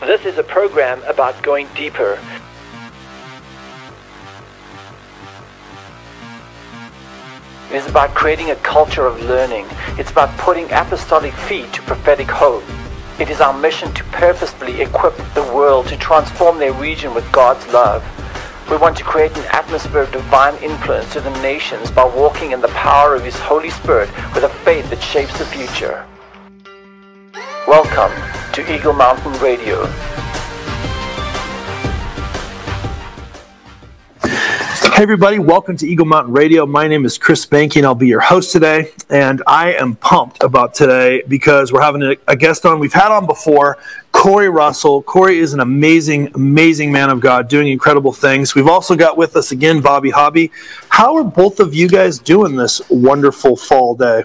This 0.00 0.24
is 0.24 0.38
a 0.38 0.42
program 0.42 1.02
about 1.02 1.42
going 1.42 1.68
deeper. 1.74 2.18
It 7.70 7.76
is 7.76 7.86
about 7.86 8.14
creating 8.14 8.50
a 8.50 8.56
culture 8.56 9.04
of 9.04 9.20
learning. 9.20 9.66
It's 9.98 10.10
about 10.10 10.34
putting 10.38 10.64
apostolic 10.72 11.34
feet 11.34 11.70
to 11.74 11.82
prophetic 11.82 12.28
hope. 12.28 12.64
It 13.20 13.28
is 13.28 13.42
our 13.42 13.52
mission 13.52 13.92
to 13.92 14.04
purposefully 14.04 14.80
equip 14.80 15.14
the 15.34 15.44
world 15.54 15.86
to 15.88 15.98
transform 15.98 16.58
their 16.58 16.72
region 16.72 17.12
with 17.14 17.30
God's 17.30 17.70
love. 17.70 18.02
We 18.70 18.78
want 18.78 18.96
to 18.96 19.04
create 19.04 19.36
an 19.36 19.44
atmosphere 19.52 20.00
of 20.00 20.12
divine 20.12 20.56
influence 20.62 21.12
to 21.12 21.20
the 21.20 21.42
nations 21.42 21.90
by 21.90 22.06
walking 22.06 22.52
in 22.52 22.62
the 22.62 22.68
power 22.68 23.14
of 23.16 23.22
His 23.22 23.38
Holy 23.38 23.68
Spirit 23.68 24.08
with 24.34 24.44
a 24.44 24.48
faith 24.64 24.88
that 24.88 25.02
shapes 25.02 25.38
the 25.38 25.44
future. 25.44 26.06
Welcome 27.68 28.39
to 28.52 28.74
Eagle 28.74 28.92
Mountain 28.92 29.32
Radio. 29.40 29.86
Hey, 35.00 35.04
everybody, 35.04 35.38
welcome 35.38 35.76
to 35.78 35.86
Eagle 35.86 36.04
Mountain 36.04 36.34
Radio. 36.34 36.66
My 36.66 36.88
name 36.88 37.06
is 37.06 37.16
Chris 37.16 37.46
Banking. 37.46 37.86
I'll 37.86 37.94
be 37.94 38.08
your 38.08 38.20
host 38.20 38.52
today, 38.52 38.92
and 39.08 39.42
I 39.46 39.72
am 39.74 39.94
pumped 39.94 40.42
about 40.42 40.74
today 40.74 41.22
because 41.26 41.72
we're 41.72 41.80
having 41.80 42.02
a, 42.02 42.16
a 42.28 42.36
guest 42.36 42.66
on. 42.66 42.80
We've 42.80 42.92
had 42.92 43.10
on 43.10 43.24
before 43.24 43.78
Corey 44.12 44.50
Russell. 44.50 45.00
Corey 45.02 45.38
is 45.38 45.54
an 45.54 45.60
amazing, 45.60 46.32
amazing 46.34 46.92
man 46.92 47.08
of 47.08 47.20
God 47.20 47.48
doing 47.48 47.68
incredible 47.68 48.12
things. 48.12 48.54
We've 48.54 48.68
also 48.68 48.96
got 48.96 49.16
with 49.16 49.36
us 49.36 49.52
again 49.52 49.80
Bobby 49.80 50.10
Hobby. 50.10 50.50
How 50.88 51.16
are 51.16 51.24
both 51.24 51.60
of 51.60 51.72
you 51.72 51.88
guys 51.88 52.18
doing 52.18 52.56
this 52.56 52.82
wonderful 52.90 53.56
fall 53.56 53.94
day? 53.94 54.24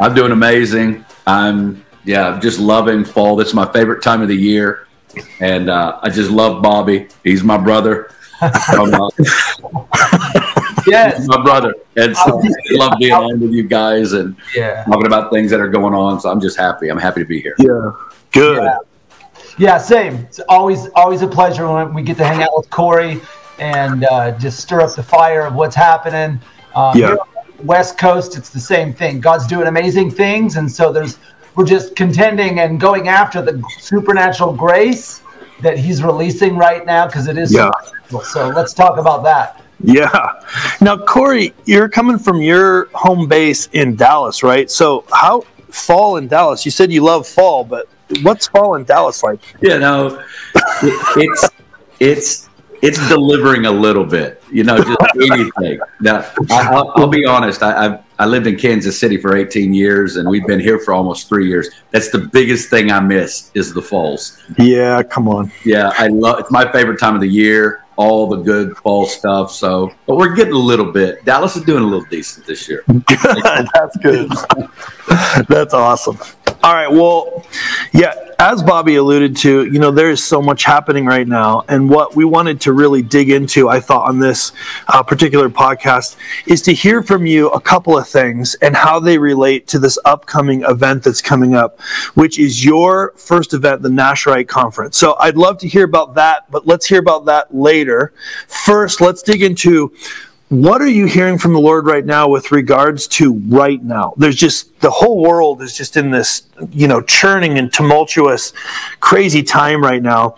I'm 0.00 0.14
doing 0.14 0.32
amazing. 0.32 1.04
I'm, 1.26 1.84
yeah, 2.04 2.38
just 2.40 2.58
loving 2.58 3.04
fall. 3.04 3.36
That's 3.36 3.54
my 3.54 3.70
favorite 3.72 4.02
time 4.02 4.22
of 4.22 4.28
the 4.28 4.36
year. 4.36 4.86
And 5.40 5.68
uh, 5.70 5.98
I 6.02 6.10
just 6.10 6.30
love 6.30 6.62
Bobby. 6.62 7.08
He's 7.24 7.42
my 7.42 7.56
brother. 7.58 8.10
From, 8.72 8.94
uh, 8.94 9.08
Yes. 10.86 11.26
my 11.26 11.42
brother. 11.42 11.74
And 11.96 12.16
so 12.16 12.40
I 12.42 12.50
love 12.76 12.92
being 12.98 13.12
on 13.12 13.40
with 13.40 13.50
you 13.52 13.64
guys 13.64 14.12
and 14.14 14.36
Yeah. 14.54 14.84
talking 14.84 15.06
about 15.06 15.30
things 15.30 15.50
that 15.50 15.60
are 15.60 15.68
going 15.68 15.92
on. 15.94 16.20
So 16.20 16.30
I'm 16.30 16.40
just 16.40 16.56
happy. 16.56 16.88
I'm 16.88 16.98
happy 16.98 17.20
to 17.20 17.26
be 17.26 17.40
here. 17.40 17.54
Yeah, 17.58 17.90
good. 18.32 18.62
Yeah. 18.62 18.78
Yeah, 19.58 19.78
same. 19.78 20.14
It's 20.16 20.40
always 20.48 20.88
always 20.94 21.22
a 21.22 21.26
pleasure 21.26 21.70
when 21.70 21.92
we 21.92 22.02
get 22.02 22.16
to 22.18 22.24
hang 22.24 22.42
out 22.42 22.50
with 22.56 22.70
Corey 22.70 23.20
and 23.58 24.04
uh, 24.04 24.38
just 24.38 24.60
stir 24.60 24.80
up 24.80 24.94
the 24.94 25.02
fire 25.02 25.42
of 25.46 25.54
what's 25.54 25.74
happening. 25.74 26.40
Um, 26.76 26.96
Yeah. 26.96 27.08
here 27.08 27.18
on 27.18 27.26
the 27.58 27.62
West 27.64 27.98
Coast, 27.98 28.36
it's 28.38 28.50
the 28.50 28.60
same 28.60 28.94
thing. 28.94 29.20
God's 29.20 29.46
doing 29.48 29.66
amazing 29.66 30.12
things, 30.12 30.56
and 30.56 30.70
so 30.70 30.92
there's 30.92 31.18
we're 31.58 31.64
just 31.64 31.96
contending 31.96 32.60
and 32.60 32.80
going 32.80 33.08
after 33.08 33.42
the 33.42 33.60
supernatural 33.80 34.52
grace 34.52 35.22
that 35.60 35.76
He's 35.76 36.04
releasing 36.04 36.56
right 36.56 36.86
now 36.86 37.06
because 37.06 37.26
it 37.26 37.36
is 37.36 37.52
Yeah. 37.52 37.72
So 38.22 38.48
let's 38.50 38.72
talk 38.72 38.96
about 38.96 39.24
that. 39.24 39.64
Yeah. 39.82 40.40
Now, 40.80 40.96
Corey, 40.96 41.52
you're 41.64 41.88
coming 41.88 42.16
from 42.16 42.40
your 42.40 42.88
home 42.94 43.26
base 43.26 43.68
in 43.72 43.96
Dallas, 43.96 44.44
right? 44.44 44.70
So, 44.70 45.04
how 45.12 45.40
fall 45.70 46.16
in 46.16 46.28
Dallas? 46.28 46.64
You 46.64 46.70
said 46.70 46.92
you 46.92 47.02
love 47.02 47.26
fall, 47.26 47.64
but 47.64 47.88
what's 48.22 48.46
fall 48.46 48.76
in 48.76 48.84
Dallas 48.84 49.24
like? 49.24 49.40
You 49.60 49.80
know, 49.80 50.24
it's 51.16 51.50
it's 51.98 52.48
it's 52.82 53.08
delivering 53.08 53.66
a 53.66 53.72
little 53.72 54.04
bit. 54.04 54.42
You 54.52 54.62
know, 54.62 54.78
just 54.78 54.96
anything. 55.32 55.80
Now, 56.00 56.20
I, 56.50 56.68
I'll, 56.72 56.92
I'll 56.94 57.08
be 57.08 57.26
honest. 57.26 57.64
I, 57.64 57.86
I 57.86 58.00
I 58.20 58.26
lived 58.26 58.46
in 58.48 58.56
Kansas 58.56 58.98
City 58.98 59.16
for 59.16 59.36
18 59.36 59.72
years, 59.72 60.16
and 60.16 60.28
we've 60.28 60.46
been 60.46 60.58
here 60.58 60.80
for 60.80 60.92
almost 60.92 61.28
three 61.28 61.46
years. 61.46 61.68
That's 61.92 62.10
the 62.10 62.18
biggest 62.18 62.68
thing 62.68 62.90
I 62.90 62.98
miss 62.98 63.52
is 63.54 63.72
the 63.72 63.82
falls. 63.82 64.38
Yeah, 64.58 65.02
come 65.04 65.28
on. 65.28 65.52
Yeah, 65.64 65.92
I 65.94 66.08
love. 66.08 66.40
It's 66.40 66.50
my 66.50 66.70
favorite 66.72 66.98
time 66.98 67.14
of 67.14 67.20
the 67.20 67.28
year. 67.28 67.84
All 67.98 68.28
the 68.28 68.36
good 68.36 68.76
fall 68.78 69.06
stuff. 69.06 69.50
So, 69.50 69.92
but 70.06 70.16
we're 70.16 70.34
getting 70.34 70.54
a 70.54 70.56
little 70.56 70.92
bit. 70.92 71.24
Dallas 71.24 71.56
is 71.56 71.64
doing 71.64 71.82
a 71.82 71.86
little 71.86 72.06
decent 72.08 72.46
this 72.46 72.68
year. 72.68 72.84
That's 73.08 73.96
good. 73.96 74.30
That's 75.48 75.74
awesome. 75.74 76.16
All 76.62 76.74
right. 76.74 76.90
Well, 76.90 77.46
yeah, 77.92 78.14
as 78.40 78.62
Bobby 78.62 78.96
alluded 78.96 79.36
to, 79.38 79.66
you 79.66 79.78
know, 79.78 79.90
there 79.90 80.10
is 80.10 80.22
so 80.22 80.42
much 80.42 80.64
happening 80.64 81.06
right 81.06 81.26
now. 81.26 81.64
And 81.68 81.88
what 81.88 82.16
we 82.16 82.24
wanted 82.24 82.60
to 82.62 82.72
really 82.72 83.00
dig 83.00 83.30
into, 83.30 83.68
I 83.68 83.78
thought, 83.80 84.08
on 84.08 84.18
this 84.18 84.52
uh, 84.88 85.02
particular 85.02 85.48
podcast 85.48 86.16
is 86.46 86.60
to 86.62 86.72
hear 86.74 87.02
from 87.02 87.26
you 87.26 87.48
a 87.50 87.60
couple 87.60 87.96
of 87.96 88.08
things 88.08 88.54
and 88.56 88.76
how 88.76 88.98
they 88.98 89.18
relate 89.18 89.68
to 89.68 89.78
this 89.78 89.98
upcoming 90.04 90.62
event 90.62 91.04
that's 91.04 91.22
coming 91.22 91.54
up, 91.54 91.80
which 92.14 92.38
is 92.38 92.64
your 92.64 93.12
first 93.16 93.54
event, 93.54 93.82
the 93.82 93.88
Nasharite 93.88 94.48
Conference. 94.48 94.98
So 94.98 95.16
I'd 95.20 95.36
love 95.36 95.58
to 95.58 95.68
hear 95.68 95.84
about 95.84 96.14
that, 96.14 96.50
but 96.50 96.66
let's 96.66 96.86
hear 96.86 96.98
about 97.00 97.24
that 97.26 97.54
later. 97.54 97.87
First, 98.46 99.00
let's 99.00 99.22
dig 99.22 99.42
into 99.42 99.92
what 100.48 100.80
are 100.80 100.88
you 100.88 101.04
hearing 101.04 101.36
from 101.36 101.52
the 101.52 101.60
Lord 101.60 101.84
right 101.84 102.04
now 102.04 102.26
with 102.26 102.52
regards 102.52 103.06
to 103.08 103.34
right 103.48 103.82
now? 103.82 104.14
There's 104.16 104.36
just 104.36 104.80
the 104.80 104.90
whole 104.90 105.20
world 105.20 105.60
is 105.60 105.76
just 105.76 105.98
in 105.98 106.10
this, 106.10 106.48
you 106.70 106.88
know, 106.88 107.02
churning 107.02 107.58
and 107.58 107.70
tumultuous, 107.70 108.54
crazy 109.00 109.42
time 109.42 109.82
right 109.82 110.02
now, 110.02 110.36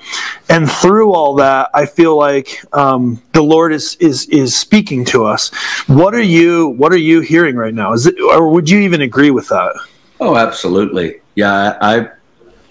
and 0.48 0.68
through 0.68 1.12
all 1.12 1.36
that, 1.36 1.70
I 1.74 1.86
feel 1.86 2.16
like 2.16 2.60
um, 2.72 3.22
the 3.32 3.42
Lord 3.42 3.72
is 3.72 3.96
is 4.00 4.26
is 4.30 4.56
speaking 4.56 5.04
to 5.06 5.24
us. 5.24 5.54
What 5.86 6.12
are 6.12 6.22
you 6.22 6.70
What 6.70 6.92
are 6.92 6.98
you 6.98 7.20
hearing 7.20 7.54
right 7.54 7.74
now? 7.74 7.92
Is 7.92 8.06
it, 8.06 8.20
or 8.20 8.50
would 8.50 8.68
you 8.68 8.80
even 8.80 9.02
agree 9.02 9.30
with 9.30 9.48
that? 9.48 9.76
Oh, 10.18 10.36
absolutely. 10.36 11.20
Yeah, 11.36 11.78
I 11.80 12.08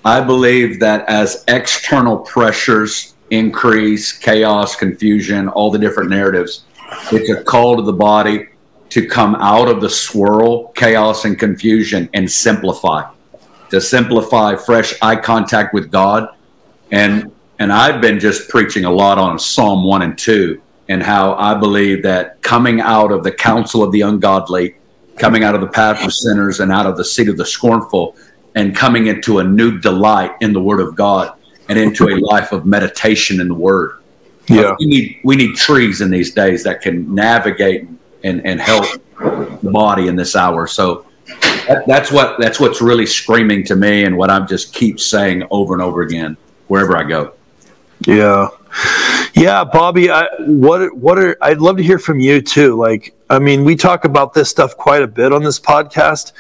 I 0.04 0.20
believe 0.20 0.82
that 0.82 1.08
as 1.08 1.46
external 1.48 2.18
pressures 2.18 3.16
increase, 3.32 4.12
chaos, 4.12 4.76
confusion, 4.76 5.48
all 5.50 5.72
the 5.72 5.80
different 5.80 6.10
narratives, 6.10 6.64
it's 7.12 7.30
a 7.30 7.44
call 7.44 7.76
to 7.78 7.84
the 7.84 7.94
body 7.94 8.48
to 8.90 9.08
come 9.08 9.36
out 9.36 9.68
of 9.68 9.82
the 9.82 9.90
swirl, 9.90 10.70
chaos, 10.70 11.26
and 11.26 11.38
confusion 11.38 12.10
and 12.14 12.30
simplify. 12.30 13.10
To 13.70 13.80
simplify 13.80 14.56
fresh 14.56 14.96
eye 15.02 15.16
contact 15.16 15.74
with 15.74 15.92
God. 15.92 16.30
And 16.92 17.32
and 17.60 17.74
I've 17.74 18.02
been 18.02 18.20
just 18.20 18.50
preaching 18.50 18.86
a 18.86 18.92
lot 18.92 19.18
on 19.18 19.38
Psalm 19.38 19.84
1 19.84 20.02
and 20.02 20.18
2 20.18 20.62
and 20.88 21.04
how 21.04 21.34
I 21.36 21.54
believe 21.54 22.02
that 22.04 22.42
coming 22.42 22.80
out 22.80 23.12
of 23.12 23.24
the 23.24 23.34
counsel 23.34 23.84
of 23.84 23.92
the 23.92 24.02
ungodly, 24.02 24.76
coming 25.18 25.44
out 25.44 25.54
of 25.54 25.62
the 25.62 25.68
path 25.68 26.04
of 26.04 26.14
sinners 26.14 26.62
and 26.62 26.72
out 26.72 26.86
of 26.86 26.96
the 26.96 27.04
seat 27.04 27.28
of 27.28 27.36
the 27.36 27.46
scornful, 27.46 28.16
and 28.56 28.76
coming 28.76 29.08
into 29.08 29.40
a 29.40 29.44
new 29.44 29.78
delight 29.78 30.32
in 30.42 30.54
the 30.54 30.62
Word 30.62 30.80
of 30.80 30.96
God 30.96 31.39
and 31.70 31.80
into 31.80 32.10
a 32.10 32.16
life 32.16 32.52
of 32.52 32.66
meditation 32.66 33.40
in 33.40 33.48
the 33.48 33.54
Word. 33.54 34.00
Yeah. 34.48 34.76
We 34.80 34.88
need 34.88 35.20
we 35.24 35.36
need 35.36 35.56
trees 35.56 36.02
in 36.02 36.10
these 36.10 36.34
days 36.34 36.64
that 36.64 36.82
can 36.82 37.14
navigate 37.14 37.88
and, 38.24 38.46
and 38.46 38.60
help 38.60 38.86
the 39.20 39.70
body 39.72 40.08
in 40.08 40.16
this 40.16 40.36
hour. 40.36 40.66
So 40.66 41.06
that, 41.68 41.84
that's 41.88 42.12
what 42.12 42.40
that's 42.40 42.60
what's 42.60 42.82
really 42.82 43.06
screaming 43.06 43.64
to 43.66 43.76
me 43.76 44.06
and 44.06 44.18
what 44.18 44.32
I'm 44.32 44.48
just 44.48 44.74
keep 44.74 45.00
saying 45.00 45.44
over 45.52 45.74
and 45.74 45.82
over 45.82 46.02
again 46.02 46.36
wherever 46.68 46.98
I 46.98 47.04
go. 47.04 47.34
Yeah, 48.08 48.50
yeah, 49.40 49.64
Bobby. 49.64 50.10
I, 50.10 50.28
what 50.40 50.96
what 50.96 51.18
are 51.18 51.38
I'd 51.42 51.60
love 51.60 51.78
to 51.78 51.84
hear 51.84 52.00
from 52.00 52.20
you 52.20 52.42
too. 52.42 52.76
Like, 52.76 53.16
I 53.30 53.40
mean, 53.40 53.64
we 53.64 53.76
talk 53.76 54.06
about 54.06 54.34
this 54.34 54.50
stuff 54.50 54.76
quite 54.76 55.02
a 55.02 55.08
bit 55.08 55.32
on 55.32 55.44
this 55.44 55.60
podcast, 55.60 56.34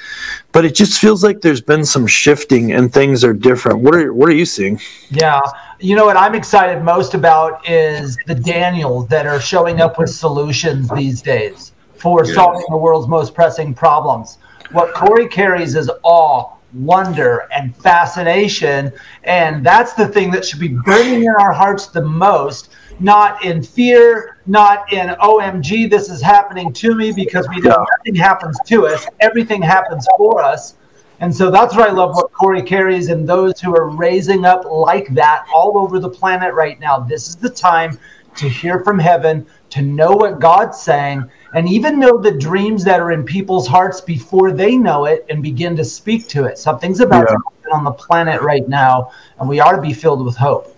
but 0.51 0.65
it 0.65 0.75
just 0.75 0.99
feels 0.99 1.23
like 1.23 1.41
there's 1.41 1.61
been 1.61 1.85
some 1.85 2.05
shifting 2.07 2.73
and 2.73 2.91
things 2.93 3.23
are 3.23 3.33
different. 3.33 3.79
What 3.79 3.95
are 3.95 4.13
what 4.13 4.29
are 4.29 4.33
you 4.33 4.45
seeing? 4.45 4.79
Yeah. 5.09 5.39
You 5.79 5.95
know 5.95 6.05
what 6.05 6.17
I'm 6.17 6.35
excited 6.35 6.83
most 6.83 7.13
about 7.13 7.67
is 7.69 8.17
the 8.27 8.35
Daniels 8.35 9.07
that 9.07 9.25
are 9.25 9.39
showing 9.39 9.79
up 9.81 9.97
with 9.97 10.09
solutions 10.09 10.89
these 10.89 11.21
days 11.21 11.71
for 11.95 12.25
Yes. 12.25 12.35
solving 12.35 12.65
the 12.69 12.77
world's 12.77 13.07
most 13.07 13.33
pressing 13.33 13.73
problems. 13.73 14.37
What 14.71 14.93
Corey 14.93 15.27
carries 15.27 15.75
is 15.75 15.89
awe, 16.03 16.53
wonder, 16.73 17.47
and 17.55 17.75
fascination. 17.77 18.91
And 19.23 19.65
that's 19.65 19.93
the 19.93 20.07
thing 20.07 20.31
that 20.31 20.45
should 20.45 20.59
be 20.59 20.67
burning 20.85 21.23
in 21.23 21.29
our 21.39 21.51
hearts 21.51 21.87
the 21.87 22.01
most, 22.03 22.69
not 22.99 23.43
in 23.43 23.63
fear, 23.63 24.37
not 24.45 24.91
in 24.91 25.09
OMG, 25.21 25.89
this 25.89 26.09
is 26.09 26.21
happening 26.21 26.73
to 26.73 26.95
me, 26.95 27.11
because 27.11 27.47
we 27.49 27.61
know 27.61 27.71
Yeah. 27.71 27.85
nothing 27.97 28.15
happens 28.15 28.59
to 28.65 28.87
us, 28.87 29.07
everything 29.19 29.61
happens 29.61 30.07
for 30.17 30.41
us. 30.43 30.75
And 31.21 31.35
so 31.35 31.51
that's 31.51 31.75
what 31.75 31.89
I 31.89 31.91
love 31.91 32.15
what 32.15 32.31
Corey 32.31 32.61
carries 32.61 33.09
and 33.09 33.27
those 33.27 33.59
who 33.59 33.75
are 33.75 33.89
raising 33.89 34.45
up 34.45 34.63
like 34.65 35.07
that 35.15 35.45
all 35.53 35.77
over 35.77 35.99
the 35.99 36.09
planet 36.09 36.53
right 36.53 36.79
now. 36.79 36.99
This 36.99 37.27
is 37.27 37.35
the 37.35 37.49
time 37.49 37.99
to 38.35 38.47
hear 38.47 38.79
from 38.79 38.97
heaven, 38.97 39.45
to 39.71 39.81
know 39.81 40.11
what 40.11 40.39
God's 40.39 40.79
saying, 40.79 41.29
and 41.53 41.67
even 41.67 41.99
know 41.99 42.17
the 42.17 42.31
dreams 42.31 42.85
that 42.85 43.01
are 43.01 43.11
in 43.11 43.23
people's 43.23 43.67
hearts 43.67 43.99
before 43.99 44.51
they 44.51 44.77
know 44.77 45.05
it 45.05 45.25
and 45.29 45.43
begin 45.43 45.75
to 45.75 45.83
speak 45.83 46.27
to 46.29 46.45
it. 46.45 46.57
Something's 46.57 47.01
about 47.01 47.27
Yeah. 47.29 47.35
to 47.35 47.41
happen 47.43 47.71
on 47.73 47.83
the 47.83 47.91
planet 47.91 48.41
right 48.41 48.67
now, 48.69 49.11
and 49.39 49.49
we 49.49 49.59
ought 49.59 49.73
to 49.73 49.81
be 49.81 49.93
filled 49.93 50.23
with 50.23 50.37
hope. 50.37 50.73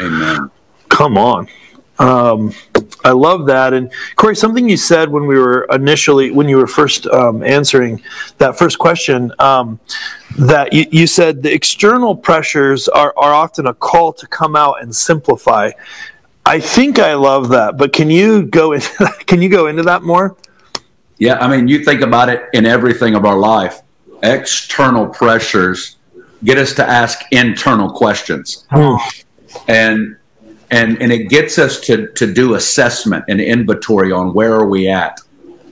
Amen. 0.00 0.50
Come 0.88 1.16
on. 1.16 1.46
Um, 1.98 2.52
I 3.04 3.10
love 3.10 3.46
that. 3.46 3.72
And 3.72 3.92
Corey, 4.16 4.34
something 4.34 4.68
you 4.68 4.76
said 4.76 5.10
when 5.10 5.26
we 5.26 5.38
were 5.38 5.66
initially, 5.70 6.30
when 6.30 6.48
you 6.48 6.56
were 6.56 6.66
first 6.66 7.06
um, 7.06 7.42
answering 7.42 8.02
that 8.38 8.58
first 8.58 8.78
question, 8.78 9.32
um, 9.38 9.78
that 10.38 10.72
you, 10.72 10.86
you, 10.90 11.06
said 11.06 11.42
the 11.42 11.52
external 11.52 12.16
pressures 12.16 12.88
are, 12.88 13.14
are 13.16 13.32
often 13.32 13.66
a 13.66 13.74
call 13.74 14.12
to 14.14 14.26
come 14.26 14.56
out 14.56 14.82
and 14.82 14.94
simplify. 14.94 15.70
I 16.46 16.60
think 16.60 16.98
I 16.98 17.14
love 17.14 17.50
that, 17.50 17.76
but 17.76 17.92
can 17.92 18.10
you 18.10 18.42
go 18.42 18.72
into 18.72 18.90
that, 18.98 19.18
can 19.26 19.40
you 19.40 19.48
go 19.48 19.68
into 19.68 19.82
that 19.84 20.02
more? 20.02 20.36
Yeah, 21.18 21.38
I 21.38 21.48
mean, 21.48 21.68
you 21.68 21.84
think 21.84 22.00
about 22.00 22.28
it 22.28 22.48
in 22.52 22.66
everything 22.66 23.14
of 23.14 23.24
our 23.24 23.38
life. 23.38 23.82
External 24.22 25.06
pressures 25.06 25.96
get 26.42 26.58
us 26.58 26.74
to 26.74 26.88
ask 26.88 27.20
internal 27.30 27.90
questions. 27.90 28.66
Hmm. 28.70 28.96
And 29.68 30.16
and 30.70 31.00
and 31.00 31.12
it 31.12 31.28
gets 31.28 31.58
us 31.58 31.80
to 31.80 32.08
to 32.08 32.32
do 32.32 32.54
assessment 32.54 33.24
and 33.28 33.40
inventory 33.40 34.12
on 34.12 34.34
where 34.34 34.54
are 34.54 34.68
we 34.68 34.88
at? 34.88 35.20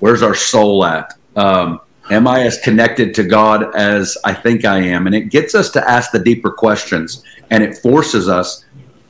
Where's 0.01 0.23
our 0.23 0.35
soul 0.35 0.85
at? 0.85 1.15
Um, 1.37 1.81
am 2.11 2.27
i 2.27 2.43
as 2.43 2.59
connected 2.59 3.15
to 3.15 3.23
god 3.23 3.75
as 3.75 4.19
i 4.25 4.35
think 4.35 4.65
i 4.65 4.79
am? 4.79 5.07
And 5.07 5.15
it 5.15 5.31
gets 5.31 5.55
us 5.55 5.71
to 5.71 5.91
ask 5.91 6.11
the 6.11 6.19
deeper 6.19 6.51
questions 6.51 7.23
and 7.51 7.63
it 7.63 7.79
forces 7.79 8.29
us 8.29 8.65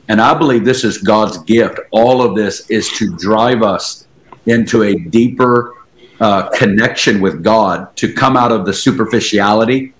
and 0.08 0.20
i 0.20 0.34
believe 0.34 0.64
this 0.64 0.84
is 0.84 0.98
god's 0.98 1.38
gift. 1.38 1.78
All 1.90 2.22
of 2.22 2.36
this 2.36 2.68
is 2.70 2.90
to 2.92 3.16
drive 3.16 3.62
us 3.62 4.06
into 4.46 4.82
a 4.82 4.94
deeper 4.94 5.74
uh, 6.20 6.48
connection 6.50 7.20
with 7.20 7.42
god 7.42 7.94
to 7.96 8.12
come 8.12 8.36
out 8.36 8.52
of 8.52 8.66
the 8.66 8.72
superficiality 8.72 9.94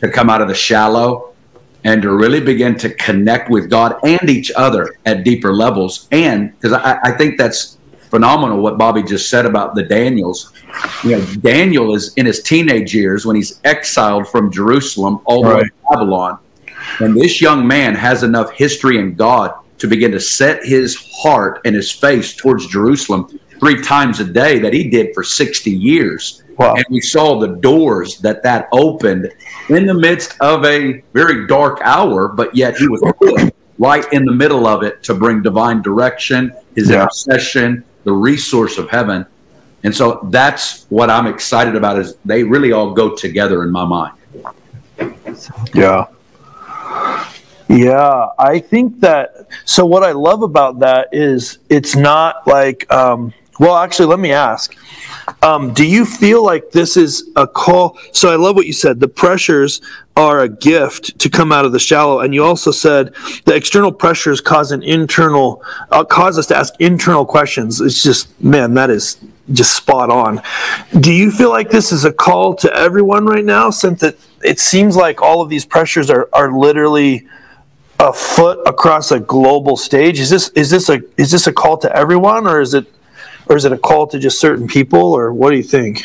to 0.00 0.10
come 0.10 0.28
out 0.28 0.40
of 0.40 0.48
the 0.48 0.54
shallow 0.54 1.33
and 1.84 2.02
to 2.02 2.12
really 2.12 2.40
begin 2.40 2.76
to 2.78 2.90
connect 2.94 3.50
with 3.50 3.70
God 3.70 3.96
and 4.04 4.28
each 4.28 4.50
other 4.56 4.96
at 5.04 5.22
deeper 5.22 5.52
levels. 5.52 6.08
And 6.10 6.52
because 6.52 6.72
I, 6.72 6.98
I, 7.02 7.12
think 7.12 7.36
that's 7.36 7.78
phenomenal 8.10 8.60
what 8.60 8.78
Bobby 8.78 9.02
just 9.02 9.28
said 9.28 9.44
about 9.44 9.74
the 9.74 9.82
Daniels. 9.82 10.52
You 11.04 11.18
know, 11.18 11.26
Daniel 11.40 11.94
is 11.94 12.14
in 12.14 12.26
his 12.26 12.42
teenage 12.42 12.94
years 12.94 13.26
when 13.26 13.36
he's 13.36 13.60
exiled 13.64 14.28
from 14.28 14.50
Jerusalem 14.50 15.20
all 15.26 15.42
the 15.42 15.50
right. 15.50 15.62
way 15.62 15.68
to 15.68 15.74
Babylon. 15.90 16.38
And 17.00 17.16
this 17.16 17.40
young 17.40 17.66
man 17.66 17.94
has 17.94 18.22
enough 18.22 18.50
history 18.52 18.98
in 18.98 19.14
God 19.14 19.54
to 19.78 19.86
begin 19.86 20.12
to 20.12 20.20
set 20.20 20.64
his 20.64 20.96
heart 21.12 21.60
and 21.64 21.74
his 21.74 21.90
face 21.90 22.34
towards 22.34 22.66
Jerusalem 22.66 23.38
three 23.64 23.80
times 23.80 24.20
a 24.20 24.24
day 24.24 24.58
that 24.58 24.74
he 24.74 24.90
did 24.90 25.14
for 25.14 25.22
60 25.22 25.70
years. 25.70 26.42
Wow. 26.58 26.74
And 26.74 26.84
we 26.90 27.00
saw 27.00 27.40
the 27.40 27.56
doors 27.56 28.18
that 28.18 28.42
that 28.42 28.68
opened 28.72 29.32
in 29.70 29.86
the 29.86 29.94
midst 29.94 30.36
of 30.42 30.66
a 30.66 31.02
very 31.14 31.46
dark 31.46 31.80
hour, 31.82 32.28
but 32.28 32.54
yet 32.54 32.76
he 32.76 32.86
was 32.88 33.00
right 33.78 34.04
in 34.12 34.26
the 34.26 34.32
middle 34.32 34.66
of 34.66 34.82
it 34.82 35.02
to 35.04 35.14
bring 35.14 35.40
divine 35.40 35.80
direction, 35.80 36.52
his 36.74 36.90
yeah. 36.90 37.04
intercession, 37.04 37.82
the 38.04 38.12
resource 38.12 38.76
of 38.76 38.90
heaven. 38.90 39.24
And 39.82 39.96
so 39.96 40.20
that's 40.30 40.84
what 40.90 41.08
I'm 41.08 41.26
excited 41.26 41.74
about 41.74 41.98
is 41.98 42.16
they 42.22 42.44
really 42.44 42.72
all 42.72 42.92
go 42.92 43.16
together 43.16 43.62
in 43.62 43.70
my 43.70 43.86
mind. 43.86 44.12
Yeah. 45.72 46.04
Yeah, 47.66 48.28
I 48.38 48.58
think 48.58 49.00
that. 49.00 49.48
So 49.64 49.86
what 49.86 50.04
I 50.04 50.12
love 50.12 50.42
about 50.42 50.80
that 50.80 51.08
is 51.12 51.60
it's 51.70 51.96
not 51.96 52.46
like. 52.46 52.92
Um, 52.92 53.32
well, 53.58 53.76
actually, 53.76 54.06
let 54.06 54.18
me 54.18 54.32
ask. 54.32 54.76
Um, 55.42 55.72
do 55.72 55.86
you 55.86 56.04
feel 56.04 56.44
like 56.44 56.70
this 56.70 56.96
is 56.96 57.30
a 57.36 57.46
call? 57.46 57.98
So 58.12 58.30
I 58.30 58.36
love 58.36 58.56
what 58.56 58.66
you 58.66 58.72
said. 58.72 59.00
The 59.00 59.08
pressures 59.08 59.80
are 60.16 60.40
a 60.40 60.48
gift 60.48 61.18
to 61.18 61.28
come 61.28 61.50
out 61.52 61.64
of 61.64 61.72
the 61.72 61.78
shallow, 61.78 62.20
and 62.20 62.34
you 62.34 62.44
also 62.44 62.70
said 62.70 63.14
the 63.44 63.54
external 63.54 63.92
pressures 63.92 64.40
cause 64.40 64.70
an 64.72 64.82
internal 64.82 65.62
uh, 65.90 66.04
cause 66.04 66.38
us 66.38 66.46
to 66.46 66.56
ask 66.56 66.74
internal 66.80 67.24
questions. 67.24 67.80
It's 67.80 68.02
just 68.02 68.40
man, 68.42 68.74
that 68.74 68.90
is 68.90 69.18
just 69.52 69.76
spot 69.76 70.10
on. 70.10 70.42
Do 71.00 71.12
you 71.12 71.30
feel 71.30 71.50
like 71.50 71.70
this 71.70 71.92
is 71.92 72.04
a 72.04 72.12
call 72.12 72.54
to 72.56 72.74
everyone 72.74 73.26
right 73.26 73.44
now? 73.44 73.70
Since 73.70 74.02
it 74.02 74.20
it 74.42 74.60
seems 74.60 74.96
like 74.96 75.22
all 75.22 75.40
of 75.40 75.48
these 75.48 75.64
pressures 75.64 76.10
are 76.10 76.28
are 76.32 76.56
literally 76.56 77.26
a 77.98 78.12
foot 78.12 78.60
across 78.66 79.10
a 79.10 79.20
global 79.20 79.76
stage. 79.76 80.20
Is 80.20 80.30
this 80.30 80.48
is 80.50 80.70
this 80.70 80.88
a 80.88 81.00
is 81.16 81.30
this 81.30 81.46
a 81.46 81.52
call 81.52 81.76
to 81.78 81.96
everyone, 81.96 82.46
or 82.46 82.60
is 82.60 82.74
it 82.74 82.86
or 83.46 83.56
is 83.56 83.64
it 83.64 83.72
a 83.72 83.78
call 83.78 84.06
to 84.08 84.18
just 84.18 84.40
certain 84.40 84.66
people, 84.66 85.12
or 85.12 85.32
what 85.32 85.50
do 85.50 85.56
you 85.56 85.62
think? 85.62 86.04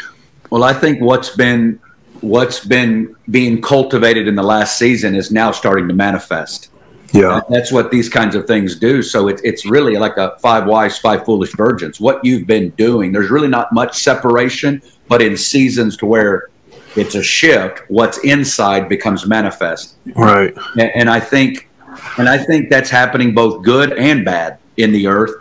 Well, 0.49 0.63
I 0.63 0.73
think 0.73 1.01
what's 1.01 1.35
been 1.35 1.79
what's 2.21 2.65
been 2.65 3.15
being 3.29 3.61
cultivated 3.61 4.27
in 4.27 4.35
the 4.35 4.43
last 4.43 4.77
season 4.77 5.15
is 5.15 5.31
now 5.31 5.51
starting 5.51 5.87
to 5.87 5.93
manifest. 5.93 6.69
Yeah, 7.11 7.41
that's 7.49 7.71
what 7.71 7.89
these 7.91 8.09
kinds 8.09 8.35
of 8.35 8.45
things 8.45 8.77
do. 8.77 9.01
So 9.01 9.27
it's 9.27 9.41
it's 9.43 9.65
really 9.65 9.97
like 9.97 10.17
a 10.17 10.37
five 10.39 10.65
wise, 10.65 10.99
five 10.99 11.25
foolish 11.25 11.53
virgins. 11.55 11.99
What 11.99 12.23
you've 12.23 12.45
been 12.45 12.69
doing, 12.71 13.11
there's 13.11 13.31
really 13.31 13.47
not 13.47 13.73
much 13.73 13.97
separation, 13.97 14.81
but 15.07 15.21
in 15.21 15.35
seasons 15.35 15.97
to 15.97 16.05
where 16.05 16.49
it's 16.95 17.15
a 17.15 17.23
shift, 17.23 17.81
what's 17.87 18.17
inside 18.19 18.89
becomes 18.89 19.25
manifest. 19.25 19.95
Right. 20.15 20.53
And, 20.73 20.91
and 20.95 21.09
I 21.09 21.19
think, 21.19 21.69
and 22.17 22.27
I 22.27 22.37
think 22.37 22.69
that's 22.69 22.89
happening 22.89 23.33
both 23.33 23.63
good 23.63 23.93
and 23.93 24.25
bad 24.25 24.57
in 24.77 24.91
the 24.91 25.07
earth 25.07 25.35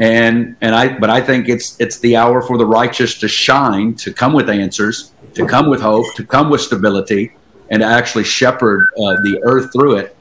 and 0.00 0.56
and 0.60 0.74
I 0.74 0.98
but 0.98 1.10
I 1.10 1.20
think 1.20 1.48
it's 1.48 1.78
it's 1.80 1.98
the 1.98 2.16
hour 2.16 2.42
for 2.42 2.58
the 2.58 2.66
righteous 2.66 3.18
to 3.18 3.28
shine, 3.28 3.94
to 3.96 4.12
come 4.12 4.32
with 4.32 4.48
answers, 4.48 5.12
to 5.34 5.46
come 5.46 5.68
with 5.68 5.80
hope, 5.80 6.06
to 6.16 6.24
come 6.24 6.50
with 6.50 6.60
stability, 6.60 7.32
and 7.70 7.80
to 7.80 7.86
actually 7.86 8.24
shepherd 8.24 8.88
uh, 8.96 9.14
the 9.22 9.40
earth 9.44 9.72
through 9.72 9.96
it, 9.96 10.16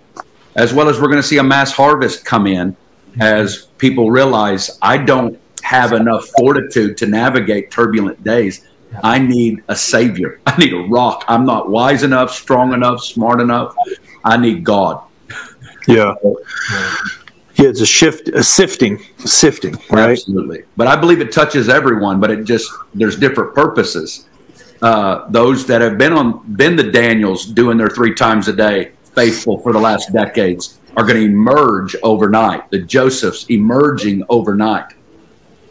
as 0.55 0.73
well 0.73 0.89
as 0.89 0.99
we're 0.99 1.07
going 1.07 1.21
to 1.21 1.27
see 1.27 1.37
a 1.37 1.43
mass 1.43 1.71
harvest 1.71 2.25
come 2.25 2.47
in 2.47 2.75
as 3.19 3.67
people 3.77 4.09
realize 4.09 4.77
I 4.81 4.97
don't 4.97 5.39
have 5.63 5.93
enough 5.93 6.27
fortitude 6.37 6.97
to 6.97 7.07
navigate 7.07 7.71
turbulent 7.71 8.23
days. 8.23 8.67
I 9.03 9.19
need 9.19 9.63
a 9.67 9.75
savior. 9.75 10.41
I 10.45 10.57
need 10.57 10.73
a 10.73 10.81
rock. 10.87 11.23
I'm 11.27 11.45
not 11.45 11.69
wise 11.69 12.03
enough, 12.03 12.31
strong 12.31 12.73
enough, 12.73 13.03
smart 13.03 13.39
enough. 13.39 13.75
I 14.23 14.37
need 14.37 14.63
God. 14.63 15.03
Yeah. 15.87 16.15
Yeah, 17.61 17.69
it's 17.69 17.81
a 17.81 17.85
shift, 17.85 18.27
a 18.29 18.43
sifting, 18.43 19.03
sifting, 19.19 19.77
right? 19.91 20.11
Absolutely. 20.11 20.63
But 20.77 20.87
I 20.87 20.95
believe 20.95 21.21
it 21.21 21.31
touches 21.31 21.69
everyone, 21.69 22.19
but 22.19 22.31
it 22.31 22.43
just 22.43 22.71
there's 22.95 23.17
different 23.17 23.53
purposes. 23.53 24.27
Uh, 24.81 25.29
those 25.29 25.67
that 25.67 25.79
have 25.81 25.97
been 25.99 26.11
on 26.11 26.41
been 26.55 26.75
the 26.75 26.89
Daniels 26.91 27.45
doing 27.45 27.77
their 27.77 27.89
three 27.89 28.15
times 28.15 28.47
a 28.47 28.53
day, 28.53 28.93
faithful 29.13 29.59
for 29.59 29.73
the 29.73 29.79
last 29.79 30.11
decades, 30.11 30.79
are 30.97 31.05
going 31.05 31.17
to 31.17 31.25
emerge 31.25 31.95
overnight. 32.01 32.69
The 32.71 32.79
Josephs 32.79 33.45
emerging 33.49 34.23
overnight. 34.27 34.93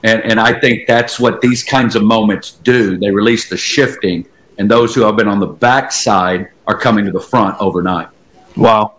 And, 0.05 0.23
and 0.23 0.39
I 0.39 0.59
think 0.59 0.87
that's 0.87 1.19
what 1.19 1.41
these 1.41 1.63
kinds 1.65 1.97
of 1.97 2.05
moments 2.05 2.53
do. 2.53 2.99
They 2.99 3.11
release 3.11 3.49
the 3.49 3.57
shifting, 3.57 4.29
and 4.59 4.71
those 4.71 4.95
who 4.95 5.03
have 5.03 5.17
been 5.17 5.29
on 5.29 5.41
the 5.41 5.47
backside 5.47 6.51
are 6.69 6.79
coming 6.79 7.05
to 7.05 7.11
the 7.11 7.21
front 7.21 7.61
overnight. 7.61 8.09
Wow. 8.57 8.95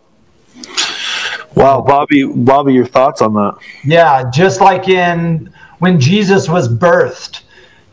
Wow, 1.55 1.81
Bobby, 1.81 2.23
Bobby, 2.23 2.73
your 2.73 2.85
thoughts 2.85 3.21
on 3.21 3.33
that? 3.33 3.57
Yeah, 3.83 4.29
just 4.31 4.61
like 4.61 4.87
in 4.87 5.53
when 5.79 5.99
Jesus 5.99 6.47
was 6.47 6.69
birthed, 6.69 7.41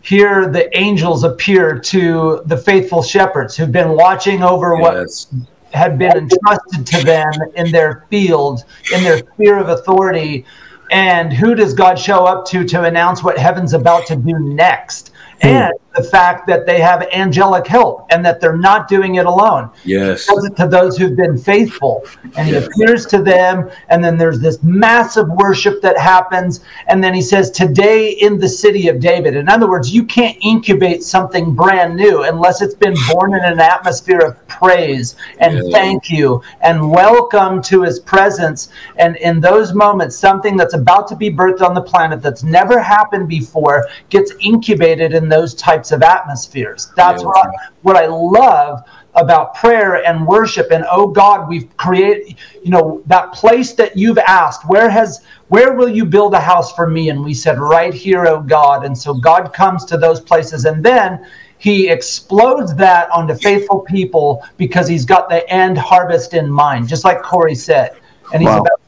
here 0.02 0.48
the 0.48 0.74
angels 0.78 1.24
appear 1.24 1.78
to 1.78 2.42
the 2.46 2.56
faithful 2.56 3.02
shepherds 3.02 3.56
who've 3.56 3.72
been 3.72 3.90
watching 3.90 4.42
over 4.42 4.76
yes. 4.76 5.26
what 5.32 5.48
had 5.72 5.98
been 5.98 6.16
entrusted 6.16 6.86
to 6.86 7.04
them 7.04 7.32
in 7.56 7.70
their 7.70 8.04
field, 8.10 8.64
in 8.94 9.02
their 9.02 9.18
sphere 9.18 9.58
of 9.58 9.68
authority. 9.68 10.46
And 10.90 11.32
who 11.32 11.54
does 11.54 11.74
God 11.74 11.98
show 11.98 12.24
up 12.24 12.46
to 12.46 12.64
to 12.64 12.84
announce 12.84 13.22
what 13.22 13.36
heaven's 13.38 13.74
about 13.74 14.06
to 14.06 14.16
do 14.16 14.38
next? 14.38 15.12
Hmm. 15.42 15.48
And 15.48 15.74
the 15.98 16.04
fact 16.04 16.46
that 16.46 16.64
they 16.64 16.80
have 16.80 17.02
angelic 17.12 17.66
help 17.66 18.06
and 18.10 18.24
that 18.24 18.40
they're 18.40 18.56
not 18.56 18.88
doing 18.88 19.16
it 19.16 19.26
alone. 19.26 19.70
Yes. 19.84 20.26
He 20.26 20.34
does 20.34 20.44
it 20.44 20.56
to 20.56 20.68
those 20.68 20.96
who've 20.96 21.16
been 21.16 21.36
faithful. 21.36 22.04
And 22.36 22.48
yes. 22.48 22.66
he 22.66 22.84
appears 22.84 23.06
to 23.06 23.22
them. 23.22 23.68
And 23.88 24.02
then 24.02 24.16
there's 24.16 24.40
this 24.40 24.62
massive 24.62 25.28
worship 25.28 25.82
that 25.82 25.98
happens. 25.98 26.60
And 26.86 27.02
then 27.02 27.14
he 27.14 27.22
says, 27.22 27.50
Today 27.50 28.10
in 28.10 28.38
the 28.38 28.48
city 28.48 28.88
of 28.88 29.00
David. 29.00 29.34
In 29.34 29.48
other 29.48 29.68
words, 29.68 29.92
you 29.92 30.04
can't 30.04 30.38
incubate 30.40 31.02
something 31.02 31.54
brand 31.54 31.96
new 31.96 32.22
unless 32.22 32.62
it's 32.62 32.74
been 32.74 32.94
born 33.12 33.34
in 33.34 33.44
an 33.44 33.58
atmosphere 33.58 34.20
of 34.20 34.46
praise 34.46 35.16
and 35.40 35.54
yes. 35.54 35.66
thank 35.72 36.10
you 36.10 36.42
and 36.62 36.90
welcome 36.90 37.60
to 37.62 37.82
his 37.82 37.98
presence. 38.00 38.68
And 38.96 39.16
in 39.16 39.40
those 39.40 39.74
moments, 39.74 40.16
something 40.16 40.56
that's 40.56 40.74
about 40.74 41.08
to 41.08 41.16
be 41.16 41.30
birthed 41.30 41.62
on 41.62 41.74
the 41.74 41.82
planet 41.82 42.22
that's 42.22 42.42
never 42.42 42.80
happened 42.80 43.28
before 43.28 43.88
gets 44.10 44.32
incubated 44.40 45.12
in 45.12 45.28
those 45.28 45.54
types 45.54 45.87
types 45.88 45.92
of 45.92 46.02
atmospheres. 46.02 46.90
That's 46.96 47.22
yeah, 47.22 47.28
what, 47.28 47.46
I, 47.46 47.50
what 47.82 47.96
I 47.96 48.06
love 48.06 48.84
about 49.14 49.54
prayer 49.54 50.06
and 50.06 50.24
worship 50.26 50.70
and 50.70 50.84
oh 50.92 51.08
god 51.08 51.48
we've 51.48 51.74
created 51.76 52.36
you 52.62 52.70
know 52.70 53.02
that 53.06 53.32
place 53.32 53.72
that 53.72 53.96
you've 53.96 54.18
asked 54.18 54.68
where 54.68 54.88
has 54.88 55.24
where 55.48 55.72
will 55.72 55.88
you 55.88 56.04
build 56.04 56.34
a 56.34 56.40
house 56.40 56.72
for 56.74 56.86
me 56.86 57.08
and 57.08 57.24
we 57.24 57.34
said 57.34 57.58
right 57.58 57.94
here 57.94 58.26
oh 58.26 58.40
god 58.40 58.84
and 58.84 58.96
so 58.96 59.12
god 59.14 59.52
comes 59.52 59.84
to 59.84 59.96
those 59.96 60.20
places 60.20 60.66
and 60.66 60.84
then 60.84 61.26
he 61.56 61.88
explodes 61.88 62.76
that 62.76 63.10
onto 63.10 63.34
faithful 63.34 63.80
people 63.80 64.44
because 64.56 64.86
he's 64.86 65.06
got 65.06 65.28
the 65.28 65.48
end 65.50 65.76
harvest 65.76 66.34
in 66.34 66.48
mind 66.48 66.86
just 66.86 67.02
like 67.02 67.20
corey 67.22 67.56
said 67.56 67.96
and 68.32 68.42
he's 68.42 68.50
wow. 68.50 68.60
about 68.60 68.87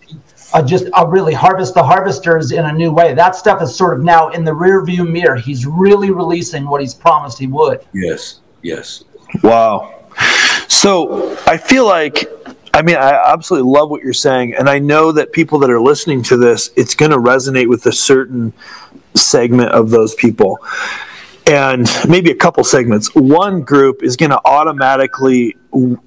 uh, 0.52 0.62
just 0.62 0.87
uh, 0.92 1.07
really 1.07 1.35
harvest 1.35 1.75
the 1.75 1.83
harvesters 1.83 2.52
in 2.52 2.64
a 2.64 2.73
new 2.73 2.92
way. 2.92 3.14
That 3.14 3.37
stuff 3.37 3.62
is 3.62 3.75
sort 3.75 3.95
of 3.97 4.04
now 4.04 4.30
in 4.30 4.45
the 4.45 4.54
rear 4.54 4.85
view 4.85 5.04
mirror. 5.04 5.37
He's 5.37 5.66
really 5.66 6.11
releasing 6.11 6.66
what 6.66 6.80
he's 6.80 6.95
promised 6.95 7.38
he 7.38 7.47
would. 7.47 7.85
Yes, 7.92 8.40
yes. 8.62 9.04
Wow. 9.42 10.04
So 10.69 11.37
I 11.47 11.57
feel 11.57 11.85
like, 11.87 12.25
I 12.75 12.83
mean, 12.83 12.97
I 12.97 13.33
absolutely 13.33 13.71
love 13.71 13.90
what 13.90 14.02
you're 14.02 14.12
saying. 14.12 14.54
And 14.54 14.69
I 14.69 14.78
know 14.78 15.12
that 15.12 15.33
people 15.33 15.59
that 15.61 15.71
are 15.71 15.80
listening 15.80 16.23
to 16.25 16.37
this, 16.37 16.71
it's 16.76 16.95
going 16.95 17.11
to 17.11 17.19
resonate 17.19 17.69
with 17.69 17.87
a 17.87 17.92
certain 17.92 18.52
segment 19.14 19.71
of 19.71 19.90
those 19.90 20.14
people. 20.14 20.59
And 21.47 21.88
maybe 22.09 22.30
a 22.30 22.35
couple 22.35 22.62
segments. 22.64 23.14
One 23.14 23.62
group 23.62 24.02
is 24.02 24.16
going 24.16 24.30
to 24.30 24.40
automatically 24.45 25.57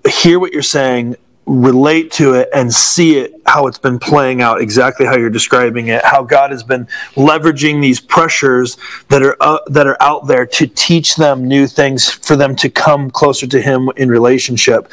hear 0.07 0.39
what 0.39 0.53
you're 0.53 0.61
saying, 0.61 1.17
relate 1.45 2.11
to 2.11 2.33
it 2.33 2.49
and 2.53 2.73
see 2.73 3.17
it 3.17 3.33
how 3.45 3.67
it's 3.67 3.77
been 3.77 3.99
playing 3.99 4.41
out 4.41 4.61
exactly 4.61 5.05
how 5.05 5.17
you're 5.17 5.29
describing 5.29 5.87
it 5.89 6.03
how 6.05 6.23
god 6.23 6.51
has 6.51 6.63
been 6.63 6.87
leveraging 7.15 7.81
these 7.81 7.99
pressures 7.99 8.77
that 9.09 9.21
are 9.21 9.35
uh, 9.41 9.59
that 9.67 9.85
are 9.87 9.97
out 10.01 10.27
there 10.27 10.45
to 10.45 10.67
teach 10.67 11.15
them 11.15 11.47
new 11.47 11.67
things 11.67 12.09
for 12.09 12.35
them 12.35 12.55
to 12.55 12.69
come 12.69 13.09
closer 13.11 13.47
to 13.47 13.61
him 13.61 13.89
in 13.97 14.09
relationship. 14.09 14.91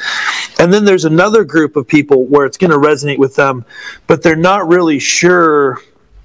And 0.59 0.73
then 0.73 0.85
there's 0.85 1.05
another 1.05 1.43
group 1.43 1.75
of 1.75 1.87
people 1.87 2.25
where 2.25 2.45
it's 2.45 2.57
going 2.57 2.71
to 2.71 2.77
resonate 2.77 3.17
with 3.17 3.35
them 3.35 3.65
but 4.07 4.23
they're 4.23 4.35
not 4.35 4.67
really 4.67 4.99
sure 4.99 5.79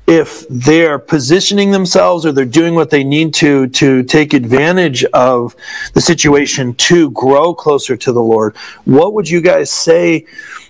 if 0.07 0.47
they're 0.49 0.99
positioning 0.99 1.73
themselves 1.73 2.25
or 2.25 2.33
they're 2.33 2.45
doing 2.45 2.75
what 2.75 2.91
they 2.91 3.03
need 3.03 3.35
to 3.35 3.67
to 3.69 4.05
take 4.05 4.35
advantage 4.35 5.05
of 5.07 5.57
the 5.95 6.01
situation 6.01 6.75
to 6.75 7.11
grow 7.11 7.53
closer 7.53 7.97
to 7.97 8.13
the 8.13 8.23
Lord, 8.23 8.57
what 8.85 9.15
would 9.15 9.29
you 9.29 9.41
guys 9.41 9.71
say? 9.71 10.27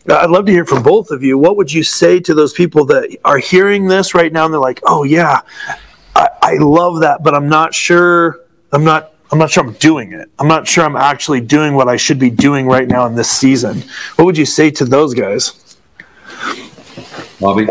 I'd 0.08 0.30
love 0.30 0.46
to 0.46 0.52
hear 0.52 0.64
from 0.64 0.82
both 0.82 1.10
of 1.10 1.22
you. 1.22 1.36
What 1.36 1.56
would 1.56 1.72
you 1.72 1.82
say 1.82 2.20
to 2.20 2.34
those 2.34 2.52
people 2.52 2.84
that 2.86 3.14
are 3.24 3.38
hearing 3.38 3.86
this 3.86 4.14
right 4.14 4.32
now 4.32 4.44
and 4.44 4.54
they're 4.54 4.60
like, 4.60 4.80
"Oh 4.84 5.04
yeah, 5.04 5.42
I, 6.14 6.28
I 6.42 6.54
love 6.54 7.00
that, 7.00 7.22
but 7.22 7.34
I'm 7.34 7.48
not 7.48 7.74
sure. 7.74 8.40
I'm 8.72 8.84
not 8.84 9.12
I'm 9.30 9.38
not 9.38 9.50
sure 9.50 9.64
I'm 9.64 9.72
doing 9.74 10.12
it. 10.12 10.30
I'm 10.38 10.48
not 10.48 10.66
sure 10.66 10.84
I'm 10.84 10.96
actually 10.96 11.40
doing 11.40 11.74
what 11.74 11.88
I 11.88 11.96
should 11.96 12.18
be 12.18 12.30
doing 12.30 12.66
right 12.66 12.86
now 12.86 13.06
in 13.06 13.14
this 13.14 13.30
season. 13.30 13.82
What 14.16 14.24
would 14.24 14.38
you 14.38 14.46
say 14.46 14.70
to 14.72 14.84
those 14.84 15.14
guys? 15.14 15.76
Bobby? 17.40 17.68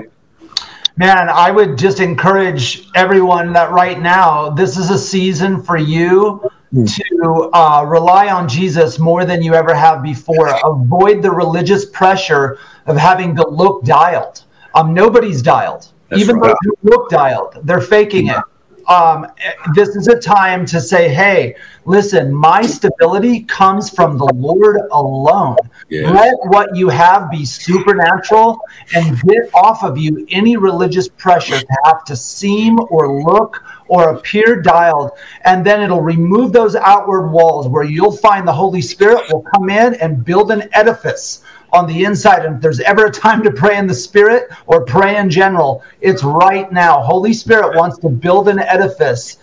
Man, 0.97 1.29
I 1.29 1.51
would 1.51 1.77
just 1.77 1.99
encourage 1.99 2.87
everyone 2.95 3.51
that 3.53 3.71
right 3.71 3.99
now, 3.99 4.49
this 4.49 4.77
is 4.77 4.89
a 4.89 4.97
season 4.97 5.61
for 5.61 5.75
you 5.75 6.49
mm. 6.73 6.95
to 6.95 7.49
uh, 7.53 7.83
rely 7.83 8.29
on 8.29 8.47
Jesus 8.47 8.97
more 8.97 9.25
than 9.25 9.41
you 9.41 9.53
ever 9.53 9.73
have 9.73 10.01
before. 10.01 10.57
Avoid 10.63 11.21
the 11.21 11.31
religious 11.31 11.85
pressure 11.85 12.59
of 12.85 12.95
having 12.95 13.35
to 13.35 13.45
look 13.47 13.83
dialed. 13.83 14.43
Um, 14.73 14.93
nobody's 14.93 15.41
dialed. 15.41 15.89
That's 16.09 16.21
Even 16.21 16.37
right. 16.37 16.49
those 16.49 16.75
who 16.81 16.89
look 16.89 17.09
dialed, 17.09 17.59
they're 17.63 17.81
faking 17.81 18.27
yeah. 18.27 18.39
it 18.39 18.45
um, 18.87 19.27
this 19.73 19.89
is 19.95 20.07
a 20.07 20.19
time 20.19 20.65
to 20.67 20.79
say, 20.79 21.13
hey, 21.13 21.55
listen, 21.85 22.33
my 22.33 22.61
stability 22.61 23.43
comes 23.43 23.89
from 23.89 24.17
the 24.17 24.31
Lord 24.35 24.77
alone. 24.91 25.57
Yes. 25.89 26.13
Let 26.13 26.33
what 26.51 26.75
you 26.75 26.89
have 26.89 27.29
be 27.31 27.45
supernatural 27.45 28.59
and 28.95 29.19
get 29.21 29.49
off 29.53 29.83
of 29.83 29.97
you 29.97 30.25
any 30.29 30.57
religious 30.57 31.07
pressure 31.07 31.59
to 31.59 31.77
have 31.85 32.03
to 32.05 32.15
seem 32.15 32.79
or 32.89 33.23
look 33.23 33.63
or 33.87 34.15
appear 34.15 34.61
dialed. 34.61 35.11
And 35.43 35.65
then 35.65 35.81
it'll 35.81 36.01
remove 36.01 36.51
those 36.51 36.75
outward 36.75 37.29
walls 37.29 37.67
where 37.67 37.83
you'll 37.83 38.17
find 38.17 38.47
the 38.47 38.53
Holy 38.53 38.81
Spirit 38.81 39.23
will 39.31 39.43
come 39.53 39.69
in 39.69 39.95
and 39.95 40.25
build 40.25 40.51
an 40.51 40.69
edifice 40.73 41.43
on 41.75 41.87
the 41.87 42.05
inside. 42.05 42.45
And 42.45 42.55
if 42.55 42.61
there's 42.61 42.79
ever 42.79 43.05
a 43.07 43.11
time 43.11 43.43
to 43.43 43.51
pray 43.51 43.77
in 43.77 43.87
the 43.87 43.93
Spirit 43.93 44.49
or 44.65 44.85
pray 44.85 45.17
in 45.17 45.29
general, 45.29 45.83
it's 46.01 46.23
right 46.23 46.71
now. 46.71 47.01
Holy 47.01 47.33
Spirit 47.33 47.75
wants 47.75 47.97
to 47.99 48.09
build 48.09 48.47
an 48.47 48.59
edifice 48.59 49.37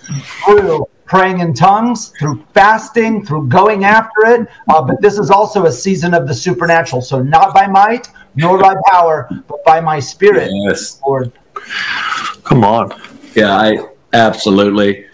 through 0.44 0.88
praying 1.04 1.40
in 1.40 1.52
tongues, 1.52 2.12
through 2.18 2.42
fasting, 2.54 3.24
through 3.24 3.46
going 3.48 3.84
after 3.84 4.24
it. 4.24 4.48
Uh, 4.68 4.82
but 4.82 5.00
this 5.02 5.18
is 5.18 5.30
also 5.30 5.66
a 5.66 5.72
season 5.72 6.14
of 6.14 6.26
the 6.26 6.34
supernatural. 6.34 7.02
So 7.02 7.22
not 7.22 7.54
by 7.54 7.66
might 7.66 8.08
nor 8.34 8.58
by 8.58 8.74
power, 8.90 9.28
but 9.46 9.62
by 9.64 9.80
my 9.80 10.00
Spirit, 10.00 10.50
yes. 10.66 11.00
Lord. 11.06 11.32
Come 12.44 12.64
on. 12.64 12.98
Yeah, 13.34 13.54
I 13.54 13.88
absolutely. 14.14 15.06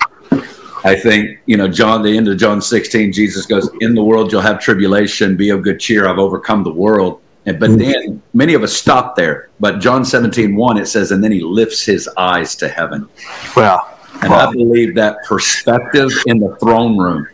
I 0.84 0.94
think, 0.94 1.40
you 1.46 1.56
know, 1.56 1.68
John, 1.68 2.02
the 2.02 2.16
end 2.16 2.28
of 2.28 2.38
John 2.38 2.62
16, 2.62 3.12
Jesus 3.12 3.46
goes, 3.46 3.68
In 3.80 3.94
the 3.94 4.02
world 4.02 4.30
you'll 4.30 4.40
have 4.40 4.60
tribulation, 4.60 5.36
be 5.36 5.50
of 5.50 5.62
good 5.62 5.80
cheer, 5.80 6.08
I've 6.08 6.18
overcome 6.18 6.64
the 6.64 6.72
world. 6.72 7.20
And, 7.46 7.58
but 7.58 7.70
mm-hmm. 7.70 7.78
then 7.78 8.22
many 8.34 8.54
of 8.54 8.62
us 8.62 8.72
stop 8.72 9.16
there. 9.16 9.48
But 9.58 9.80
John 9.80 10.04
17, 10.04 10.54
1, 10.54 10.78
it 10.78 10.86
says, 10.86 11.10
And 11.10 11.22
then 11.22 11.32
he 11.32 11.40
lifts 11.40 11.84
his 11.84 12.08
eyes 12.16 12.54
to 12.56 12.68
heaven. 12.68 13.08
Wow. 13.56 13.96
And 14.22 14.30
wow. 14.30 14.48
I 14.48 14.52
believe 14.52 14.94
that 14.96 15.24
perspective 15.24 16.10
in 16.26 16.40
the 16.40 16.56
throne 16.56 16.98
room 16.98 17.28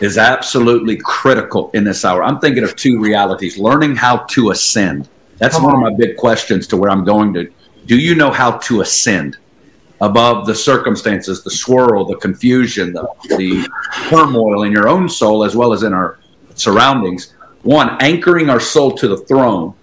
is 0.00 0.18
absolutely 0.18 0.96
critical 0.96 1.70
in 1.74 1.84
this 1.84 2.04
hour. 2.04 2.22
I'm 2.22 2.38
thinking 2.38 2.64
of 2.64 2.76
two 2.76 3.00
realities 3.00 3.58
learning 3.58 3.96
how 3.96 4.18
to 4.18 4.50
ascend. 4.50 5.08
That's 5.38 5.56
Come 5.56 5.64
one 5.64 5.76
on. 5.76 5.86
of 5.86 5.92
my 5.92 5.96
big 5.96 6.16
questions 6.16 6.66
to 6.68 6.76
where 6.76 6.90
I'm 6.90 7.04
going 7.04 7.34
to. 7.34 7.50
Do 7.86 7.98
you 7.98 8.14
know 8.14 8.30
how 8.30 8.52
to 8.58 8.80
ascend? 8.80 9.36
Above 10.00 10.46
the 10.46 10.54
circumstances, 10.54 11.42
the 11.42 11.50
swirl, 11.50 12.04
the 12.04 12.16
confusion, 12.16 12.92
the, 12.92 13.06
the 13.36 13.68
turmoil 14.08 14.64
in 14.64 14.72
your 14.72 14.88
own 14.88 15.08
soul 15.08 15.44
as 15.44 15.54
well 15.54 15.72
as 15.72 15.82
in 15.82 15.92
our 15.92 16.18
surroundings. 16.54 17.34
One, 17.62 17.96
anchoring 18.00 18.50
our 18.50 18.60
soul 18.60 18.92
to 18.92 19.08
the 19.08 19.18
throne. 19.18 19.74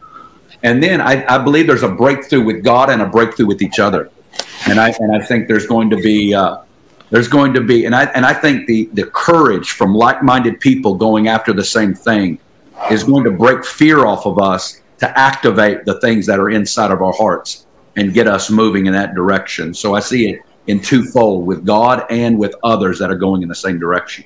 And 0.63 0.81
then 0.83 1.01
I, 1.01 1.25
I 1.27 1.37
believe 1.39 1.65
there's 1.65 1.83
a 1.83 1.89
breakthrough 1.89 2.43
with 2.43 2.63
God 2.63 2.89
and 2.89 3.01
a 3.01 3.07
breakthrough 3.07 3.47
with 3.47 3.61
each 3.61 3.79
other. 3.79 4.11
And 4.67 4.79
I 4.79 4.93
and 4.99 5.15
I 5.15 5.25
think 5.25 5.47
there's 5.47 5.65
going 5.65 5.89
to 5.89 5.97
be 5.97 6.33
uh, 6.35 6.57
there's 7.09 7.27
going 7.27 7.53
to 7.53 7.61
be 7.61 7.85
and 7.85 7.95
I 7.95 8.05
and 8.05 8.25
I 8.25 8.33
think 8.33 8.67
the 8.67 8.89
the 8.93 9.05
courage 9.07 9.71
from 9.71 9.95
like-minded 9.95 10.59
people 10.59 10.95
going 10.95 11.27
after 11.27 11.51
the 11.51 11.65
same 11.65 11.95
thing 11.95 12.39
is 12.91 13.03
going 13.03 13.23
to 13.23 13.31
break 13.31 13.65
fear 13.65 14.05
off 14.05 14.25
of 14.25 14.39
us 14.39 14.81
to 14.99 15.19
activate 15.19 15.83
the 15.85 15.99
things 15.99 16.27
that 16.27 16.39
are 16.39 16.51
inside 16.51 16.91
of 16.91 17.01
our 17.01 17.11
hearts 17.13 17.65
and 17.95 18.13
get 18.13 18.27
us 18.27 18.49
moving 18.49 18.85
in 18.85 18.93
that 18.93 19.13
direction. 19.15 19.73
So 19.73 19.95
I 19.95 19.99
see 19.99 20.29
it 20.29 20.41
in 20.67 20.79
twofold 20.79 21.45
with 21.45 21.65
God 21.65 22.05
and 22.09 22.37
with 22.37 22.55
others 22.63 22.99
that 22.99 23.09
are 23.09 23.15
going 23.15 23.41
in 23.41 23.49
the 23.49 23.55
same 23.55 23.79
direction. 23.79 24.25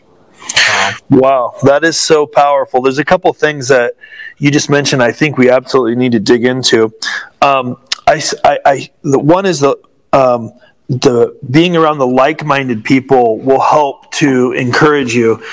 Wow, 1.10 1.55
that 1.63 1.84
is 1.84 1.98
so 1.98 2.27
powerful. 2.27 2.81
There's 2.81 3.00
a 3.00 3.05
couple 3.05 3.34
things 3.34 3.67
that 3.69 3.95
you 4.38 4.51
just 4.51 4.69
mentioned. 4.69 5.01
I 5.01 5.12
think 5.12 5.38
we 5.38 5.50
absolutely 5.50 5.95
need 5.95 6.12
to 6.12 6.19
dig 6.19 6.45
into. 6.45 6.93
Um, 7.41 7.77
I, 8.07 8.22
I, 8.43 8.60
I, 8.65 8.89
the 9.01 9.17
one 9.17 9.45
is 9.45 9.60
the 9.62 9.77
um, 10.13 10.51
the 10.88 11.38
being 11.50 11.75
around 11.75 11.98
the 11.98 12.07
like-minded 12.07 12.84
people 12.84 13.39
will 13.39 13.62
help 13.62 14.12
to 14.13 14.51
encourage 14.51 15.15
you. 15.15 15.43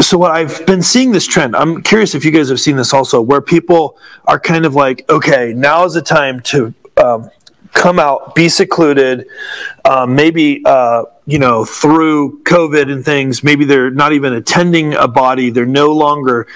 So 0.00 0.16
what 0.16 0.30
I've 0.30 0.64
been 0.64 0.82
seeing 0.82 1.12
this 1.12 1.26
trend. 1.26 1.54
I'm 1.54 1.82
curious 1.82 2.14
if 2.14 2.24
you 2.24 2.30
guys 2.30 2.48
have 2.48 2.60
seen 2.60 2.76
this 2.76 2.94
also, 2.94 3.20
where 3.20 3.42
people 3.42 3.98
are 4.26 4.40
kind 4.40 4.64
of 4.64 4.74
like, 4.74 5.04
okay, 5.10 5.52
now 5.54 5.84
is 5.84 5.94
the 5.94 6.02
time 6.02 6.40
to 6.40 6.72
um, 6.98 7.30
come 7.72 7.98
out, 7.98 8.34
be 8.34 8.48
secluded, 8.48 9.26
um, 9.84 10.14
maybe 10.14 10.62
uh, 10.64 11.04
you 11.26 11.38
know 11.38 11.64
through 11.64 12.42
COVID 12.42 12.90
and 12.90 13.04
things. 13.04 13.42
Maybe 13.42 13.64
they're 13.64 13.90
not 13.90 14.12
even 14.12 14.32
attending 14.32 14.94
a 14.94 15.08
body. 15.08 15.50
They're 15.50 15.66
no 15.66 15.92
longer 15.92 16.46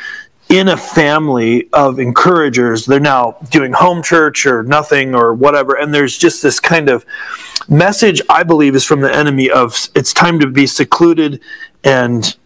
in 0.49 0.69
a 0.69 0.77
family 0.77 1.69
of 1.73 1.99
encouragers. 1.99 2.85
They're 2.85 3.01
now 3.01 3.39
doing 3.51 3.73
home 3.73 4.03
church 4.03 4.45
or 4.45 4.63
nothing 4.63 5.15
or 5.15 5.33
whatever. 5.33 5.75
And 5.79 5.95
there's 5.95 6.17
just 6.17 6.43
this 6.43 6.61
kind 6.61 6.91
of 6.91 7.07
message, 7.69 8.21
I 8.29 8.43
believe, 8.43 8.75
is 8.75 8.85
from 8.85 9.01
the 9.01 9.15
enemy 9.15 9.51
of 9.51 9.89
it's 9.95 10.13
time 10.13 10.41
to 10.41 10.47
be 10.47 10.67
secluded 10.67 11.41
and 11.85 12.37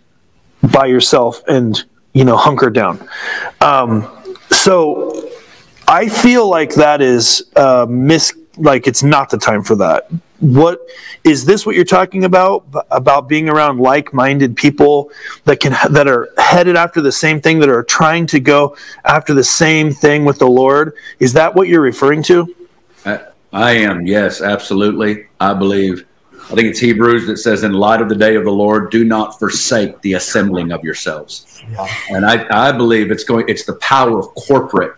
by 0.72 0.86
yourself 0.86 1.42
and 1.48 1.84
you 2.12 2.24
know 2.24 2.36
hunker 2.36 2.70
down. 2.70 3.08
Um, 3.60 4.08
so 4.50 5.25
I 5.88 6.08
feel 6.08 6.48
like 6.48 6.74
that 6.74 7.00
is 7.00 7.50
uh, 7.56 7.86
mis 7.88 8.34
like 8.56 8.86
it's 8.86 9.02
not 9.02 9.30
the 9.30 9.38
time 9.38 9.62
for 9.62 9.76
that. 9.76 10.08
What 10.40 10.80
is 11.24 11.44
this? 11.44 11.64
What 11.64 11.76
you're 11.76 11.84
talking 11.84 12.24
about 12.24 12.64
about 12.90 13.28
being 13.28 13.48
around 13.48 13.78
like-minded 13.80 14.56
people 14.56 15.10
that 15.44 15.60
can 15.60 15.76
that 15.92 16.08
are 16.08 16.30
headed 16.38 16.76
after 16.76 17.00
the 17.00 17.12
same 17.12 17.40
thing 17.40 17.58
that 17.60 17.68
are 17.68 17.82
trying 17.82 18.26
to 18.28 18.40
go 18.40 18.76
after 19.04 19.32
the 19.32 19.44
same 19.44 19.92
thing 19.92 20.24
with 20.24 20.38
the 20.38 20.48
Lord? 20.48 20.94
Is 21.20 21.32
that 21.34 21.54
what 21.54 21.68
you're 21.68 21.80
referring 21.80 22.22
to? 22.24 22.54
I, 23.04 23.20
I 23.52 23.70
am. 23.72 24.06
Yes, 24.06 24.42
absolutely. 24.42 25.26
I 25.40 25.54
believe. 25.54 26.06
I 26.32 26.54
think 26.54 26.68
it's 26.68 26.78
Hebrews 26.78 27.26
that 27.26 27.38
says, 27.38 27.62
"In 27.62 27.72
light 27.72 28.02
of 28.02 28.08
the 28.08 28.14
day 28.14 28.36
of 28.36 28.44
the 28.44 28.52
Lord, 28.52 28.90
do 28.90 29.04
not 29.04 29.38
forsake 29.38 30.00
the 30.02 30.14
assembling 30.14 30.72
of 30.72 30.84
yourselves." 30.84 31.62
Yeah. 31.70 31.88
And 32.10 32.26
I, 32.26 32.68
I 32.68 32.72
believe 32.72 33.10
it's 33.10 33.24
going. 33.24 33.48
It's 33.48 33.64
the 33.64 33.74
power 33.76 34.18
of 34.18 34.26
corporate 34.34 34.94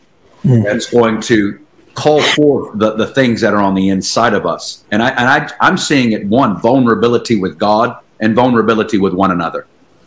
mm. 0.49 0.65
that's 0.65 0.91
going 0.91 1.21
to 1.23 1.65
call 1.95 2.23
forth 2.23 2.79
the, 2.79 2.95
the 2.95 3.09
things 3.09 3.41
that 3.41 3.53
are 3.53 3.63
on 3.63 3.75
the 3.75 3.89
inside 3.89 4.33
of 4.33 4.47
us. 4.47 4.85
And 4.91 5.03
I 5.03 5.11
and 5.11 5.29
I 5.29 5.51
I'm 5.61 5.77
seeing 5.77 6.13
it 6.13 6.25
one 6.27 6.61
vulnerability 6.61 7.41
with 7.41 7.59
God 7.59 7.99
and 8.21 8.35
vulnerability 8.35 8.99
with 8.99 9.15
one 9.15 9.31
another. 9.31 9.67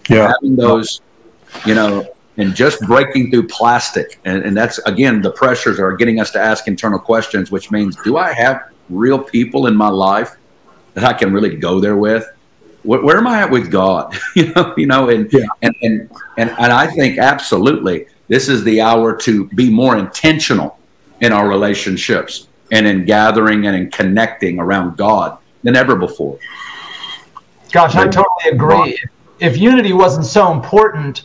Yeah. 0.10 0.31
Having 0.33 0.55
those, 0.55 1.01
you 1.65 1.75
know, 1.75 2.07
and 2.38 2.55
just 2.55 2.81
breaking 2.81 3.29
through 3.29 3.48
plastic. 3.48 4.19
And, 4.25 4.43
and 4.43 4.55
that's, 4.55 4.77
again, 4.79 5.21
the 5.21 5.31
pressures 5.31 5.79
are 5.79 5.95
getting 5.95 6.19
us 6.19 6.31
to 6.31 6.39
ask 6.39 6.67
internal 6.67 7.00
questions, 7.00 7.51
which 7.51 7.71
means 7.71 7.95
do 8.03 8.17
I 8.17 8.33
have 8.33 8.69
real 8.89 9.19
people 9.19 9.67
in 9.67 9.75
my 9.75 9.89
life 9.89 10.36
that 10.93 11.03
I 11.03 11.13
can 11.13 11.33
really 11.33 11.55
go 11.55 11.79
there 11.79 11.98
with? 11.98 12.25
Where, 12.83 13.01
where 13.01 13.17
am 13.17 13.27
I 13.27 13.41
at 13.41 13.51
with 13.51 13.69
God? 13.69 14.17
you 14.36 14.51
know, 14.53 14.74
you 14.77 14.88
know, 14.88 15.10
and, 15.10 15.31
yeah. 15.31 15.45
and, 15.62 15.75
and, 15.81 16.10
and, 16.38 16.50
and 16.51 16.74
I 16.74 16.88
think 16.88 17.17
absolutely 17.17 18.07
this 18.31 18.47
is 18.47 18.63
the 18.63 18.79
hour 18.79 19.13
to 19.13 19.45
be 19.50 19.69
more 19.69 19.97
intentional 19.97 20.79
in 21.19 21.33
our 21.33 21.50
relationships 21.50 22.47
and 22.71 22.88
in 22.88 23.03
gathering 23.03 23.67
and 23.67 23.75
in 23.75 23.91
connecting 23.91 24.57
around 24.57 24.95
God 24.95 25.38
than 25.63 25.75
ever 25.75 25.97
before. 25.97 26.39
Gosh, 27.73 27.95
I 27.95 28.05
totally 28.05 28.50
agree. 28.50 28.97
If 29.41 29.57
unity 29.57 29.91
wasn't 29.91 30.25
so 30.25 30.53
important, 30.53 31.23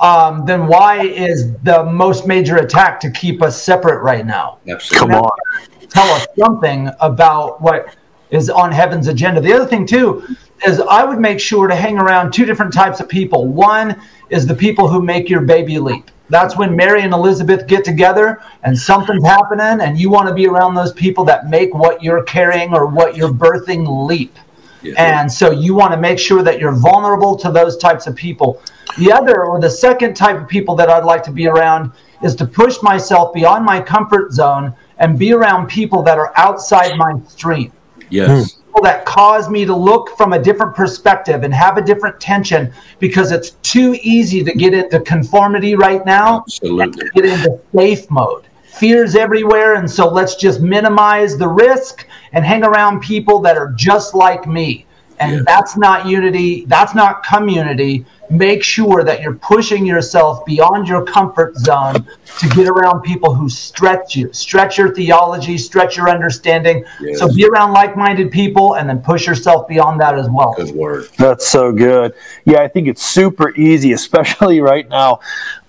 um, 0.00 0.46
then 0.46 0.68
why 0.68 1.02
is 1.02 1.52
the 1.64 1.82
most 1.82 2.28
major 2.28 2.58
attack 2.58 3.00
to 3.00 3.10
keep 3.10 3.42
us 3.42 3.60
separate 3.60 4.00
right 4.00 4.24
now? 4.24 4.58
Absolutely. 4.68 5.14
Come 5.14 5.24
on. 5.24 5.88
Tell 5.88 6.08
us 6.10 6.28
something 6.38 6.90
about 7.00 7.60
what 7.60 7.96
is 8.30 8.50
on 8.50 8.70
heaven's 8.70 9.08
agenda. 9.08 9.40
The 9.40 9.52
other 9.52 9.66
thing, 9.66 9.84
too, 9.84 10.24
is 10.64 10.78
I 10.78 11.02
would 11.02 11.18
make 11.18 11.40
sure 11.40 11.66
to 11.66 11.74
hang 11.74 11.98
around 11.98 12.32
two 12.32 12.44
different 12.44 12.72
types 12.72 13.00
of 13.00 13.08
people. 13.08 13.48
One 13.48 14.00
is 14.30 14.46
the 14.46 14.54
people 14.54 14.86
who 14.86 15.02
make 15.02 15.28
your 15.28 15.40
baby 15.40 15.80
leap. 15.80 16.08
That's 16.28 16.56
when 16.56 16.74
Mary 16.74 17.02
and 17.02 17.12
Elizabeth 17.12 17.66
get 17.66 17.84
together 17.84 18.42
and 18.64 18.76
something's 18.76 19.24
happening, 19.24 19.86
and 19.86 19.98
you 19.98 20.10
want 20.10 20.28
to 20.28 20.34
be 20.34 20.46
around 20.46 20.74
those 20.74 20.92
people 20.92 21.24
that 21.24 21.48
make 21.48 21.72
what 21.74 22.02
you're 22.02 22.24
carrying 22.24 22.74
or 22.74 22.86
what 22.86 23.16
you're 23.16 23.32
birthing 23.32 24.06
leap. 24.06 24.36
Yeah. 24.82 24.94
And 24.96 25.30
so 25.30 25.50
you 25.50 25.74
want 25.74 25.92
to 25.92 25.98
make 25.98 26.18
sure 26.18 26.42
that 26.42 26.58
you're 26.58 26.72
vulnerable 26.74 27.36
to 27.36 27.50
those 27.50 27.76
types 27.76 28.06
of 28.06 28.14
people. 28.14 28.60
The 28.98 29.12
other, 29.12 29.44
or 29.44 29.60
the 29.60 29.70
second 29.70 30.14
type 30.14 30.40
of 30.40 30.48
people 30.48 30.74
that 30.76 30.88
I'd 30.88 31.04
like 31.04 31.22
to 31.24 31.32
be 31.32 31.46
around, 31.46 31.92
is 32.22 32.34
to 32.36 32.46
push 32.46 32.80
myself 32.82 33.34
beyond 33.34 33.64
my 33.64 33.80
comfort 33.80 34.32
zone 34.32 34.74
and 34.98 35.18
be 35.18 35.32
around 35.32 35.68
people 35.68 36.02
that 36.02 36.18
are 36.18 36.32
outside 36.36 36.96
my 36.96 37.20
stream. 37.28 37.72
Yes. 38.10 38.54
Hmm. 38.54 38.65
People 38.76 38.84
that 38.84 39.06
cause 39.06 39.48
me 39.48 39.64
to 39.64 39.74
look 39.74 40.14
from 40.18 40.34
a 40.34 40.38
different 40.38 40.76
perspective 40.76 41.44
and 41.44 41.54
have 41.54 41.78
a 41.78 41.82
different 41.82 42.20
tension 42.20 42.70
because 42.98 43.32
it's 43.32 43.52
too 43.62 43.96
easy 44.02 44.44
to 44.44 44.52
get 44.52 44.74
into 44.74 45.00
conformity 45.00 45.74
right 45.74 46.04
now. 46.04 46.40
Absolutely. 46.40 47.08
get 47.14 47.24
into 47.24 47.58
safe 47.74 48.10
mode. 48.10 48.44
Fears 48.66 49.14
everywhere, 49.14 49.76
and 49.76 49.90
so 49.90 50.06
let's 50.06 50.36
just 50.36 50.60
minimize 50.60 51.38
the 51.38 51.48
risk 51.48 52.06
and 52.32 52.44
hang 52.44 52.64
around 52.64 53.00
people 53.00 53.40
that 53.40 53.56
are 53.56 53.72
just 53.78 54.14
like 54.14 54.46
me. 54.46 54.84
And 55.18 55.32
yes. 55.32 55.44
that's 55.46 55.76
not 55.76 56.06
unity, 56.06 56.64
that's 56.66 56.94
not 56.94 57.24
community 57.24 58.04
make 58.30 58.62
sure 58.62 59.04
that 59.04 59.20
you're 59.20 59.34
pushing 59.34 59.86
yourself 59.86 60.44
beyond 60.44 60.88
your 60.88 61.04
comfort 61.04 61.56
zone 61.56 62.06
to 62.38 62.48
get 62.50 62.68
around 62.68 63.02
people 63.02 63.34
who 63.34 63.48
stretch 63.48 64.16
you, 64.16 64.32
stretch 64.32 64.78
your 64.78 64.94
theology, 64.94 65.56
stretch 65.58 65.96
your 65.96 66.08
understanding. 66.08 66.84
Yes. 67.00 67.18
So 67.18 67.32
be 67.32 67.46
around 67.46 67.72
like 67.72 67.96
minded 67.96 68.30
people 68.30 68.76
and 68.76 68.88
then 68.88 69.00
push 69.00 69.26
yourself 69.26 69.68
beyond 69.68 70.00
that 70.00 70.18
as 70.18 70.28
well. 70.28 70.54
Good 70.56 70.74
word. 70.74 71.08
That's 71.18 71.46
so 71.46 71.72
good. 71.72 72.14
Yeah, 72.44 72.60
I 72.60 72.68
think 72.68 72.88
it's 72.88 73.02
super 73.02 73.54
easy, 73.56 73.92
especially 74.06 74.60
right 74.60 74.88
now. 74.88 75.20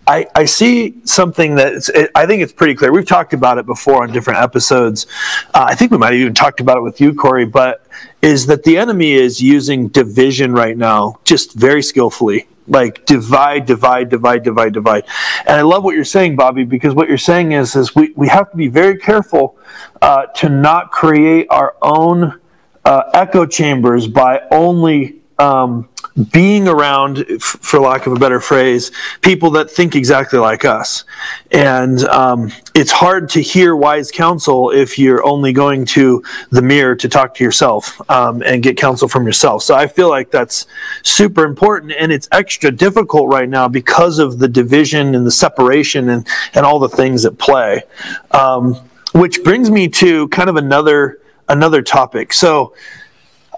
I, 0.08 0.26
I 0.34 0.46
see 0.46 0.96
something 1.04 1.56
that 1.56 1.90
it, 1.94 2.12
I 2.16 2.26
think 2.26 2.42
it's 2.42 2.54
pretty 2.54 2.76
clear. 2.76 2.94
We've 2.94 3.06
talked 3.06 3.34
about 3.34 3.58
it 3.58 3.66
before 3.66 4.04
on 4.04 4.12
different 4.14 4.40
episodes. 4.40 5.06
Uh, 5.54 5.66
I 5.68 5.76
think 5.76 5.92
we 5.92 5.98
might 5.98 6.14
have 6.14 6.22
even 6.22 6.34
talked 6.34 6.62
about 6.62 6.78
it 6.78 6.82
with 6.82 7.02
you, 7.02 7.14
Corey, 7.14 7.46
but 7.46 7.86
is 8.22 8.46
that 8.46 8.64
the 8.64 8.78
enemy 8.78 9.14
is 9.14 9.42
using 9.42 9.90
division 9.90 10.54
right 10.54 10.78
now 10.78 11.20
just 11.26 11.54
very 11.54 11.84
skillfully 11.84 12.48
like 12.70 13.06
divide 13.06 13.66
divide 13.66 14.10
divide 14.10 14.44
divide 14.44 14.74
divide 14.74 15.06
and 15.48 15.56
i 15.56 15.62
love 15.62 15.86
what 15.86 15.96
you're 15.96 16.04
saying 16.04 16.36
bobby 16.36 16.66
because 16.66 16.94
what 16.94 17.08
you're 17.08 17.18
saying 17.18 17.54
is 17.54 17.76
is 17.78 17.96
we, 17.96 18.12
we 18.18 18.28
have 18.28 18.52
to 18.52 18.58
be 18.58 18.68
very 18.68 18.98
careful 18.98 19.58
uh, 20.02 20.26
to 20.28 20.50
not 20.50 20.92
create 20.92 21.48
our 21.50 21.76
own 21.82 22.40
uh, 22.84 23.04
echo 23.14 23.46
chambers 23.46 24.06
by 24.06 24.42
only 24.52 25.22
um, 25.40 25.88
being 26.32 26.68
around, 26.68 27.26
for 27.42 27.80
lack 27.80 28.08
of 28.08 28.14
a 28.14 28.16
better 28.16 28.40
phrase, 28.40 28.92
people 29.22 29.52
that 29.52 29.70
think 29.70 29.96
exactly 29.96 30.40
like 30.40 30.66
us. 30.66 31.04
And 31.52 32.04
um, 32.06 32.52
it's 32.74 32.92
hard 32.92 33.30
to 33.30 33.42
hear 33.42 33.76
wise 33.76 34.12
counsel 34.12 34.72
if 34.72 34.98
you're 34.98 35.24
only 35.24 35.54
going 35.54 35.86
to 35.86 36.24
the 36.50 36.62
mirror 36.62 36.96
to 36.96 37.08
talk 37.08 37.36
to 37.36 37.44
yourself 37.44 38.02
um, 38.10 38.42
and 38.44 38.64
get 38.64 38.78
counsel 38.78 39.08
from 39.08 39.26
yourself. 39.26 39.64
So 39.64 39.76
I 39.76 39.88
feel 39.88 40.10
like 40.10 40.32
that's 40.32 40.66
super 41.04 41.44
important. 41.44 41.94
And 41.94 42.12
it's 42.12 42.28
extra 42.32 42.72
difficult 42.72 43.32
right 43.32 43.50
now 43.50 43.68
because 43.68 44.18
of 44.18 44.40
the 44.40 44.48
division 44.48 45.14
and 45.14 45.26
the 45.26 45.32
separation 45.32 46.10
and, 46.10 46.28
and 46.54 46.66
all 46.66 46.80
the 46.80 46.90
things 46.90 47.26
at 47.26 47.38
play. 47.38 47.84
Um, 48.32 48.76
which 49.14 49.44
brings 49.44 49.72
me 49.72 49.88
to 49.88 50.28
kind 50.30 50.50
of 50.50 50.58
another 50.58 51.20
another 51.50 51.82
topic. 51.82 52.34
So 52.34 52.74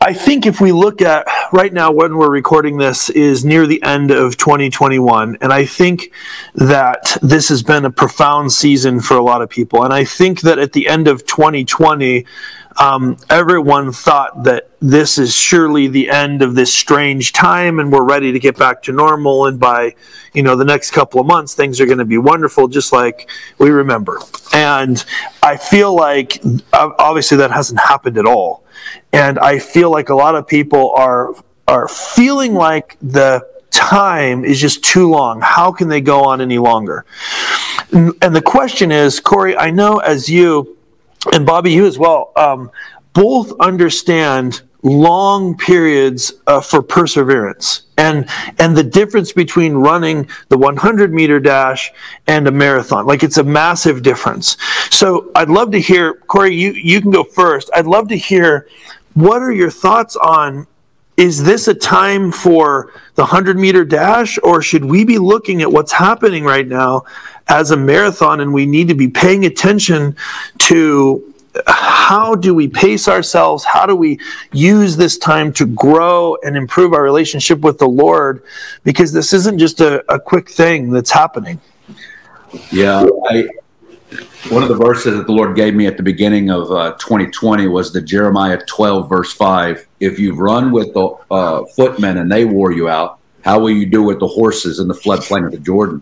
I 0.02 0.14
think 0.14 0.46
if 0.46 0.62
we 0.62 0.72
look 0.72 1.02
at 1.02 1.28
right 1.52 1.74
now 1.74 1.92
when 1.92 2.16
we're 2.16 2.32
recording 2.32 2.78
this 2.78 3.10
is 3.10 3.44
near 3.44 3.68
the 3.68 3.84
end 3.84 4.12
of 4.12 4.38
2021 4.38 5.38
and 5.42 5.52
I 5.52 5.66
think 5.66 6.14
that 6.56 7.18
this 7.22 7.50
has 7.50 7.64
been 7.64 7.84
a 7.84 7.92
profound 7.92 8.54
season 8.54 9.02
for 9.02 9.18
a 9.18 9.22
lot 9.22 9.42
of 9.42 9.50
people. 9.50 9.84
And 9.84 9.94
I 9.94 10.06
think 10.06 10.42
that 10.42 10.58
at 10.58 10.72
the 10.72 10.88
end 10.88 11.10
of 11.10 11.26
2020 11.26 12.26
um, 12.78 13.18
everyone 13.30 13.92
thought 13.92 14.44
that 14.44 14.70
this 14.80 15.18
is 15.18 15.36
surely 15.36 15.90
the 15.90 16.10
end 16.10 16.42
of 16.42 16.56
this 16.56 16.74
strange 16.74 17.34
time 17.34 17.78
and 17.80 17.92
we're 17.92 18.04
ready 18.04 18.32
to 18.32 18.40
get 18.40 18.58
back 18.58 18.82
to 18.84 18.94
normal. 18.94 19.48
And 19.48 19.60
by 19.60 19.96
you 20.34 20.44
know 20.44 20.56
the 20.56 20.64
next 20.64 20.92
couple 20.92 21.20
of 21.20 21.28
months 21.28 21.56
things 21.56 21.82
are 21.82 21.86
going 21.86 21.98
to 21.98 22.06
be 22.06 22.18
wonderful 22.18 22.70
just 22.70 22.94
like 22.94 23.30
we 23.58 23.70
remember. 23.70 24.20
And 24.54 25.04
i 25.44 25.58
feel 25.58 25.94
like 25.94 26.42
obviously 26.72 27.38
that 27.38 27.52
hasn't 27.52 27.82
happened 27.82 28.18
at 28.18 28.26
all 28.26 28.64
and 29.14 29.40
I 29.40 29.60
feel 29.60 29.92
like 29.92 30.10
a 30.10 30.16
lot 30.16 30.36
of 30.36 30.48
people 30.48 30.92
are 30.92 31.34
are 31.68 31.88
feeling 31.88 32.54
like 32.54 32.98
the 33.02 33.48
time 33.70 34.44
is 34.44 34.60
just 34.60 34.84
too 34.84 35.10
long. 35.10 35.40
How 35.42 35.72
can 35.72 35.88
they 35.88 36.02
go 36.02 36.24
on 36.24 36.42
any 36.42 36.58
longer? 36.58 37.06
And 37.92 38.36
the 38.36 38.42
question 38.42 38.92
is, 38.92 39.20
Corey, 39.20 39.56
I 39.58 39.72
know 39.72 39.98
as 39.98 40.30
you 40.30 40.78
and 41.34 41.46
Bobby, 41.46 41.72
you 41.72 41.86
as 41.86 41.98
well, 41.98 42.32
um, 42.36 42.72
both 43.14 43.54
understand 43.60 44.62
long 44.82 45.58
periods 45.58 46.34
uh, 46.48 46.62
for 46.62 46.82
perseverance. 46.82 47.84
And 47.98 48.30
and 48.60 48.78
the 48.78 48.84
difference 48.84 49.34
between 49.34 49.74
running 49.74 50.30
the 50.48 50.58
100 50.58 51.14
meter 51.14 51.40
dash 51.40 51.92
and 52.28 52.48
a 52.48 52.52
marathon 52.52 53.06
like 53.06 53.24
it's 53.24 53.38
a 53.38 53.44
massive 53.44 54.04
difference. 54.04 54.56
So 54.90 55.32
i'd 55.36 55.50
love 55.50 55.72
to 55.72 55.80
hear 55.80 56.14
corey 56.14 56.56
you 56.56 56.72
you 56.72 57.02
can 57.02 57.12
go 57.12 57.24
first. 57.24 57.70
I'd 57.74 57.88
love 57.88 58.08
to 58.10 58.16
hear 58.16 58.68
what 59.16 59.42
are 59.42 59.52
your 59.52 59.72
thoughts 59.72 60.16
on 60.16 60.66
is 61.18 61.44
this 61.44 61.68
a 61.68 61.74
time 61.74 62.32
for 62.32 62.94
the 63.16 63.24
100 63.24 63.58
meter 63.58 63.84
dash 63.84 64.40
or 64.42 64.62
should 64.62 64.86
we 64.86 65.04
be 65.04 65.18
looking 65.18 65.62
at 65.62 65.70
what's 65.70 65.92
happening 65.92 66.46
right 66.46 66.66
now 66.66 67.04
as 67.50 67.72
a 67.72 67.78
marathon 67.78 68.40
and 68.40 68.54
we 68.54 68.66
need 68.66 68.88
to 68.88 68.94
be 68.94 69.10
paying 69.10 69.46
attention 69.46 70.16
to 70.58 71.29
how 71.68 72.36
do 72.36 72.54
we 72.54 72.68
pace 72.68 73.08
ourselves 73.08 73.64
how 73.64 73.86
do 73.86 73.96
we 73.96 74.20
use 74.52 74.98
this 74.98 75.18
time 75.18 75.52
to 75.52 75.66
grow 75.66 76.38
and 76.44 76.56
improve 76.56 76.94
our 76.94 77.04
relationship 77.04 77.60
with 77.60 77.78
the 77.80 77.88
lord 77.88 78.44
because 78.84 79.12
this 79.12 79.34
isn't 79.34 79.58
just 79.58 79.82
a, 79.82 80.04
a 80.14 80.20
quick 80.20 80.50
thing 80.50 80.92
that's 80.92 81.12
happening 81.12 81.60
yeah 82.72 83.06
i 83.30 83.48
one 84.50 84.64
of 84.64 84.70
the 84.70 84.76
verses 84.76 85.16
that 85.16 85.28
the 85.28 85.34
Lord 85.34 85.56
gave 85.56 85.76
me 85.76 85.86
at 85.86 85.96
the 85.96 86.02
beginning 86.02 86.50
of 86.50 86.72
uh, 86.72 86.94
2020 86.94 87.68
was 87.68 87.94
the 87.94 88.02
Jeremiah 88.02 88.60
12, 88.66 89.08
verse 89.08 89.34
5. 89.34 89.88
If 90.00 90.18
you've 90.18 90.40
run 90.40 90.72
with 90.72 90.94
the 90.94 91.16
uh, 91.30 91.66
footmen 91.76 92.18
and 92.18 92.32
they 92.32 92.46
wore 92.46 92.72
you 92.72 92.90
out, 92.90 93.20
how 93.44 93.60
will 93.60 93.70
you 93.70 93.86
do 93.86 94.02
with 94.02 94.20
the 94.20 94.28
horses 94.28 94.80
in 94.80 94.88
the 94.88 94.96
floodplain 94.96 95.46
of 95.46 95.52
the 95.52 95.60
Jordan? 95.60 96.02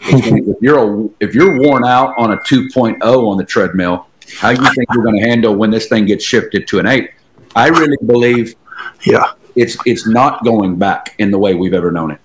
if 0.00 0.56
you're 0.60 0.78
a, 0.78 1.08
if 1.20 1.34
you're 1.34 1.58
worn 1.62 1.84
out 1.84 2.14
on 2.18 2.32
a 2.32 2.36
2.0 2.38 3.00
on 3.02 3.36
the 3.38 3.44
treadmill, 3.44 4.05
how 4.34 4.50
you 4.50 4.64
think 4.74 4.88
you're 4.92 5.04
going 5.04 5.16
to 5.16 5.26
handle 5.26 5.54
when 5.54 5.70
this 5.70 5.88
thing 5.88 6.06
gets 6.06 6.24
shifted 6.24 6.66
to 6.68 6.78
an 6.78 6.86
eight? 6.86 7.10
I 7.54 7.68
really 7.68 7.96
believe, 8.04 8.54
yeah, 9.04 9.32
it's 9.54 9.76
it's 9.86 10.06
not 10.06 10.44
going 10.44 10.76
back 10.76 11.14
in 11.18 11.30
the 11.30 11.38
way 11.38 11.54
we've 11.54 11.74
ever 11.74 11.90
known 11.90 12.10
it. 12.10 12.20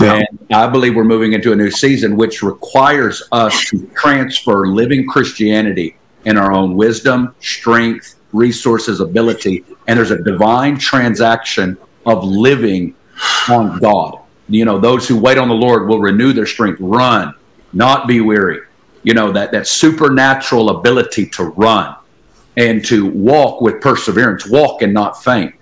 Yeah. 0.00 0.14
And 0.14 0.38
I 0.52 0.68
believe 0.68 0.96
we're 0.96 1.04
moving 1.04 1.34
into 1.34 1.52
a 1.52 1.56
new 1.56 1.70
season, 1.70 2.16
which 2.16 2.42
requires 2.42 3.22
us 3.30 3.68
to 3.70 3.86
transfer 3.88 4.66
living 4.66 5.06
Christianity 5.06 5.96
in 6.24 6.38
our 6.38 6.52
own 6.52 6.76
wisdom, 6.76 7.34
strength, 7.40 8.16
resources, 8.32 9.00
ability. 9.00 9.64
And 9.86 9.98
there's 9.98 10.10
a 10.10 10.22
divine 10.22 10.78
transaction 10.78 11.76
of 12.06 12.24
living 12.24 12.94
on 13.50 13.78
God. 13.80 14.18
You 14.48 14.64
know, 14.64 14.78
those 14.78 15.06
who 15.06 15.18
wait 15.18 15.38
on 15.38 15.48
the 15.48 15.54
Lord 15.54 15.88
will 15.88 16.00
renew 16.00 16.32
their 16.32 16.46
strength, 16.46 16.78
run, 16.80 17.34
not 17.72 18.08
be 18.08 18.20
weary. 18.20 18.60
You 19.02 19.14
know, 19.14 19.32
that, 19.32 19.52
that 19.52 19.66
supernatural 19.66 20.70
ability 20.70 21.26
to 21.30 21.44
run 21.44 21.96
and 22.56 22.84
to 22.84 23.06
walk 23.10 23.60
with 23.60 23.80
perseverance, 23.80 24.46
walk 24.46 24.82
and 24.82 24.94
not 24.94 25.22
faint 25.22 25.54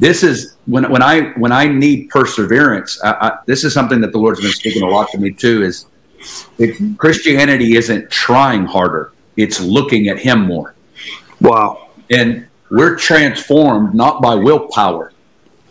this 0.00 0.22
is 0.22 0.56
when 0.64 0.90
when 0.90 1.02
I 1.02 1.32
when 1.32 1.52
I 1.52 1.66
need 1.66 2.08
perseverance. 2.08 2.98
I, 3.04 3.10
I, 3.10 3.38
this 3.46 3.64
is 3.64 3.74
something 3.74 4.00
that 4.00 4.12
the 4.12 4.18
Lord's 4.18 4.40
been 4.40 4.50
speaking 4.50 4.82
a 4.82 4.88
lot 4.88 5.10
to 5.10 5.18
me 5.18 5.30
too. 5.30 5.62
Is 5.62 5.86
it, 6.58 6.98
Christianity 6.98 7.76
isn't 7.76 8.10
trying 8.10 8.64
harder; 8.64 9.12
it's 9.36 9.60
looking 9.60 10.08
at 10.08 10.18
Him 10.18 10.40
more. 10.40 10.74
Wow! 11.42 11.90
And 12.08 12.48
we're 12.70 12.96
transformed 12.96 13.94
not 13.94 14.22
by 14.22 14.34
willpower. 14.34 15.12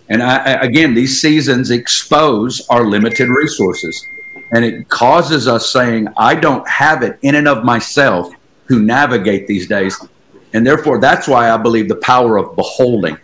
And 0.10 0.22
I, 0.24 0.54
again, 0.62 0.94
these 0.94 1.20
seasons 1.20 1.72
expose 1.72 2.66
our 2.70 2.86
limited 2.86 3.30
resources, 3.30 4.04
and 4.52 4.66
it 4.66 4.90
causes 4.90 5.48
us 5.48 5.72
saying, 5.72 6.08
"I 6.18 6.36
don't 6.36 6.68
have 6.68 7.04
it 7.04 7.18
in 7.22 7.36
and 7.36 7.48
of 7.48 7.64
myself 7.64 8.32
to 8.68 8.80
navigate 8.80 9.48
these 9.48 9.68
days." 9.68 9.98
And 10.54 10.66
therefore, 10.66 11.00
that's 11.00 11.28
why 11.28 11.52
I 11.52 11.58
believe 11.58 11.88
the 11.88 11.96
power 11.96 12.38
of 12.38 12.56
beholding 12.56 13.18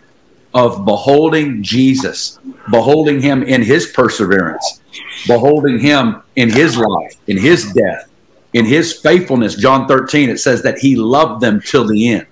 of 0.56 0.86
beholding 0.86 1.62
Jesus, 1.62 2.38
beholding 2.70 3.20
him 3.20 3.42
in 3.42 3.60
his 3.60 3.88
perseverance, 3.88 4.80
beholding 5.26 5.78
him 5.78 6.22
in 6.36 6.48
his 6.48 6.78
life, 6.78 7.14
in 7.26 7.36
his 7.36 7.70
death, 7.74 8.08
in 8.54 8.64
his 8.64 8.94
faithfulness. 8.94 9.54
John 9.54 9.86
13, 9.86 10.30
it 10.30 10.38
says 10.38 10.62
that 10.62 10.78
he 10.78 10.96
loved 10.96 11.42
them 11.42 11.60
till 11.60 11.86
the 11.86 12.08
end. 12.08 12.26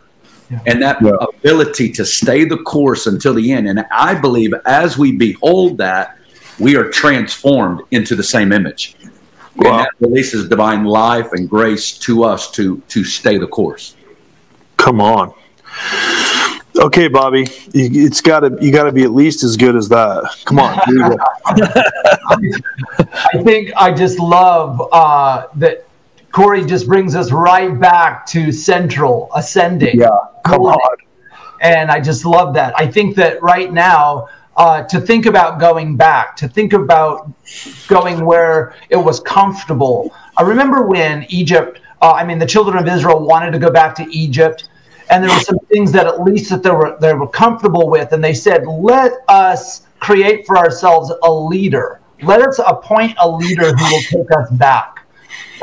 Yeah. 0.51 0.61
And 0.67 0.83
that 0.83 1.03
yeah. 1.03 1.11
ability 1.21 1.93
to 1.93 2.05
stay 2.07 2.45
the 2.45 2.57
course 2.59 3.07
until 3.07 3.35
the 3.35 3.53
end. 3.53 3.69
And 3.69 3.85
I 3.93 4.15
believe 4.15 4.55
as 4.65 4.97
we 4.97 5.13
behold 5.13 5.77
that, 5.79 6.17
we 6.59 6.77
are 6.77 6.89
transformed 6.91 7.83
into 7.91 8.15
the 8.15 8.23
same 8.23 8.53
image. 8.53 8.97
Wow. 9.57 9.71
And 9.71 9.81
that 9.81 9.91
releases 10.01 10.49
divine 10.49 10.85
life 10.85 11.33
and 11.33 11.49
grace 11.49 11.97
to 11.99 12.25
us 12.25 12.51
to 12.53 12.83
to 12.89 13.05
stay 13.05 13.39
the 13.39 13.47
course. 13.47 13.95
Come 14.77 15.01
on. 15.01 15.33
Okay, 16.77 17.07
Bobby, 17.07 17.47
it's 17.73 18.21
got 18.21 18.41
to 18.41 18.59
you 18.61 18.73
got 18.73 18.85
to 18.85 18.93
be 18.93 19.05
at 19.05 19.13
least 19.13 19.45
as 19.45 19.57
good 19.57 19.77
as 19.77 19.89
that. 19.91 20.29
Come 20.45 20.59
on. 20.59 20.77
I 23.33 23.43
think 23.45 23.71
I 23.77 23.93
just 23.93 24.19
love 24.19 24.83
uh, 24.93 25.47
that 25.55 25.87
Corey 26.33 26.65
just 26.65 26.89
brings 26.89 27.15
us 27.15 27.31
right 27.31 27.79
back 27.79 28.27
to 28.27 28.51
central 28.51 29.31
ascending. 29.37 30.01
Yeah, 30.01 30.09
come 30.45 30.63
on. 30.63 30.97
And 31.61 31.93
I 31.93 32.01
just 32.01 32.25
love 32.25 32.55
that. 32.55 32.75
I 32.77 32.89
think 32.89 33.15
that 33.17 33.41
right 33.41 33.73
now. 33.73 34.29
Uh, 34.57 34.85
to 34.85 35.01
think 35.01 35.27
about 35.27 35.59
going 35.59 35.97
back, 35.97 36.37
to 36.37 36.47
think 36.47 36.73
about 36.73 37.29
going 37.89 38.25
where 38.25 38.77
it 38.89 38.97
was 38.97 39.19
comfortable. 39.21 40.15
I 40.37 40.43
remember 40.43 40.87
when 40.87 41.27
Egypt, 41.29 41.81
uh, 42.01 42.13
I 42.13 42.25
mean, 42.25 42.39
the 42.39 42.47
children 42.47 42.79
of 42.79 42.87
Israel 42.87 43.27
wanted 43.27 43.51
to 43.51 43.59
go 43.59 43.71
back 43.71 43.97
to 43.97 44.07
Egypt 44.17 44.69
and 45.11 45.23
there 45.23 45.31
were 45.31 45.41
some 45.43 45.59
things 45.71 45.93
that 45.93 46.07
at 46.07 46.23
least 46.23 46.51
that 46.51 46.63
they 46.63 46.71
were 46.71 46.97
they 47.01 47.15
were 47.15 47.29
comfortable 47.29 47.89
with 47.89 48.13
and 48.13 48.23
they 48.23 48.35
said 48.35 48.67
let 48.67 49.13
us 49.29 49.83
create 50.01 50.47
for 50.47 50.57
ourselves 50.59 51.13
a 51.23 51.33
leader 51.33 52.01
let 52.23 52.41
us 52.41 52.59
appoint 52.67 53.15
a 53.21 53.29
leader 53.29 53.75
who 53.75 53.85
will 53.85 54.03
take 54.03 54.31
us 54.39 54.51
back 54.53 55.04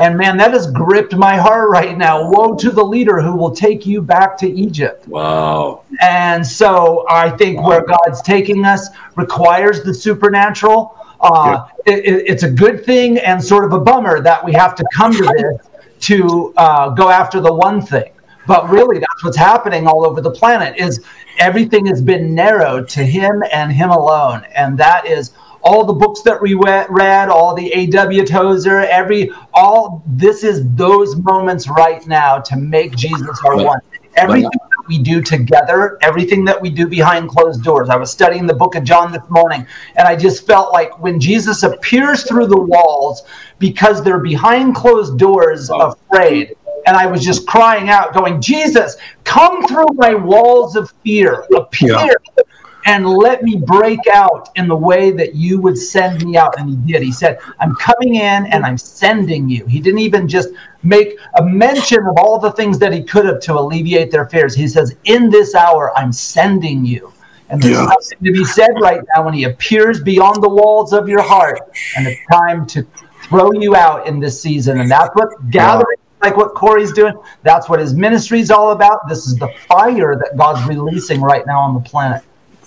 and 0.02 0.18
man 0.18 0.38
that 0.38 0.52
has 0.52 0.72
gripped 0.72 1.16
my 1.16 1.36
heart 1.36 1.70
right 1.70 1.98
now. 1.98 2.30
Woe 2.30 2.56
to 2.56 2.72
the 2.72 2.84
leader 2.84 3.22
who 3.22 3.36
will 3.36 3.56
take 3.56 3.86
you 3.86 4.02
back 4.02 4.38
to 4.40 4.50
egypt. 4.50 5.08
Wow. 5.08 5.84
And 6.00 6.46
so 6.46 7.06
i 7.10 7.30
think 7.30 7.60
wow. 7.60 7.68
where 7.68 7.86
god's 7.86 8.22
taking 8.22 8.66
us 8.66 8.90
requires 9.16 9.84
the 9.84 9.94
supernatural. 9.94 10.98
Uh, 11.20 11.68
yeah. 11.86 11.94
it, 11.94 12.24
it's 12.28 12.44
a 12.44 12.50
good 12.50 12.84
thing 12.84 13.20
and 13.20 13.44
sort 13.44 13.64
of 13.64 13.74
a 13.74 13.80
bummer 13.80 14.22
that 14.22 14.44
we 14.44 14.52
have 14.54 14.74
to 14.74 14.84
come 14.94 15.14
to 15.14 15.24
this 15.38 15.68
to 16.02 16.52
uh, 16.58 16.90
go 16.90 17.10
after 17.10 17.40
the 17.40 17.54
one 17.54 17.80
thing. 17.80 18.12
But 18.48 18.70
really 18.70 18.98
that's 18.98 19.24
what's 19.24 19.38
happening 19.38 19.88
all 19.88 20.06
over 20.06 20.20
the 20.20 20.32
planet 20.32 20.78
is 20.78 21.06
everything 21.38 21.86
has 21.86 22.02
been 22.02 22.34
narrowed 22.34 22.90
to 22.90 23.04
him 23.04 23.44
and 23.54 23.72
him 23.72 23.92
alone. 23.92 24.46
And 24.56 24.78
that 24.80 25.06
is 25.06 25.32
all 25.64 25.86
the 25.86 25.94
books 25.94 26.22
that 26.22 26.42
we 26.42 26.54
read 26.54 27.30
all 27.30 27.54
the 27.54 27.72
A.W. 27.74 28.26
Tozer 28.26 28.80
every 28.80 29.32
all 29.54 30.04
this 30.08 30.44
is 30.44 30.64
those 30.76 31.16
moments 31.18 31.68
right 31.68 32.06
now 32.08 32.40
to 32.40 32.56
make 32.56 32.96
jesus 32.96 33.40
our 33.46 33.58
one. 33.58 33.80
Everything 34.16 34.50
that 34.52 34.88
we 34.88 35.00
do 35.00 35.22
together 35.22 35.98
everything 36.02 36.44
that 36.46 36.62
we 36.62 36.70
do 36.70 36.88
behind 36.88 37.30
closed 37.30 37.64
doors. 37.64 37.90
I 37.90 37.96
was 37.96 38.12
studying 38.12 38.46
the 38.46 38.54
book 38.54 38.76
of 38.76 38.84
john 38.84 39.12
this 39.12 39.28
morning 39.30 39.66
and 39.96 40.08
i 40.08 40.16
just 40.16 40.46
felt 40.46 40.74
like 40.74 40.98
when 41.00 41.20
jesus 41.20 41.64
appears 41.64 42.24
through 42.24 42.48
the 42.48 42.60
walls 42.60 43.24
because 43.60 44.04
they're 44.04 44.20
behind 44.20 44.76
closed 44.76 45.18
doors 45.18 45.70
afraid 45.70 46.56
and 46.88 46.98
I 46.98 47.06
was 47.06 47.24
just 47.24 47.46
crying 47.48 47.90
out, 47.90 48.14
going, 48.14 48.42
Jesus, 48.42 48.98
come 49.24 49.66
through 49.68 49.94
my 49.94 50.14
walls 50.14 50.76
of 50.76 50.92
fear, 51.04 51.46
appear, 51.56 52.00
yeah. 52.00 52.44
And 52.86 53.08
let 53.08 53.44
me 53.44 53.58
break 53.58 54.00
out 54.12 54.50
in 54.56 54.68
the 54.68 54.76
way 54.76 55.12
that 55.12 55.36
you 55.36 55.60
would 55.62 55.78
send 55.78 56.24
me 56.26 56.38
out. 56.38 56.60
And 56.60 56.70
he 56.70 56.76
did. 56.92 57.02
He 57.02 57.12
said, 57.12 57.40
I'm 57.60 57.76
coming 57.76 58.16
in 58.16 58.46
and 58.48 58.66
I'm 58.66 58.78
sending 58.78 59.50
you. 59.50 59.66
He 59.66 59.80
didn't 59.80 60.00
even 60.00 60.28
just 60.28 60.50
make 60.84 61.18
a 61.36 61.44
mention 61.44 62.06
of 62.08 62.18
all 62.18 62.40
the 62.40 62.52
things 62.52 62.80
that 62.80 62.94
he 62.94 63.04
could 63.04 63.26
have 63.26 63.40
to 63.42 63.54
alleviate 63.54 64.12
their 64.12 64.28
fears. 64.28 64.56
He 64.56 64.68
says, 64.68 64.96
In 65.06 65.30
this 65.30 65.56
hour, 65.56 65.98
I'm 65.98 66.12
sending 66.12 66.86
you. 66.86 67.14
And 67.50 67.62
there's 67.62 67.76
yeah. 67.76 67.86
something 67.86 68.26
to 68.26 68.32
be 68.32 68.46
said 68.46 68.72
right 68.82 69.02
now 69.14 69.26
when 69.26 69.34
he 69.34 69.44
appears 69.44 70.02
beyond 70.02 70.42
the 70.42 70.50
walls 70.50 70.94
of 70.94 71.10
your 71.10 71.22
heart, 71.22 71.60
and 71.98 72.08
it's 72.08 72.22
time 72.32 72.66
to 72.68 72.88
throw 73.24 73.52
you 73.52 73.76
out 73.76 74.08
in 74.08 74.22
this 74.22 74.42
season. 74.42 74.80
And 74.80 74.90
that's 74.90 75.14
what 75.16 75.50
gathering 75.50 75.98
like 76.22 76.38
what 76.38 76.54
Corey's 76.54 76.94
doing. 76.94 77.14
That's 77.44 77.68
what 77.68 77.80
his 77.80 77.94
ministry 77.94 78.40
is 78.40 78.52
all 78.52 78.72
about. 78.72 79.08
This 79.10 79.26
is 79.28 79.38
the 79.38 79.50
fire 79.68 80.16
that 80.16 80.38
God's 80.38 80.66
releasing 80.68 81.22
right 81.22 81.46
now 81.46 81.60
on 81.60 81.74
the 81.74 81.80
planet. 81.82 82.24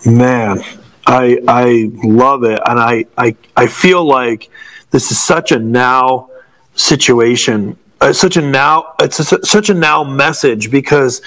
Man, 0.07 0.63
I 1.07 1.41
I 1.49 1.91
love 2.03 2.45
it, 2.45 2.61
and 2.67 2.79
I 2.79 3.07
I 3.17 3.37
I 3.57 3.67
feel 3.67 4.05
like 4.05 4.51
this 4.91 5.11
is 5.11 5.19
such 5.19 5.53
a 5.53 5.59
now 5.59 6.29
situation. 6.75 7.77
Uh, 8.01 8.13
such 8.13 8.37
a 8.37 8.43
now 8.43 8.95
it's 9.01 9.19
a, 9.33 9.45
such 9.45 9.71
a 9.71 9.75
now 9.75 10.05
message 10.05 10.71
because 10.71 11.23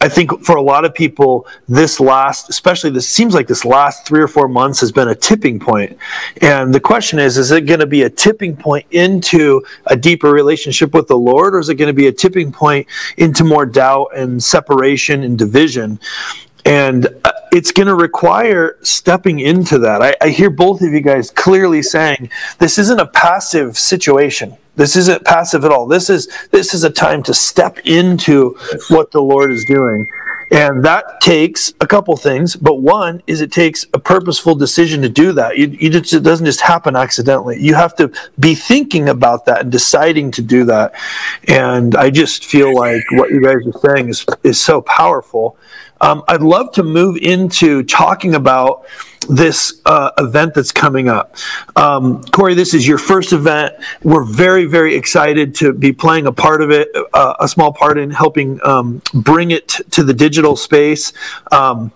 I 0.00 0.08
think 0.08 0.44
for 0.44 0.56
a 0.56 0.62
lot 0.62 0.84
of 0.84 0.94
people, 0.94 1.46
this 1.68 2.00
last, 2.00 2.50
especially 2.50 2.90
this 2.90 3.08
seems 3.08 3.34
like 3.34 3.46
this 3.46 3.64
last 3.64 4.06
three 4.06 4.20
or 4.20 4.28
four 4.28 4.48
months 4.48 4.80
has 4.80 4.92
been 4.92 5.08
a 5.08 5.14
tipping 5.14 5.58
point. 5.58 5.96
And 6.42 6.74
the 6.74 6.80
question 6.80 7.18
is, 7.18 7.38
is 7.38 7.50
it 7.50 7.62
going 7.62 7.80
to 7.80 7.86
be 7.86 8.02
a 8.02 8.10
tipping 8.10 8.56
point 8.56 8.86
into 8.90 9.64
a 9.86 9.96
deeper 9.96 10.30
relationship 10.30 10.92
with 10.92 11.08
the 11.08 11.16
Lord, 11.16 11.54
or 11.54 11.58
is 11.58 11.68
it 11.68 11.76
going 11.76 11.88
to 11.88 11.94
be 11.94 12.08
a 12.08 12.12
tipping 12.12 12.52
point 12.52 12.86
into 13.16 13.44
more 13.44 13.64
doubt 13.64 14.08
and 14.16 14.42
separation 14.42 15.22
and 15.22 15.38
division? 15.38 15.98
And 16.64 17.06
uh, 17.24 17.32
it's 17.52 17.72
going 17.72 17.88
to 17.88 17.94
require 17.94 18.78
stepping 18.82 19.40
into 19.40 19.78
that. 19.78 20.02
I, 20.02 20.14
I 20.20 20.28
hear 20.30 20.50
both 20.50 20.80
of 20.80 20.92
you 20.92 21.00
guys 21.00 21.30
clearly 21.30 21.82
saying 21.82 22.30
this 22.58 22.78
isn't 22.78 23.00
a 23.00 23.06
passive 23.06 23.78
situation 23.78 24.56
this 24.76 24.96
isn't 24.96 25.24
passive 25.24 25.64
at 25.64 25.70
all. 25.70 25.86
This 25.86 26.10
is 26.10 26.28
this 26.50 26.74
is 26.74 26.84
a 26.84 26.90
time 26.90 27.22
to 27.24 27.34
step 27.34 27.78
into 27.84 28.56
what 28.88 29.12
the 29.12 29.20
Lord 29.20 29.52
is 29.52 29.64
doing. 29.66 30.06
And 30.50 30.84
that 30.84 31.20
takes 31.20 31.72
a 31.80 31.86
couple 31.86 32.14
things, 32.16 32.54
but 32.54 32.76
one 32.76 33.22
is 33.26 33.40
it 33.40 33.50
takes 33.50 33.86
a 33.94 33.98
purposeful 33.98 34.54
decision 34.54 35.00
to 35.02 35.08
do 35.08 35.32
that. 35.32 35.56
You, 35.56 35.68
you 35.68 35.90
just, 35.90 36.12
it 36.12 36.22
doesn't 36.22 36.44
just 36.44 36.60
happen 36.60 36.94
accidentally. 36.94 37.60
You 37.60 37.74
have 37.74 37.96
to 37.96 38.12
be 38.38 38.54
thinking 38.54 39.08
about 39.08 39.46
that 39.46 39.62
and 39.62 39.72
deciding 39.72 40.30
to 40.32 40.42
do 40.42 40.64
that. 40.64 40.94
And 41.48 41.96
I 41.96 42.10
just 42.10 42.44
feel 42.44 42.74
like 42.74 43.02
what 43.12 43.30
you 43.30 43.40
guys 43.42 43.66
are 43.66 43.94
saying 43.96 44.10
is 44.10 44.26
is 44.42 44.60
so 44.60 44.82
powerful. 44.82 45.56
Um, 46.04 46.22
I'd 46.28 46.42
love 46.42 46.70
to 46.72 46.82
move 46.82 47.16
into 47.16 47.82
talking 47.82 48.34
about 48.34 48.84
this 49.26 49.80
uh, 49.86 50.10
event 50.18 50.52
that's 50.52 50.70
coming 50.70 51.08
up. 51.08 51.34
Um, 51.76 52.22
Corey, 52.24 52.52
this 52.52 52.74
is 52.74 52.86
your 52.86 52.98
first 52.98 53.32
event. 53.32 53.74
We're 54.02 54.24
very, 54.24 54.66
very 54.66 54.94
excited 54.96 55.54
to 55.56 55.72
be 55.72 55.94
playing 55.94 56.26
a 56.26 56.32
part 56.32 56.60
of 56.60 56.70
it, 56.70 56.90
uh, 57.14 57.36
a 57.40 57.48
small 57.48 57.72
part 57.72 57.96
in 57.96 58.10
helping 58.10 58.60
um, 58.66 59.00
bring 59.14 59.50
it 59.50 59.80
to 59.92 60.04
the 60.04 60.12
digital 60.12 60.56
space. 60.56 61.14
Um, 61.50 61.90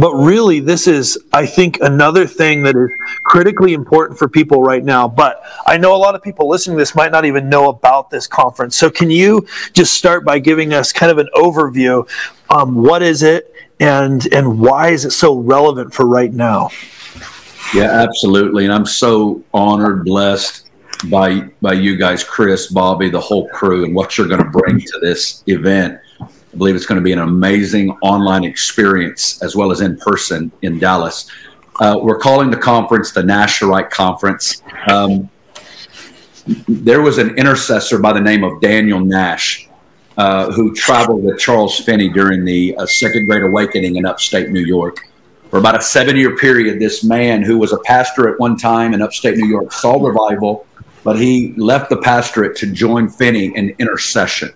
but 0.00 0.12
really, 0.14 0.60
this 0.60 0.86
is, 0.86 1.16
I 1.32 1.46
think, 1.46 1.78
another 1.80 2.26
thing 2.26 2.62
that 2.64 2.74
is 2.74 2.90
critically 3.22 3.72
important 3.72 4.18
for 4.18 4.28
people 4.28 4.62
right 4.62 4.84
now. 4.84 5.06
But 5.06 5.42
I 5.66 5.76
know 5.76 5.94
a 5.94 5.98
lot 5.98 6.14
of 6.14 6.22
people 6.22 6.48
listening 6.48 6.76
to 6.76 6.80
this 6.80 6.94
might 6.94 7.12
not 7.12 7.24
even 7.24 7.48
know 7.48 7.68
about 7.68 8.10
this 8.10 8.26
conference. 8.26 8.74
So, 8.76 8.90
can 8.90 9.10
you 9.10 9.46
just 9.72 9.94
start 9.94 10.24
by 10.24 10.40
giving 10.40 10.74
us 10.74 10.92
kind 10.92 11.12
of 11.12 11.18
an 11.18 11.28
overview? 11.34 12.08
Um, 12.50 12.82
what 12.82 13.02
is 13.02 13.22
it? 13.22 13.52
and 13.80 14.26
and 14.32 14.58
why 14.58 14.88
is 14.88 15.04
it 15.04 15.10
so 15.10 15.38
relevant 15.38 15.92
for 15.92 16.06
right 16.06 16.32
now? 16.32 16.70
Yeah, 17.74 17.90
absolutely. 17.90 18.64
And 18.64 18.72
I'm 18.72 18.86
so 18.86 19.42
honored, 19.52 20.04
blessed 20.04 20.70
by 21.10 21.40
by 21.60 21.74
you 21.74 21.96
guys, 21.96 22.24
Chris, 22.24 22.68
Bobby, 22.68 23.10
the 23.10 23.20
whole 23.20 23.48
crew, 23.48 23.84
and 23.84 23.94
what 23.94 24.16
you're 24.16 24.28
going 24.28 24.42
to 24.42 24.50
bring 24.50 24.80
to 24.80 24.98
this 25.00 25.42
event. 25.46 25.98
I 26.56 26.58
believe 26.58 26.74
it's 26.74 26.86
going 26.86 26.98
to 26.98 27.04
be 27.04 27.12
an 27.12 27.18
amazing 27.18 27.90
online 28.00 28.42
experience 28.42 29.42
as 29.42 29.54
well 29.54 29.70
as 29.70 29.82
in 29.82 29.98
person 29.98 30.50
in 30.62 30.78
Dallas. 30.78 31.30
Uh, 31.80 31.98
we're 32.02 32.16
calling 32.16 32.50
the 32.50 32.56
conference 32.56 33.12
the 33.12 33.20
Nasharite 33.20 33.90
Conference. 33.90 34.62
Um, 34.90 35.28
there 36.66 37.02
was 37.02 37.18
an 37.18 37.36
intercessor 37.36 37.98
by 37.98 38.14
the 38.14 38.22
name 38.22 38.42
of 38.42 38.58
Daniel 38.62 39.00
Nash 39.00 39.68
uh, 40.16 40.50
who 40.50 40.74
traveled 40.74 41.24
with 41.24 41.38
Charles 41.38 41.78
Finney 41.78 42.08
during 42.08 42.42
the 42.42 42.74
uh, 42.78 42.86
Second 42.86 43.26
Great 43.26 43.42
Awakening 43.42 43.96
in 43.96 44.06
upstate 44.06 44.48
New 44.48 44.64
York. 44.64 45.06
For 45.50 45.58
about 45.58 45.76
a 45.76 45.82
seven 45.82 46.16
year 46.16 46.38
period, 46.38 46.80
this 46.80 47.04
man 47.04 47.42
who 47.42 47.58
was 47.58 47.74
a 47.74 47.78
pastor 47.80 48.32
at 48.32 48.40
one 48.40 48.56
time 48.56 48.94
in 48.94 49.02
upstate 49.02 49.36
New 49.36 49.46
York 49.46 49.74
saw 49.74 50.02
revival, 50.02 50.66
but 51.04 51.18
he 51.18 51.52
left 51.58 51.90
the 51.90 51.98
pastorate 51.98 52.56
to 52.56 52.72
join 52.72 53.10
Finney 53.10 53.54
in 53.54 53.76
intercession. 53.78 54.54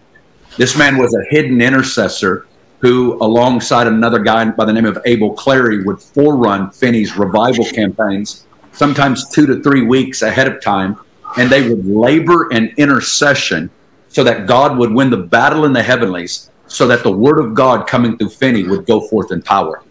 This 0.56 0.76
man 0.76 0.98
was 0.98 1.14
a 1.14 1.24
hidden 1.30 1.62
intercessor 1.62 2.46
who, 2.80 3.22
alongside 3.22 3.86
another 3.86 4.18
guy 4.18 4.44
by 4.50 4.64
the 4.64 4.72
name 4.72 4.86
of 4.86 4.98
Abel 5.04 5.32
Clary, 5.34 5.84
would 5.84 5.98
forerun 5.98 6.74
Finney's 6.74 7.16
revival 7.16 7.64
campaigns, 7.66 8.46
sometimes 8.72 9.28
two 9.28 9.46
to 9.46 9.62
three 9.62 9.82
weeks 9.82 10.22
ahead 10.22 10.48
of 10.48 10.60
time. 10.62 10.98
And 11.36 11.48
they 11.48 11.68
would 11.68 11.86
labor 11.86 12.50
in 12.50 12.74
intercession 12.76 13.70
so 14.08 14.24
that 14.24 14.46
God 14.46 14.76
would 14.78 14.92
win 14.92 15.10
the 15.10 15.18
battle 15.18 15.64
in 15.64 15.72
the 15.72 15.82
heavenlies, 15.82 16.50
so 16.66 16.86
that 16.88 17.04
the 17.04 17.12
word 17.12 17.38
of 17.38 17.54
God 17.54 17.86
coming 17.86 18.18
through 18.18 18.30
Finney 18.30 18.64
would 18.64 18.86
go 18.86 19.06
forth 19.08 19.30
in 19.30 19.42
power. 19.42 19.84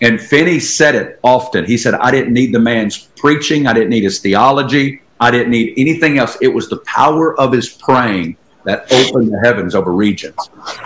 And 0.00 0.18
Finney 0.18 0.60
said 0.60 0.94
it 0.94 1.20
often. 1.22 1.66
He 1.66 1.76
said, 1.76 1.94
I 1.94 2.10
didn't 2.10 2.32
need 2.32 2.54
the 2.54 2.58
man's 2.58 2.96
preaching, 3.16 3.66
I 3.66 3.74
didn't 3.74 3.90
need 3.90 4.04
his 4.04 4.20
theology, 4.20 5.02
I 5.20 5.30
didn't 5.30 5.50
need 5.50 5.74
anything 5.76 6.16
else. 6.16 6.38
It 6.40 6.48
was 6.48 6.70
the 6.70 6.78
power 6.78 7.38
of 7.38 7.52
his 7.52 7.68
praying 7.68 8.38
that 8.64 8.92
opened 8.92 9.32
the 9.32 9.40
heavens 9.42 9.74
over 9.74 9.92
regions. 9.92 10.36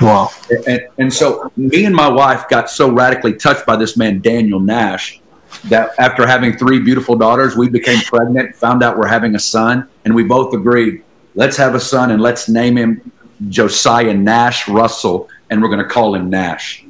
Wow. 0.00 0.30
And, 0.66 0.80
and 0.98 1.12
so 1.12 1.50
me 1.56 1.84
and 1.84 1.94
my 1.94 2.08
wife 2.08 2.48
got 2.48 2.70
so 2.70 2.90
radically 2.90 3.34
touched 3.34 3.66
by 3.66 3.76
this 3.76 3.96
man, 3.96 4.20
Daniel 4.20 4.60
Nash, 4.60 5.20
that 5.64 5.90
after 5.98 6.26
having 6.26 6.56
three 6.56 6.78
beautiful 6.78 7.16
daughters, 7.16 7.56
we 7.56 7.68
became 7.68 8.00
pregnant, 8.00 8.54
found 8.56 8.82
out 8.82 8.98
we're 8.98 9.06
having 9.06 9.34
a 9.34 9.38
son, 9.38 9.88
and 10.04 10.14
we 10.14 10.24
both 10.24 10.54
agreed, 10.54 11.02
let's 11.34 11.56
have 11.56 11.74
a 11.74 11.80
son 11.80 12.10
and 12.10 12.22
let's 12.22 12.48
name 12.48 12.76
him 12.76 13.12
Josiah 13.48 14.14
Nash 14.14 14.68
Russell, 14.68 15.28
and 15.50 15.62
we're 15.62 15.68
going 15.68 15.80
to 15.80 15.88
call 15.88 16.14
him 16.14 16.30
Nash. 16.30 16.84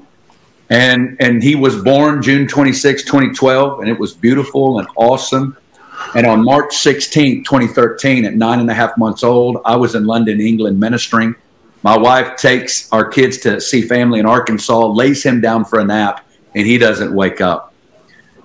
And 0.70 1.16
and 1.20 1.42
he 1.42 1.54
was 1.56 1.82
born 1.82 2.22
June 2.22 2.48
26, 2.48 3.04
2012, 3.04 3.80
and 3.80 3.88
it 3.88 3.98
was 3.98 4.14
beautiful 4.14 4.78
and 4.78 4.88
awesome. 4.96 5.56
And 6.14 6.26
on 6.26 6.44
March 6.44 6.76
16, 6.76 7.44
2013, 7.44 8.24
at 8.24 8.34
nine 8.34 8.60
and 8.60 8.70
a 8.70 8.74
half 8.74 8.96
months 8.96 9.24
old, 9.24 9.58
I 9.64 9.76
was 9.76 9.94
in 9.94 10.04
London, 10.04 10.40
England, 10.40 10.78
ministering. 10.78 11.34
My 11.82 11.98
wife 11.98 12.36
takes 12.36 12.90
our 12.92 13.08
kids 13.08 13.38
to 13.38 13.60
see 13.60 13.82
family 13.82 14.20
in 14.20 14.26
Arkansas, 14.26 14.86
lays 14.86 15.22
him 15.22 15.40
down 15.40 15.64
for 15.64 15.80
a 15.80 15.84
nap, 15.84 16.26
and 16.54 16.66
he 16.66 16.78
doesn't 16.78 17.14
wake 17.14 17.40
up. 17.40 17.74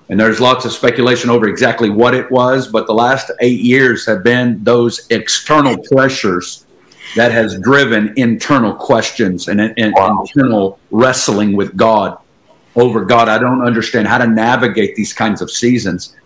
And 0.08 0.18
there's 0.18 0.40
lots 0.40 0.64
of 0.64 0.72
speculation 0.72 1.30
over 1.30 1.48
exactly 1.48 1.88
what 1.88 2.14
it 2.14 2.28
was, 2.30 2.66
but 2.66 2.86
the 2.88 2.92
last 2.92 3.30
eight 3.40 3.60
years 3.60 4.04
have 4.06 4.24
been 4.24 4.62
those 4.64 5.06
external 5.10 5.78
pressures 5.92 6.66
that 7.14 7.30
has 7.30 7.58
driven 7.60 8.12
internal 8.16 8.74
questions 8.74 9.46
and, 9.48 9.60
and 9.60 9.94
wow. 9.94 10.20
internal 10.20 10.80
wrestling 10.90 11.56
with 11.56 11.76
God 11.76 12.18
over 12.74 13.04
God. 13.04 13.28
I 13.28 13.38
don't 13.38 13.62
understand 13.62 14.08
how 14.08 14.18
to 14.18 14.26
navigate 14.26 14.96
these 14.96 15.12
kinds 15.12 15.40
of 15.40 15.50
seasons. 15.50 16.16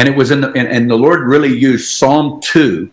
And 0.00 0.08
it 0.08 0.16
was 0.16 0.30
in 0.30 0.40
the, 0.40 0.48
and, 0.52 0.66
and 0.66 0.90
the 0.90 0.96
Lord 0.96 1.28
really 1.28 1.54
used 1.54 1.90
Psalm 1.90 2.40
2 2.40 2.90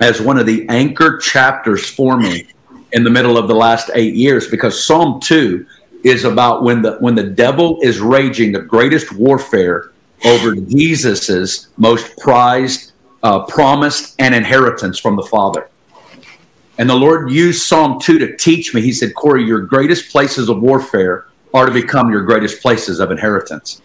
as 0.00 0.22
one 0.22 0.38
of 0.38 0.46
the 0.46 0.66
anchor 0.70 1.18
chapters 1.18 1.86
for 1.86 2.16
me 2.16 2.46
in 2.92 3.04
the 3.04 3.10
middle 3.10 3.36
of 3.36 3.46
the 3.46 3.54
last 3.54 3.90
eight 3.92 4.14
years 4.14 4.48
because 4.48 4.86
Psalm 4.86 5.20
2 5.20 5.66
is 6.02 6.24
about 6.24 6.62
when 6.62 6.80
the 6.80 6.92
when 7.00 7.14
the 7.14 7.24
devil 7.24 7.78
is 7.82 8.00
raging 8.00 8.52
the 8.52 8.62
greatest 8.62 9.12
warfare 9.12 9.92
over 10.24 10.54
Jesus's 10.54 11.68
most 11.76 12.16
prized, 12.16 12.92
uh, 13.22 13.44
promised, 13.44 14.14
and 14.18 14.34
inheritance 14.34 14.98
from 14.98 15.16
the 15.16 15.24
Father. 15.24 15.68
And 16.78 16.88
the 16.88 16.94
Lord 16.94 17.32
used 17.32 17.66
Psalm 17.66 18.00
2 18.00 18.18
to 18.20 18.34
teach 18.38 18.72
me. 18.72 18.80
He 18.80 18.94
said, 18.94 19.14
Corey, 19.14 19.44
your 19.44 19.60
greatest 19.60 20.10
places 20.10 20.48
of 20.48 20.62
warfare 20.62 21.26
are 21.52 21.66
to 21.66 21.72
become 21.72 22.10
your 22.10 22.22
greatest 22.22 22.62
places 22.62 22.98
of 22.98 23.10
inheritance. 23.10 23.82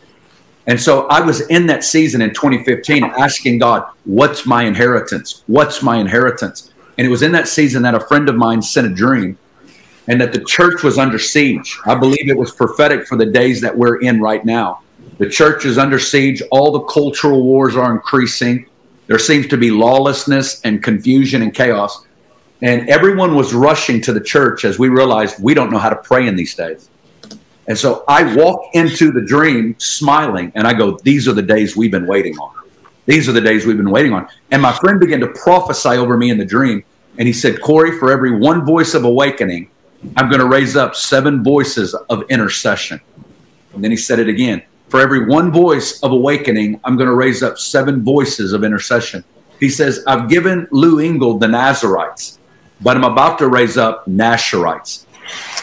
And 0.70 0.80
so 0.80 1.08
I 1.08 1.20
was 1.20 1.42
in 1.48 1.66
that 1.66 1.84
season 1.84 2.22
in 2.22 2.30
2015 2.30 3.04
asking 3.04 3.58
God, 3.58 3.90
what's 4.06 4.46
my 4.46 4.66
inheritance? 4.66 5.44
What's 5.48 5.82
my 5.82 5.98
inheritance? 5.98 6.72
And 7.00 7.08
it 7.08 7.10
was 7.10 7.24
in 7.24 7.32
that 7.32 7.48
season 7.48 7.82
that 7.82 7.96
a 7.96 8.00
friend 8.00 8.30
of 8.30 8.36
mine 8.36 8.62
sent 8.62 8.86
a 8.86 8.92
dream 8.92 9.36
and 10.08 10.22
that 10.22 10.32
the 10.32 10.44
church 10.44 10.84
was 10.84 11.00
under 11.00 11.18
siege. 11.18 11.76
I 11.88 11.96
believe 11.96 12.30
it 12.30 12.38
was 12.38 12.52
prophetic 12.52 13.08
for 13.08 13.18
the 13.18 13.26
days 13.26 13.62
that 13.62 13.76
we're 13.76 14.00
in 14.02 14.22
right 14.22 14.46
now. 14.46 14.82
The 15.18 15.28
church 15.28 15.66
is 15.66 15.80
under 15.80 15.98
siege. 15.98 16.44
All 16.52 16.72
the 16.72 16.82
cultural 16.82 17.42
wars 17.42 17.76
are 17.76 17.92
increasing. 17.92 18.68
There 19.08 19.18
seems 19.18 19.48
to 19.48 19.58
be 19.58 19.72
lawlessness 19.72 20.62
and 20.62 20.84
confusion 20.84 21.42
and 21.42 21.52
chaos. 21.52 22.06
And 22.62 22.88
everyone 22.90 23.34
was 23.34 23.56
rushing 23.56 24.02
to 24.02 24.14
the 24.14 24.22
church 24.22 24.66
as 24.66 24.78
we 24.78 24.90
realized 24.90 25.42
we 25.42 25.56
don't 25.56 25.72
know 25.72 25.80
how 25.80 25.90
to 25.90 25.96
pray 25.96 26.28
in 26.28 26.36
these 26.36 26.54
days. 26.54 26.89
And 27.70 27.78
so 27.78 28.04
I 28.08 28.36
walk 28.36 28.62
into 28.74 29.12
the 29.12 29.22
dream 29.22 29.76
smiling 29.78 30.52
and 30.56 30.68
I 30.68 30.74
go, 30.74 30.98
These 31.04 31.28
are 31.28 31.34
the 31.34 31.42
days 31.42 31.78
we've 31.78 31.92
been 31.92 32.08
waiting 32.08 32.36
on. 32.38 32.54
These 33.06 33.30
are 33.30 33.32
the 33.32 33.42
days 33.42 33.66
we've 33.66 33.78
been 33.78 33.90
waiting 33.90 34.12
on. 34.12 34.28
And 34.52 34.62
my 34.62 34.74
friend 34.74 35.00
began 35.00 35.22
to 35.22 35.28
prophesy 35.28 35.90
over 35.90 36.18
me 36.18 36.30
in 36.30 36.38
the 36.38 36.46
dream. 36.46 36.84
And 37.18 37.28
he 37.28 37.34
said, 37.34 37.62
Corey, 37.62 37.98
for 37.98 38.12
every 38.12 38.38
one 38.38 38.66
voice 38.66 38.94
of 38.94 39.06
awakening, 39.06 39.70
I'm 40.18 40.30
going 40.30 40.42
to 40.42 40.48
raise 40.48 40.76
up 40.76 40.96
seven 40.96 41.44
voices 41.44 41.94
of 41.94 42.24
intercession. 42.30 43.00
And 43.74 43.84
then 43.84 43.92
he 43.92 43.98
said 43.98 44.20
it 44.20 44.28
again. 44.28 44.64
For 44.90 45.00
every 45.00 45.28
one 45.28 45.52
voice 45.52 46.02
of 46.02 46.12
awakening, 46.12 46.80
I'm 46.84 46.98
going 46.98 47.10
to 47.10 47.16
raise 47.16 47.44
up 47.44 47.58
seven 47.58 48.04
voices 48.04 48.54
of 48.54 48.64
intercession. 48.64 49.24
He 49.60 49.70
says, 49.70 50.04
I've 50.08 50.30
given 50.30 50.68
Lou 50.72 51.00
Engle 51.00 51.38
the 51.38 51.48
Nazarites 51.48 52.40
but 52.82 52.96
I'm 52.96 53.04
about 53.04 53.38
to 53.40 53.48
raise 53.48 53.78
up 53.78 54.06
Nasharites. 54.06 55.06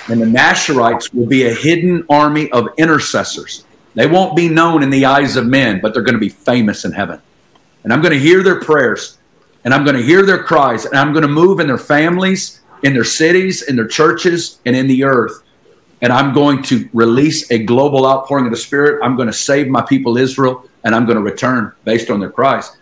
And 0.08 0.20
the 0.20 0.26
Nasharites 0.26 1.12
will 1.12 1.26
be 1.26 1.46
a 1.46 1.54
hidden 1.54 2.04
army 2.08 2.50
of 2.52 2.68
intercessors. 2.76 3.64
They 3.94 4.06
won't 4.06 4.36
be 4.36 4.48
known 4.48 4.82
in 4.82 4.90
the 4.90 5.04
eyes 5.04 5.36
of 5.36 5.46
men, 5.46 5.80
but 5.80 5.94
they're 5.94 6.02
going 6.02 6.14
to 6.14 6.20
be 6.20 6.28
famous 6.28 6.84
in 6.84 6.92
heaven. 6.92 7.20
And 7.82 7.92
I'm 7.92 8.02
going 8.02 8.12
to 8.12 8.18
hear 8.18 8.42
their 8.42 8.60
prayers, 8.60 9.18
and 9.64 9.72
I'm 9.72 9.84
going 9.84 9.96
to 9.96 10.02
hear 10.02 10.24
their 10.24 10.42
cries, 10.42 10.84
and 10.84 10.96
I'm 10.96 11.12
going 11.12 11.22
to 11.22 11.28
move 11.28 11.60
in 11.60 11.66
their 11.66 11.78
families, 11.78 12.60
in 12.82 12.92
their 12.92 13.04
cities, 13.04 13.62
in 13.62 13.76
their 13.76 13.86
churches, 13.86 14.60
and 14.66 14.76
in 14.76 14.86
the 14.86 15.04
earth. 15.04 15.42
And 16.02 16.12
I'm 16.12 16.34
going 16.34 16.62
to 16.64 16.88
release 16.92 17.50
a 17.50 17.64
global 17.64 18.06
outpouring 18.06 18.44
of 18.44 18.50
the 18.50 18.58
Spirit. 18.58 19.00
I'm 19.02 19.16
going 19.16 19.28
to 19.28 19.32
save 19.34 19.68
my 19.68 19.82
people 19.82 20.18
Israel, 20.18 20.68
and 20.84 20.94
I'm 20.94 21.06
going 21.06 21.16
to 21.16 21.22
return 21.22 21.72
based 21.84 22.10
on 22.10 22.20
their 22.20 22.30
cries. 22.30 22.76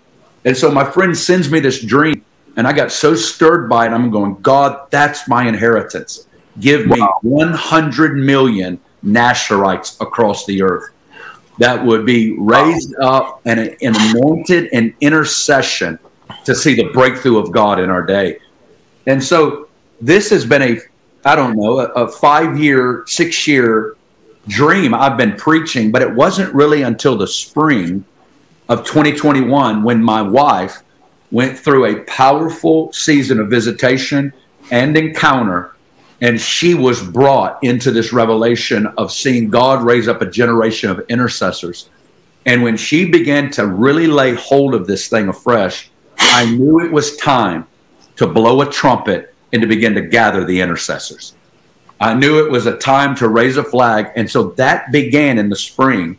And 0.45 0.57
so 0.57 0.71
my 0.71 0.85
friend 0.85 1.17
sends 1.17 1.51
me 1.51 1.61
this 1.61 1.83
dream 1.83 2.25
and 2.57 2.67
I 2.67 2.73
got 2.73 2.93
so 2.93 3.15
stirred 3.15 3.69
by 3.69 3.87
it. 3.87 3.93
I'm 3.93 4.11
going, 4.11 4.41
God, 4.41 4.91
that's 4.91 5.29
my 5.29 5.47
inheritance. 5.47 6.27
Give 6.61 6.87
me 6.87 7.01
wow. 7.01 7.19
100 7.23 8.17
million 8.17 8.81
Nasharites 9.05 10.01
across 10.01 10.47
the 10.47 10.63
earth 10.63 10.91
that 11.59 11.85
would 11.85 12.05
be 12.05 12.37
raised 12.39 12.95
up 12.97 13.41
and, 13.45 13.61
and 13.61 13.97
anointed 13.97 14.67
in 14.73 14.95
intercession 15.01 15.99
to 16.45 16.55
see 16.55 16.75
the 16.75 16.91
breakthrough 16.93 17.39
of 17.39 17.53
God 17.53 17.79
in 17.79 17.91
our 17.91 18.03
day. 18.03 18.39
And 19.07 19.23
so 19.23 19.69
this 20.01 20.31
has 20.31 20.45
been 20.45 20.63
a, 20.63 20.79
I 21.25 21.37
don't 21.37 21.57
know, 21.57 21.81
a, 21.81 21.85
a 21.93 22.09
five 22.09 22.59
year, 22.59 23.05
six 23.07 23.47
year 23.47 23.97
dream 24.49 24.95
I've 24.95 25.17
been 25.17 25.37
preaching, 25.37 25.91
but 25.91 26.03
it 26.03 26.13
wasn't 26.13 26.53
really 26.55 26.83
until 26.83 27.17
the 27.17 27.27
spring 27.27 28.05
of 28.69 28.85
2021 28.85 29.83
when 29.83 30.03
my 30.03 30.23
wife 30.23 30.83
went 31.31 31.59
through 31.59 31.87
a 31.87 32.01
powerful 32.05 32.93
season 32.93 33.41
of 33.41 33.49
visitation 33.49 34.33
and 34.71 34.97
encounter, 34.97 35.74
and 36.25 36.41
she 36.41 36.73
was 36.73 37.03
brought 37.03 37.63
into 37.63 37.91
this 37.91 38.11
revelation 38.11 38.87
of 38.97 39.13
seeing 39.13 39.51
God 39.51 39.85
raise 39.85 40.09
up 40.09 40.23
a 40.23 40.31
generation 40.31 40.89
of 40.89 41.05
intercessors. 41.11 41.91
And 42.47 42.63
when 42.63 42.79
she 42.79 43.05
began 43.05 43.51
to 43.53 43.67
really 43.67 44.07
lay 44.07 44.33
hold 44.33 44.75
of 44.75 44.87
this 44.87 45.07
thing 45.09 45.29
afresh, 45.29 45.91
I 46.19 46.47
knew 46.47 46.81
it 46.81 46.91
was 46.91 47.19
time 47.19 47.67
to 48.17 48.27
blow 48.27 48.63
a 48.63 48.71
trumpet 48.71 49.35
and 49.53 49.61
to 49.61 49.69
begin 49.69 49.93
to 49.97 50.01
gather 50.01 50.47
the 50.47 50.63
intercessors. 50.63 51.35
I 52.01 52.15
knew 52.15 52.43
it 52.43 52.51
was 52.51 52.65
a 52.65 52.79
time 52.79 53.15
to 53.17 53.29
raise 53.29 53.59
a 53.59 53.65
flag. 53.65 54.07
And 54.17 54.31
so 54.31 54.45
that 54.53 54.91
began 54.93 55.37
in 55.37 55.51
the 55.51 55.57
spring 55.57 56.19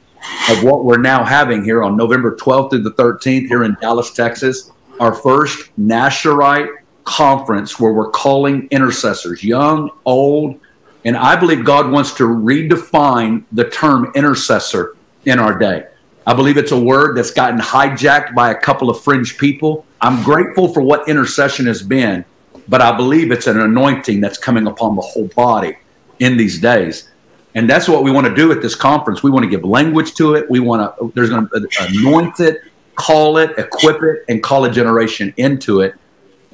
of 0.51 0.63
what 0.63 0.85
we're 0.85 0.97
now 0.97 1.23
having 1.23 1.63
here 1.63 1.81
on 1.83 1.97
November 1.97 2.35
12th 2.35 2.69
through 2.69 2.83
the 2.83 2.91
13th 2.91 3.47
here 3.47 3.63
in 3.63 3.75
Dallas, 3.81 4.11
Texas 4.11 4.71
our 4.99 5.13
first 5.13 5.71
Nasharite 5.79 6.69
conference 7.05 7.79
where 7.79 7.93
we're 7.93 8.09
calling 8.09 8.67
intercessors, 8.71 9.43
young, 9.43 9.89
old, 10.05 10.59
and 11.05 11.15
I 11.15 11.35
believe 11.35 11.63
God 11.63 11.91
wants 11.91 12.13
to 12.15 12.23
redefine 12.23 13.43
the 13.51 13.69
term 13.69 14.11
intercessor 14.15 14.95
in 15.25 15.39
our 15.39 15.57
day. 15.57 15.85
I 16.27 16.33
believe 16.33 16.57
it's 16.57 16.71
a 16.71 16.79
word 16.79 17.15
that's 17.15 17.31
gotten 17.31 17.59
hijacked 17.59 18.33
by 18.33 18.51
a 18.51 18.55
couple 18.55 18.89
of 18.89 19.01
fringe 19.01 19.37
people. 19.37 19.85
I'm 20.01 20.23
grateful 20.23 20.73
for 20.73 20.81
what 20.81 21.07
intercession 21.07 21.67
has 21.67 21.83
been, 21.83 22.25
but 22.67 22.81
I 22.81 22.97
believe 22.97 23.31
it's 23.31 23.47
an 23.47 23.59
anointing 23.59 24.21
that's 24.21 24.39
coming 24.39 24.65
upon 24.65 24.95
the 24.95 25.03
whole 25.03 25.27
body 25.29 25.77
in 26.19 26.37
these 26.37 26.59
days. 26.59 27.09
And 27.53 27.69
that's 27.69 27.87
what 27.87 28.03
we 28.03 28.11
want 28.11 28.27
to 28.27 28.35
do 28.35 28.51
at 28.51 28.61
this 28.61 28.75
conference. 28.75 29.21
We 29.23 29.29
want 29.29 29.43
to 29.43 29.49
give 29.49 29.63
language 29.63 30.15
to 30.15 30.33
it. 30.33 30.49
We 30.49 30.59
want 30.59 30.97
to, 30.97 31.11
there's 31.13 31.29
going 31.29 31.47
to 31.47 31.55
uh, 31.55 31.87
anoint 31.87 32.39
it 32.39 32.61
call 32.95 33.37
it, 33.37 33.57
equip 33.57 34.01
it, 34.03 34.25
and 34.29 34.41
call 34.41 34.65
a 34.65 34.71
generation 34.71 35.33
into 35.37 35.81
it. 35.81 35.95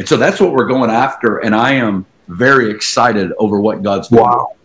And 0.02 0.10
so 0.10 0.18
that's 0.18 0.40
what 0.42 0.54
we're 0.54 0.66
going 0.66 0.90
after. 0.90 1.38
And 1.38 1.54
I 1.54 1.74
am 1.74 2.08
very 2.28 2.72
excited 2.72 3.34
over 3.38 3.62
what 3.62 3.84
God's 3.84 4.08
doing. 4.08 4.24
Wow. 4.24 4.56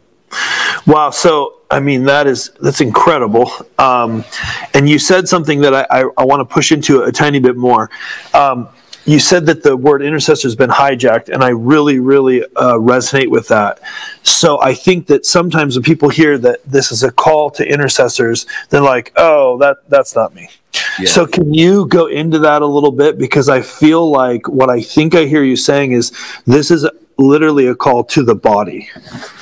Wow. 0.87 1.11
So, 1.11 1.61
I 1.70 1.79
mean, 1.79 2.05
that 2.05 2.27
is 2.27 2.53
that's 2.62 2.81
incredible. 2.81 3.53
Um, 3.79 4.25
and 4.72 4.88
you 4.88 4.99
said 4.99 5.29
something 5.29 5.61
that 5.61 5.75
I, 5.75 5.87
I, 5.90 6.11
I 6.16 6.25
want 6.25 6.40
to 6.40 6.46
push 6.46 6.72
into 6.72 7.03
a 7.03 7.12
tiny 7.12 7.38
bit 7.38 7.55
more. 7.55 7.90
Um, 8.33 8.70
you 9.06 9.20
said 9.20 9.46
that 9.46 9.62
the 9.62 9.76
word 9.76 10.02
intercessor 10.02 10.48
has 10.48 10.56
been 10.56 10.70
hijacked, 10.70 11.28
and 11.28 11.42
I 11.42 11.50
really, 11.50 12.00
really 12.00 12.42
uh, 12.42 12.74
resonate 12.74 13.30
with 13.30 13.48
that. 13.48 13.80
So 14.22 14.60
I 14.60 14.74
think 14.74 15.06
that 15.06 15.24
sometimes 15.24 15.76
when 15.76 15.84
people 15.84 16.08
hear 16.08 16.36
that 16.38 16.60
this 16.64 16.90
is 16.90 17.04
a 17.04 17.12
call 17.12 17.50
to 17.52 17.66
intercessors, 17.66 18.46
they're 18.68 18.80
like, 18.80 19.12
"Oh, 19.16 19.58
that 19.58 19.76
that's 19.88 20.16
not 20.16 20.34
me." 20.34 20.50
Yeah. 20.98 21.06
So 21.06 21.26
can 21.26 21.54
you 21.54 21.86
go 21.86 22.06
into 22.06 22.38
that 22.40 22.62
a 22.62 22.66
little 22.66 22.92
bit 22.92 23.16
because 23.16 23.48
I 23.48 23.62
feel 23.62 24.10
like 24.10 24.48
what 24.48 24.70
I 24.70 24.80
think 24.80 25.14
I 25.14 25.24
hear 25.24 25.44
you 25.44 25.56
saying 25.56 25.92
is 25.92 26.12
this 26.46 26.70
is 26.70 26.86
literally 27.16 27.68
a 27.68 27.74
call 27.74 28.04
to 28.04 28.22
the 28.22 28.34
body. 28.34 28.88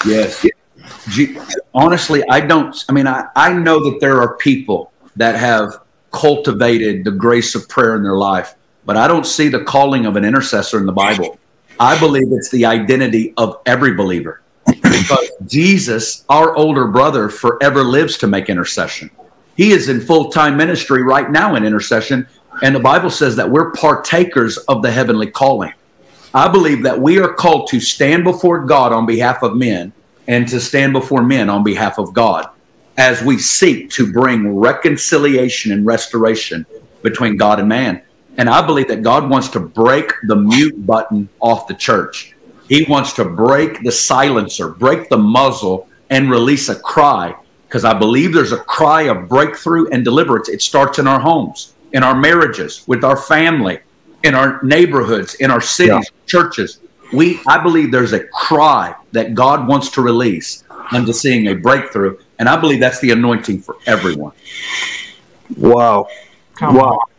Yes. 0.06 0.46
Honestly, 1.74 2.22
I 2.28 2.40
don't. 2.40 2.84
I 2.88 2.92
mean, 2.92 3.06
I, 3.06 3.28
I 3.34 3.52
know 3.52 3.90
that 3.90 4.00
there 4.00 4.20
are 4.20 4.36
people 4.36 4.92
that 5.16 5.36
have 5.36 5.80
cultivated 6.12 7.04
the 7.04 7.10
grace 7.10 7.54
of 7.54 7.68
prayer 7.68 7.96
in 7.96 8.02
their 8.02 8.16
life 8.16 8.54
but 8.84 8.96
I 8.96 9.08
don't 9.08 9.26
see 9.26 9.48
the 9.48 9.64
calling 9.64 10.06
of 10.06 10.16
an 10.16 10.24
intercessor 10.24 10.78
in 10.78 10.86
the 10.86 10.92
Bible. 10.92 11.38
I 11.80 11.98
believe 11.98 12.32
it's 12.32 12.50
the 12.50 12.66
identity 12.66 13.34
of 13.36 13.60
every 13.66 13.94
believer 13.94 14.42
because 14.66 15.30
Jesus, 15.46 16.24
our 16.28 16.54
older 16.56 16.86
brother, 16.86 17.28
forever 17.28 17.82
lives 17.82 18.16
to 18.18 18.26
make 18.26 18.48
intercession. 18.48 19.10
He 19.56 19.72
is 19.72 19.88
in 19.88 20.00
full 20.00 20.30
time 20.30 20.56
ministry 20.56 21.02
right 21.02 21.30
now 21.30 21.54
in 21.54 21.64
intercession. 21.64 22.26
And 22.62 22.74
the 22.74 22.80
Bible 22.80 23.10
says 23.10 23.36
that 23.36 23.50
we're 23.50 23.72
partakers 23.72 24.58
of 24.58 24.82
the 24.82 24.90
heavenly 24.90 25.30
calling. 25.30 25.72
I 26.32 26.48
believe 26.48 26.82
that 26.84 27.00
we 27.00 27.18
are 27.18 27.32
called 27.32 27.68
to 27.68 27.80
stand 27.80 28.24
before 28.24 28.64
God 28.64 28.92
on 28.92 29.06
behalf 29.06 29.42
of 29.42 29.56
men 29.56 29.92
and 30.26 30.48
to 30.48 30.60
stand 30.60 30.92
before 30.92 31.22
men 31.22 31.48
on 31.48 31.62
behalf 31.62 31.98
of 31.98 32.12
God 32.12 32.48
as 32.96 33.22
we 33.22 33.38
seek 33.38 33.90
to 33.90 34.12
bring 34.12 34.56
reconciliation 34.56 35.72
and 35.72 35.84
restoration 35.84 36.64
between 37.02 37.36
God 37.36 37.58
and 37.60 37.68
man. 37.68 38.02
And 38.36 38.48
I 38.48 38.66
believe 38.66 38.88
that 38.88 39.02
God 39.02 39.30
wants 39.30 39.48
to 39.50 39.60
break 39.60 40.12
the 40.24 40.36
mute 40.36 40.86
button 40.86 41.28
off 41.40 41.68
the 41.68 41.74
church. 41.74 42.34
He 42.68 42.84
wants 42.88 43.12
to 43.14 43.24
break 43.24 43.82
the 43.82 43.92
silencer, 43.92 44.70
break 44.70 45.08
the 45.08 45.18
muzzle, 45.18 45.88
and 46.10 46.30
release 46.30 46.68
a 46.68 46.74
cry. 46.74 47.34
Because 47.66 47.84
I 47.84 47.94
believe 47.94 48.32
there's 48.32 48.52
a 48.52 48.58
cry 48.58 49.02
of 49.02 49.28
breakthrough 49.28 49.88
and 49.90 50.04
deliverance. 50.04 50.48
It 50.48 50.62
starts 50.62 50.98
in 50.98 51.06
our 51.06 51.20
homes, 51.20 51.74
in 51.92 52.02
our 52.02 52.14
marriages, 52.14 52.84
with 52.86 53.04
our 53.04 53.16
family, 53.16 53.80
in 54.22 54.34
our 54.34 54.62
neighborhoods, 54.62 55.34
in 55.34 55.50
our 55.50 55.60
cities, 55.60 55.90
yeah. 55.90 56.26
churches. 56.26 56.78
We, 57.12 57.40
I 57.46 57.62
believe 57.62 57.92
there's 57.92 58.12
a 58.12 58.24
cry 58.24 58.94
that 59.12 59.34
God 59.34 59.68
wants 59.68 59.90
to 59.90 60.02
release 60.02 60.64
unto 60.92 61.12
seeing 61.12 61.48
a 61.48 61.54
breakthrough. 61.54 62.18
And 62.38 62.48
I 62.48 62.56
believe 62.56 62.80
that's 62.80 63.00
the 63.00 63.10
anointing 63.10 63.60
for 63.60 63.76
everyone. 63.86 64.32
Wow. 65.56 66.08
Come 66.54 66.76
wow. 66.76 66.82
On. 66.82 67.13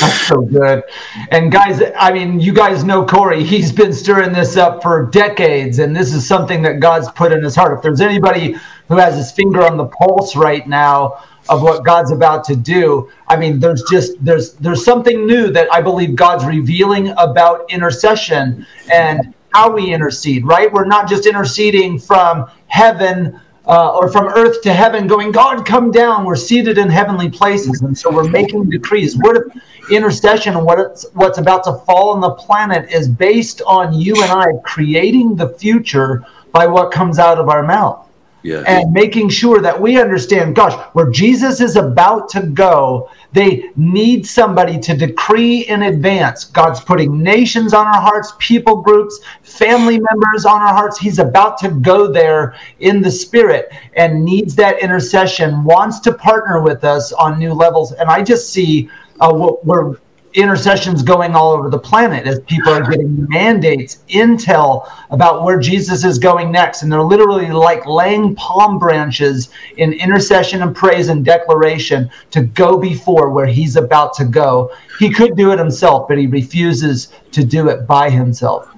That's 0.00 0.26
so 0.26 0.42
good. 0.42 0.82
And 1.30 1.50
guys, 1.50 1.82
I 1.96 2.12
mean, 2.12 2.40
you 2.40 2.52
guys 2.52 2.84
know 2.84 3.04
Corey. 3.04 3.42
He's 3.42 3.72
been 3.72 3.92
stirring 3.92 4.32
this 4.32 4.56
up 4.56 4.82
for 4.82 5.06
decades, 5.06 5.78
and 5.78 5.94
this 5.94 6.12
is 6.12 6.26
something 6.26 6.62
that 6.62 6.80
God's 6.80 7.10
put 7.12 7.32
in 7.32 7.42
his 7.42 7.54
heart. 7.54 7.76
If 7.76 7.82
there's 7.82 8.00
anybody 8.00 8.56
who 8.88 8.96
has 8.96 9.16
his 9.16 9.32
finger 9.32 9.62
on 9.62 9.76
the 9.76 9.86
pulse 9.86 10.36
right 10.36 10.66
now 10.68 11.22
of 11.48 11.62
what 11.62 11.84
God's 11.84 12.12
about 12.12 12.44
to 12.44 12.56
do, 12.56 13.10
I 13.28 13.36
mean, 13.36 13.58
there's 13.58 13.82
just 13.90 14.12
there's 14.24 14.54
there's 14.54 14.84
something 14.84 15.26
new 15.26 15.50
that 15.50 15.72
I 15.72 15.80
believe 15.80 16.14
God's 16.14 16.44
revealing 16.44 17.12
about 17.18 17.70
intercession 17.70 18.66
and 18.90 19.34
how 19.52 19.70
we 19.70 19.92
intercede, 19.92 20.46
right? 20.46 20.72
We're 20.72 20.86
not 20.86 21.08
just 21.08 21.26
interceding 21.26 21.98
from 21.98 22.50
heaven 22.68 23.40
uh, 23.66 23.94
or 23.96 24.10
from 24.10 24.26
earth 24.26 24.60
to 24.62 24.72
heaven, 24.72 25.06
going, 25.06 25.30
God, 25.30 25.64
come 25.64 25.90
down. 25.90 26.24
We're 26.24 26.36
seated 26.36 26.78
in 26.78 26.88
heavenly 26.88 27.30
places. 27.30 27.82
And 27.82 27.96
so 27.96 28.10
we're 28.10 28.28
making 28.28 28.68
decrees. 28.70 29.16
If 29.22 29.90
intercession 29.90 30.56
and 30.56 30.64
what 30.64 31.04
what's 31.14 31.38
about 31.38 31.64
to 31.64 31.74
fall 31.86 32.10
on 32.10 32.20
the 32.20 32.30
planet 32.30 32.90
is 32.90 33.08
based 33.08 33.62
on 33.66 33.92
you 33.92 34.14
and 34.22 34.30
I 34.30 34.46
creating 34.64 35.36
the 35.36 35.48
future 35.50 36.24
by 36.52 36.66
what 36.66 36.92
comes 36.92 37.18
out 37.18 37.38
of 37.38 37.48
our 37.48 37.62
mouth? 37.62 38.08
Yeah. 38.42 38.64
And 38.66 38.92
making 38.92 39.28
sure 39.28 39.60
that 39.60 39.80
we 39.80 40.00
understand, 40.00 40.56
gosh, 40.56 40.74
where 40.94 41.10
Jesus 41.10 41.60
is 41.60 41.76
about 41.76 42.28
to 42.30 42.42
go, 42.42 43.08
they 43.32 43.70
need 43.76 44.26
somebody 44.26 44.78
to 44.80 44.96
decree 44.96 45.60
in 45.68 45.84
advance. 45.84 46.44
God's 46.44 46.80
putting 46.80 47.22
nations 47.22 47.72
on 47.72 47.86
our 47.86 48.00
hearts, 48.00 48.32
people 48.38 48.82
groups, 48.82 49.20
family 49.42 49.98
members 49.98 50.44
on 50.44 50.60
our 50.60 50.74
hearts. 50.74 50.98
He's 50.98 51.18
about 51.18 51.56
to 51.58 51.68
go 51.70 52.12
there 52.12 52.56
in 52.80 53.00
the 53.00 53.10
spirit 53.10 53.72
and 53.94 54.24
needs 54.24 54.54
that 54.56 54.82
intercession, 54.82 55.64
wants 55.64 56.00
to 56.00 56.12
partner 56.12 56.60
with 56.60 56.84
us 56.84 57.12
on 57.12 57.38
new 57.38 57.52
levels. 57.52 57.92
And 57.92 58.10
I 58.10 58.22
just 58.22 58.52
see 58.52 58.90
uh, 59.20 59.56
we're 59.62 59.96
intercessions 60.34 61.02
going 61.02 61.34
all 61.34 61.50
over 61.52 61.68
the 61.68 61.78
planet 61.78 62.26
as 62.26 62.40
people 62.40 62.72
are 62.72 62.88
getting 62.88 63.26
mandates, 63.28 64.02
intel 64.08 64.90
about 65.10 65.44
where 65.44 65.58
Jesus 65.58 66.04
is 66.04 66.18
going 66.18 66.50
next. 66.50 66.82
And 66.82 66.92
they're 66.92 67.02
literally 67.02 67.50
like 67.50 67.86
laying 67.86 68.34
palm 68.34 68.78
branches 68.78 69.50
in 69.76 69.92
intercession 69.92 70.62
and 70.62 70.74
praise 70.74 71.08
and 71.08 71.24
declaration 71.24 72.10
to 72.30 72.42
go 72.42 72.78
before 72.78 73.30
where 73.30 73.46
he's 73.46 73.76
about 73.76 74.14
to 74.14 74.24
go. 74.24 74.72
He 74.98 75.10
could 75.10 75.36
do 75.36 75.52
it 75.52 75.58
himself, 75.58 76.08
but 76.08 76.18
he 76.18 76.26
refuses 76.26 77.12
to 77.32 77.44
do 77.44 77.68
it 77.68 77.86
by 77.86 78.10
himself. 78.10 78.68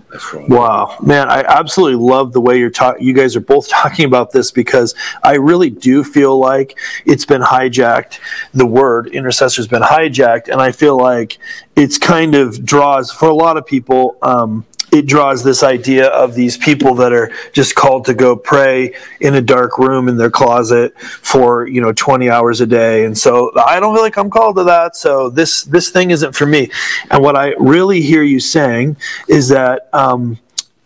Wow, 0.48 0.96
man, 1.02 1.28
I 1.28 1.42
absolutely 1.42 2.04
love 2.04 2.32
the 2.32 2.40
way 2.40 2.58
you're 2.58 2.70
talking. 2.70 3.04
You 3.04 3.12
guys 3.12 3.34
are 3.36 3.40
both 3.40 3.68
talking 3.80 4.04
about 4.04 4.32
this 4.32 4.50
because 4.50 4.94
I 5.22 5.34
really 5.34 5.70
do 5.70 6.04
feel 6.04 6.38
like 6.38 6.78
it's 7.04 7.24
been 7.24 7.42
hijacked. 7.42 8.18
The 8.52 8.66
word 8.66 9.08
intercessor's 9.08 9.66
been 9.66 9.82
hijacked, 9.82 10.48
and 10.48 10.60
I 10.60 10.72
feel 10.72 10.96
like 10.96 11.38
it's 11.76 11.98
kind 11.98 12.34
of 12.34 12.64
draws 12.64 13.10
for 13.10 13.28
a 13.28 13.34
lot 13.34 13.56
of 13.56 13.66
people. 13.66 14.16
Um, 14.22 14.64
it 14.94 15.06
draws 15.06 15.42
this 15.42 15.64
idea 15.64 16.06
of 16.06 16.34
these 16.34 16.56
people 16.56 16.94
that 16.94 17.12
are 17.12 17.32
just 17.52 17.74
called 17.74 18.04
to 18.04 18.14
go 18.14 18.36
pray 18.36 18.94
in 19.20 19.34
a 19.34 19.40
dark 19.40 19.76
room 19.76 20.08
in 20.08 20.16
their 20.16 20.30
closet 20.30 20.98
for 21.00 21.66
you 21.66 21.80
know 21.80 21.92
20 21.92 22.30
hours 22.30 22.60
a 22.60 22.66
day 22.66 23.04
and 23.04 23.18
so 23.18 23.50
i 23.66 23.80
don't 23.80 23.92
feel 23.92 24.02
like 24.02 24.16
i'm 24.16 24.30
called 24.30 24.56
to 24.56 24.64
that 24.64 24.94
so 24.94 25.28
this 25.28 25.64
this 25.64 25.90
thing 25.90 26.12
isn't 26.12 26.34
for 26.34 26.46
me 26.46 26.70
and 27.10 27.22
what 27.22 27.36
i 27.36 27.52
really 27.58 28.00
hear 28.00 28.22
you 28.22 28.38
saying 28.38 28.96
is 29.28 29.48
that 29.48 29.88
um, 29.92 30.38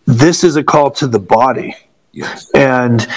this 0.05 0.43
is 0.43 0.55
a 0.55 0.63
call 0.63 0.89
to 0.89 1.05
the 1.05 1.19
body 1.19 1.75
yes. 2.11 2.49
and 2.55 3.07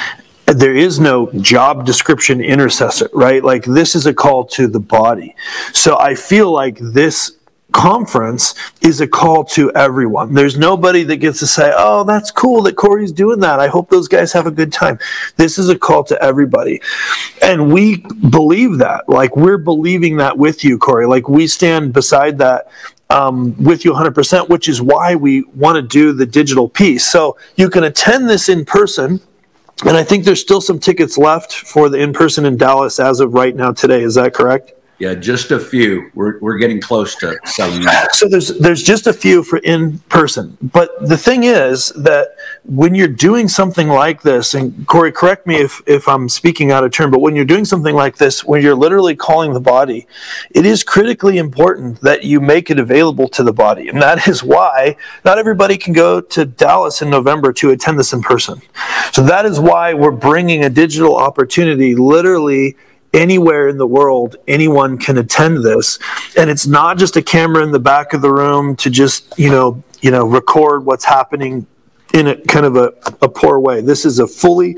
there 0.46 0.74
is 0.74 1.00
no 1.00 1.31
job 1.40 1.87
description 1.87 2.42
intercessor, 2.42 3.09
right? 3.14 3.42
Like 3.42 3.64
this 3.64 3.94
is 3.94 4.05
a 4.07 4.12
call 4.12 4.44
to 4.48 4.66
the 4.66 4.81
body. 4.81 5.35
So 5.72 5.98
I 5.98 6.14
feel 6.14 6.50
like 6.50 6.78
this 6.78 7.38
conference 7.72 8.54
is 8.80 9.00
a 9.00 9.06
call 9.06 9.44
to 9.44 9.72
everyone. 9.72 10.35
There's 10.35 10.56
nobody 10.56 11.02
that 11.04 11.16
gets 11.16 11.38
to 11.40 11.46
say, 11.46 11.72
oh, 11.76 12.04
that's 12.04 12.30
cool 12.30 12.62
that 12.62 12.76
Corey's 12.76 13.12
doing 13.12 13.40
that. 13.40 13.58
I 13.58 13.68
hope 13.68 13.90
those 13.90 14.08
guys 14.08 14.32
have 14.32 14.46
a 14.46 14.50
good 14.50 14.72
time. 14.72 14.98
This 15.37 15.58
is 15.58 15.68
a 15.68 15.78
call 15.78 16.04
to 16.04 16.22
everybody. 16.22 16.80
And 17.42 17.72
we 17.72 17.98
believe 18.30 18.78
that. 18.78 19.08
Like, 19.08 19.37
we're 19.37 19.58
believing 19.58 20.18
that 20.18 20.38
with 20.38 20.62
you, 20.62 20.78
Corey. 20.78 21.06
Like, 21.06 21.28
we 21.28 21.46
stand 21.46 21.92
beside 21.92 22.38
that. 22.38 22.68
Um, 23.11 23.54
with 23.62 23.85
you 23.85 23.92
100%, 23.92 24.48
which 24.48 24.70
is 24.70 24.80
why 24.80 25.16
we 25.16 25.42
want 25.54 25.76
to 25.76 25.82
do 25.82 26.14
the 26.14 26.24
digital 26.24 26.66
piece. 26.66 27.04
So 27.04 27.37
you 27.56 27.68
can 27.68 27.85
attend 27.85 28.26
this 28.26 28.48
in 28.48 28.64
person, 28.64 29.20
and 29.85 29.98
I 29.98 30.02
think 30.02 30.24
there's 30.24 30.40
still 30.40 30.62
some 30.62 30.78
tickets 30.78 31.18
left 31.18 31.52
for 31.52 31.90
the 31.90 31.98
in 31.98 32.14
person 32.14 32.46
in 32.46 32.56
Dallas 32.56 32.98
as 32.98 33.20
of 33.20 33.35
right 33.35 33.54
now 33.54 33.70
today. 33.70 34.02
Is 34.02 34.14
that 34.14 34.32
correct? 34.32 34.72
Yeah, 35.02 35.14
just 35.14 35.50
a 35.50 35.58
few. 35.58 36.12
We're, 36.14 36.38
we're 36.38 36.58
getting 36.58 36.80
close 36.80 37.16
to 37.16 37.36
selling 37.44 37.84
out. 37.88 38.14
So 38.14 38.28
there's 38.28 38.56
there's 38.58 38.84
just 38.84 39.08
a 39.08 39.12
few 39.12 39.42
for 39.42 39.58
in 39.58 39.98
person. 40.10 40.56
But 40.62 41.08
the 41.08 41.16
thing 41.16 41.42
is 41.42 41.88
that 41.96 42.36
when 42.62 42.94
you're 42.94 43.08
doing 43.08 43.48
something 43.48 43.88
like 43.88 44.22
this, 44.22 44.54
and 44.54 44.86
Corey, 44.86 45.10
correct 45.10 45.44
me 45.44 45.56
if, 45.56 45.82
if 45.88 46.06
I'm 46.06 46.28
speaking 46.28 46.70
out 46.70 46.84
of 46.84 46.92
turn, 46.92 47.10
but 47.10 47.20
when 47.20 47.34
you're 47.34 47.44
doing 47.44 47.64
something 47.64 47.96
like 47.96 48.16
this, 48.16 48.44
when 48.44 48.62
you're 48.62 48.76
literally 48.76 49.16
calling 49.16 49.52
the 49.52 49.60
body, 49.60 50.06
it 50.52 50.64
is 50.64 50.84
critically 50.84 51.38
important 51.38 52.00
that 52.02 52.22
you 52.22 52.40
make 52.40 52.70
it 52.70 52.78
available 52.78 53.26
to 53.30 53.42
the 53.42 53.52
body. 53.52 53.88
And 53.88 54.00
that 54.00 54.28
is 54.28 54.44
why 54.44 54.94
not 55.24 55.36
everybody 55.36 55.76
can 55.78 55.94
go 55.94 56.20
to 56.20 56.44
Dallas 56.44 57.02
in 57.02 57.10
November 57.10 57.52
to 57.54 57.70
attend 57.70 57.98
this 57.98 58.12
in 58.12 58.22
person. 58.22 58.62
So 59.11 59.24
that 59.24 59.46
is 59.46 59.59
why 59.59 59.94
we're 59.94 60.12
bringing 60.12 60.62
a 60.64 60.70
digital 60.70 61.16
opportunity 61.16 61.96
literally 61.96 62.76
anywhere 63.12 63.68
in 63.68 63.78
the 63.78 63.86
world 63.86 64.36
anyone 64.48 64.98
can 64.98 65.18
attend 65.18 65.64
this. 65.64 65.98
And 66.36 66.48
it's 66.50 66.66
not 66.66 66.98
just 66.98 67.16
a 67.16 67.22
camera 67.22 67.62
in 67.62 67.72
the 67.72 67.80
back 67.80 68.12
of 68.12 68.22
the 68.22 68.32
room 68.32 68.76
to 68.76 68.90
just 68.90 69.38
you 69.38 69.50
know 69.50 69.82
you 70.00 70.10
know 70.10 70.26
record 70.26 70.84
what's 70.84 71.04
happening 71.04 71.66
in 72.12 72.26
a 72.28 72.36
kind 72.36 72.66
of 72.66 72.76
a, 72.76 72.92
a 73.22 73.28
poor 73.28 73.58
way. 73.58 73.80
This 73.80 74.04
is 74.04 74.18
a 74.18 74.26
fully 74.26 74.74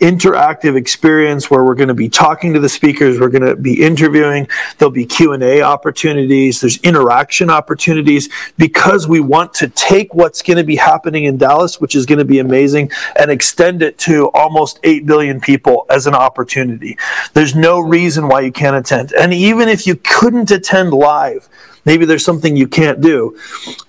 interactive 0.00 0.76
experience 0.76 1.50
where 1.50 1.64
we're 1.64 1.74
going 1.74 1.88
to 1.88 1.94
be 1.94 2.08
talking 2.08 2.54
to 2.54 2.60
the 2.60 2.68
speakers. 2.68 3.20
We're 3.20 3.28
going 3.28 3.42
to 3.42 3.56
be 3.56 3.82
interviewing. 3.82 4.48
There'll 4.78 4.92
be 4.92 5.04
Q 5.04 5.32
and 5.32 5.42
A 5.42 5.62
opportunities. 5.62 6.60
There's 6.60 6.78
interaction 6.78 7.50
opportunities 7.50 8.28
because 8.56 9.06
we 9.06 9.20
want 9.20 9.52
to 9.54 9.68
take 9.68 10.14
what's 10.14 10.42
going 10.42 10.56
to 10.56 10.64
be 10.64 10.76
happening 10.76 11.24
in 11.24 11.36
Dallas, 11.36 11.80
which 11.80 11.94
is 11.94 12.06
going 12.06 12.18
to 12.18 12.24
be 12.24 12.38
amazing, 12.38 12.90
and 13.18 13.30
extend 13.30 13.82
it 13.82 13.98
to 13.98 14.30
almost 14.32 14.80
8 14.82 15.06
billion 15.06 15.40
people 15.40 15.86
as 15.90 16.06
an 16.06 16.14
opportunity. 16.14 16.96
There's 17.34 17.54
no 17.54 17.80
reason 17.80 18.28
why 18.28 18.40
you 18.40 18.52
can't 18.52 18.76
attend. 18.76 19.12
And 19.12 19.34
even 19.34 19.68
if 19.68 19.86
you 19.86 19.96
couldn't 19.96 20.50
attend 20.50 20.92
live, 20.92 21.48
Maybe 21.84 22.04
there's 22.04 22.24
something 22.24 22.56
you 22.56 22.68
can't 22.68 23.00
do. 23.00 23.38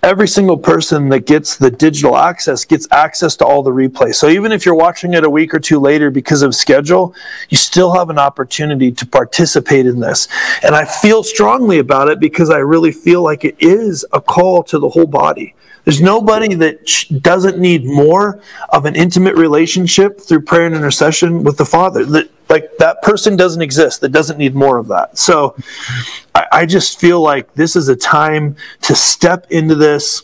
Every 0.04 0.28
single 0.28 0.58
person 0.58 1.10
that 1.10 1.26
gets 1.26 1.58
the 1.58 1.72
digital 1.72 2.18
access 2.18 2.66
gets 2.66 2.88
access 2.92 3.36
to 3.38 3.46
all 3.46 3.64
the 3.64 3.72
replays. 3.72 4.16
So 4.16 4.28
even 4.30 4.52
if 4.52 4.66
you're 4.66 4.76
watching 4.76 5.14
it 5.14 5.24
a 5.24 5.30
week 5.30 5.54
or 5.54 5.60
two 5.60 5.80
later 5.80 6.12
because 6.12 6.42
of 6.42 6.56
schedule, 6.56 7.16
you 7.50 7.58
still 7.58 7.94
have 7.94 8.10
an 8.10 8.20
opportunity 8.20 8.92
to 8.92 9.06
participate 9.06 9.86
in 9.86 10.00
this. 10.00 10.28
And 10.64 10.76
I 10.76 10.86
feel 10.86 11.24
strongly 11.24 11.80
about 11.80 12.10
it 12.10 12.20
because 12.20 12.50
I 12.50 12.58
really 12.58 12.92
feel 12.92 13.22
like 13.22 13.46
it 13.46 13.56
is 13.60 14.06
a 14.14 14.22
call 14.22 14.64
to 14.64 14.80
the 14.80 14.90
whole 14.90 15.08
body. 15.08 15.56
There's 15.86 16.02
nobody 16.02 16.54
that 16.56 16.86
doesn't 17.22 17.58
need 17.58 17.86
more 17.86 18.42
of 18.70 18.86
an 18.86 18.96
intimate 18.96 19.36
relationship 19.36 20.20
through 20.20 20.42
prayer 20.42 20.66
and 20.68 20.76
intercession 20.76 21.44
with 21.44 21.58
the 21.58 21.66
Father. 21.66 22.06
That 22.06 22.30
like 22.50 22.78
that 22.78 23.02
person 23.02 23.36
doesn't 23.36 23.62
exist 23.62 24.02
that 24.02 24.10
doesn't 24.10 24.38
need 24.38 24.56
more 24.56 24.78
of 24.78 24.88
that. 24.88 25.18
So 25.18 25.56
I, 26.52 26.66
just 26.66 27.00
feel 27.00 27.22
like 27.22 27.54
this 27.54 27.76
is 27.76 27.88
a 27.90 27.96
time 27.96 28.56
to 28.82 28.96
step 28.96 29.48
into 29.50 29.76
this 29.76 30.24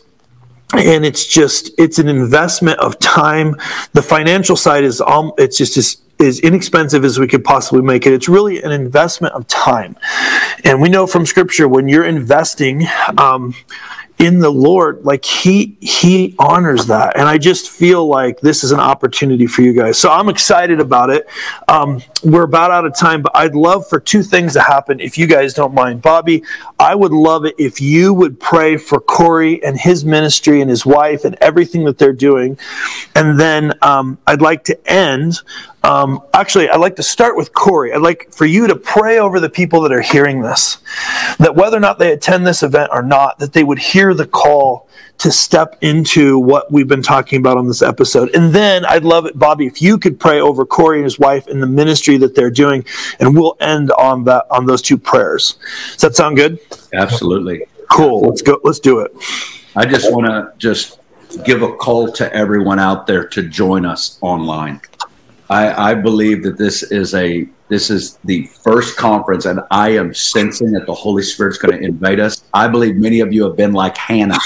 and 0.74 1.04
it's 1.04 1.26
just 1.26 1.70
it's 1.78 1.98
an 1.98 2.08
investment 2.08 2.78
of 2.80 2.98
time. 2.98 3.56
The 3.92 4.02
financial 4.02 4.56
side 4.56 4.84
is 4.84 5.00
um 5.00 5.32
it's 5.38 5.56
just 5.56 5.76
as 5.76 5.98
as 6.18 6.40
inexpensive 6.40 7.04
as 7.04 7.18
we 7.18 7.26
could 7.26 7.44
possibly 7.44 7.82
make 7.82 8.06
it. 8.06 8.12
It's 8.12 8.28
really 8.28 8.62
an 8.62 8.72
investment 8.72 9.34
of 9.34 9.46
time. 9.48 9.96
And 10.64 10.80
we 10.80 10.88
know 10.88 11.06
from 11.06 11.26
scripture 11.26 11.68
when 11.68 11.88
you're 11.88 12.04
investing 12.06 12.86
um, 13.18 13.54
in 14.18 14.38
the 14.38 14.50
Lord, 14.50 15.04
like 15.04 15.24
he 15.24 15.76
he 15.80 16.34
honors 16.38 16.86
that, 16.86 17.18
and 17.18 17.28
I 17.28 17.36
just 17.36 17.70
feel 17.70 18.06
like 18.06 18.40
this 18.40 18.64
is 18.64 18.72
an 18.72 18.80
opportunity 18.80 19.46
for 19.46 19.60
you 19.60 19.74
guys. 19.74 19.98
So 19.98 20.10
I'm 20.10 20.30
excited 20.30 20.80
about 20.80 21.10
it. 21.10 21.28
Um, 21.68 22.02
we're 22.24 22.44
about 22.44 22.70
out 22.70 22.86
of 22.86 22.96
time, 22.96 23.20
but 23.20 23.32
I'd 23.34 23.54
love 23.54 23.86
for 23.88 24.00
two 24.00 24.22
things 24.22 24.54
to 24.54 24.60
happen 24.60 25.00
if 25.00 25.18
you 25.18 25.26
guys 25.26 25.52
don't 25.52 25.74
mind, 25.74 26.00
Bobby. 26.00 26.42
I 26.78 26.94
would 26.94 27.12
love 27.12 27.44
it 27.44 27.54
if 27.58 27.80
you 27.80 28.14
would 28.14 28.40
pray 28.40 28.78
for 28.78 29.00
Corey 29.00 29.62
and 29.62 29.78
his 29.78 30.04
ministry 30.04 30.62
and 30.62 30.70
his 30.70 30.86
wife 30.86 31.24
and 31.26 31.36
everything 31.42 31.84
that 31.84 31.98
they're 31.98 32.14
doing, 32.14 32.58
and 33.14 33.38
then 33.38 33.74
um, 33.82 34.18
I'd 34.26 34.40
like 34.40 34.64
to 34.64 34.90
end 34.90 35.42
um, 35.86 36.20
actually, 36.34 36.68
I'd 36.68 36.80
like 36.80 36.96
to 36.96 37.02
start 37.02 37.36
with 37.36 37.52
Corey. 37.52 37.92
I'd 37.92 38.00
like 38.02 38.32
for 38.32 38.44
you 38.44 38.66
to 38.66 38.74
pray 38.74 39.20
over 39.20 39.38
the 39.38 39.48
people 39.48 39.80
that 39.82 39.92
are 39.92 40.02
hearing 40.02 40.42
this, 40.42 40.78
that 41.38 41.54
whether 41.54 41.76
or 41.76 41.80
not 41.80 42.00
they 42.00 42.12
attend 42.12 42.44
this 42.44 42.64
event 42.64 42.90
or 42.92 43.02
not, 43.02 43.38
that 43.38 43.52
they 43.52 43.62
would 43.62 43.78
hear 43.78 44.12
the 44.12 44.26
call 44.26 44.88
to 45.18 45.30
step 45.30 45.78
into 45.82 46.40
what 46.40 46.70
we've 46.72 46.88
been 46.88 47.02
talking 47.02 47.38
about 47.38 47.56
on 47.56 47.68
this 47.68 47.82
episode. 47.82 48.34
And 48.34 48.52
then 48.52 48.84
I'd 48.84 49.04
love 49.04 49.26
it, 49.26 49.38
Bobby, 49.38 49.66
if 49.66 49.80
you 49.80 49.96
could 49.96 50.18
pray 50.18 50.40
over 50.40 50.66
Corey 50.66 50.98
and 50.98 51.04
his 51.04 51.20
wife 51.20 51.46
and 51.46 51.62
the 51.62 51.68
ministry 51.68 52.16
that 52.18 52.34
they're 52.34 52.50
doing, 52.50 52.84
and 53.20 53.36
we'll 53.36 53.56
end 53.60 53.92
on 53.92 54.24
that 54.24 54.46
on 54.50 54.66
those 54.66 54.82
two 54.82 54.98
prayers. 54.98 55.56
Does 55.92 56.00
that 56.00 56.16
sound 56.16 56.36
good? 56.36 56.58
Absolutely. 56.92 57.64
Cool. 57.90 58.22
Let's 58.22 58.42
go. 58.42 58.60
Let's 58.64 58.80
do 58.80 59.00
it. 59.00 59.14
I 59.76 59.86
just 59.86 60.12
want 60.12 60.26
to 60.26 60.52
just 60.58 60.98
give 61.44 61.62
a 61.62 61.76
call 61.76 62.10
to 62.12 62.32
everyone 62.34 62.78
out 62.78 63.06
there 63.06 63.26
to 63.28 63.42
join 63.42 63.86
us 63.86 64.18
online. 64.20 64.80
I, 65.48 65.90
I 65.90 65.94
believe 65.94 66.42
that 66.44 66.58
this 66.58 66.82
is 66.82 67.14
a 67.14 67.48
this 67.68 67.90
is 67.90 68.18
the 68.24 68.46
first 68.46 68.96
conference, 68.96 69.44
and 69.44 69.60
I 69.70 69.90
am 69.90 70.14
sensing 70.14 70.70
that 70.72 70.86
the 70.86 70.94
Holy 70.94 71.22
Spirit's 71.22 71.58
going 71.58 71.76
to 71.76 71.84
invade 71.84 72.20
us. 72.20 72.44
I 72.54 72.68
believe 72.68 72.96
many 72.96 73.20
of 73.20 73.32
you 73.32 73.44
have 73.44 73.56
been 73.56 73.72
like 73.72 73.96
Hannah, 73.96 74.38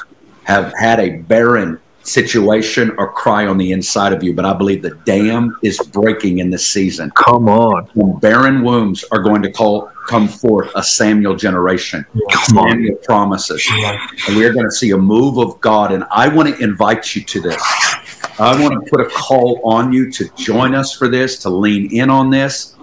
have 0.44 0.72
had 0.78 1.00
a 1.00 1.18
barren 1.18 1.78
situation 2.02 2.94
or 2.96 3.12
cry 3.12 3.46
on 3.46 3.58
the 3.58 3.72
inside 3.72 4.14
of 4.14 4.22
you, 4.22 4.32
but 4.32 4.46
I 4.46 4.54
believe 4.54 4.80
the 4.80 4.98
dam 5.04 5.56
is 5.62 5.78
breaking 5.92 6.38
in 6.38 6.48
this 6.48 6.66
season. 6.66 7.10
Come 7.10 7.48
on. 7.48 7.90
When 7.94 8.18
barren 8.20 8.62
wombs 8.62 9.04
are 9.12 9.22
going 9.22 9.42
to 9.42 9.52
call 9.52 9.90
come 10.10 10.26
forth 10.26 10.70
a 10.74 10.82
Samuel 10.82 11.36
generation. 11.36 12.04
Come 12.32 12.56
Samuel 12.56 12.96
on. 12.96 13.02
promises. 13.04 13.64
And 14.26 14.36
we 14.36 14.44
are 14.44 14.52
going 14.52 14.64
to 14.64 14.72
see 14.72 14.90
a 14.90 14.98
move 14.98 15.38
of 15.38 15.60
God. 15.60 15.92
And 15.92 16.04
I 16.10 16.26
want 16.26 16.48
to 16.48 16.62
invite 16.62 17.14
you 17.14 17.22
to 17.22 17.40
this. 17.40 17.62
I 18.40 18.58
want 18.58 18.72
to 18.72 18.90
put 18.90 19.02
a 19.02 19.10
call 19.10 19.60
on 19.64 19.92
you 19.92 20.10
to 20.12 20.26
join 20.34 20.74
us 20.74 20.94
for 20.94 21.08
this, 21.08 21.38
to 21.40 21.50
lean 21.50 21.92
in 21.92 22.08
on 22.08 22.30
this. 22.30 22.74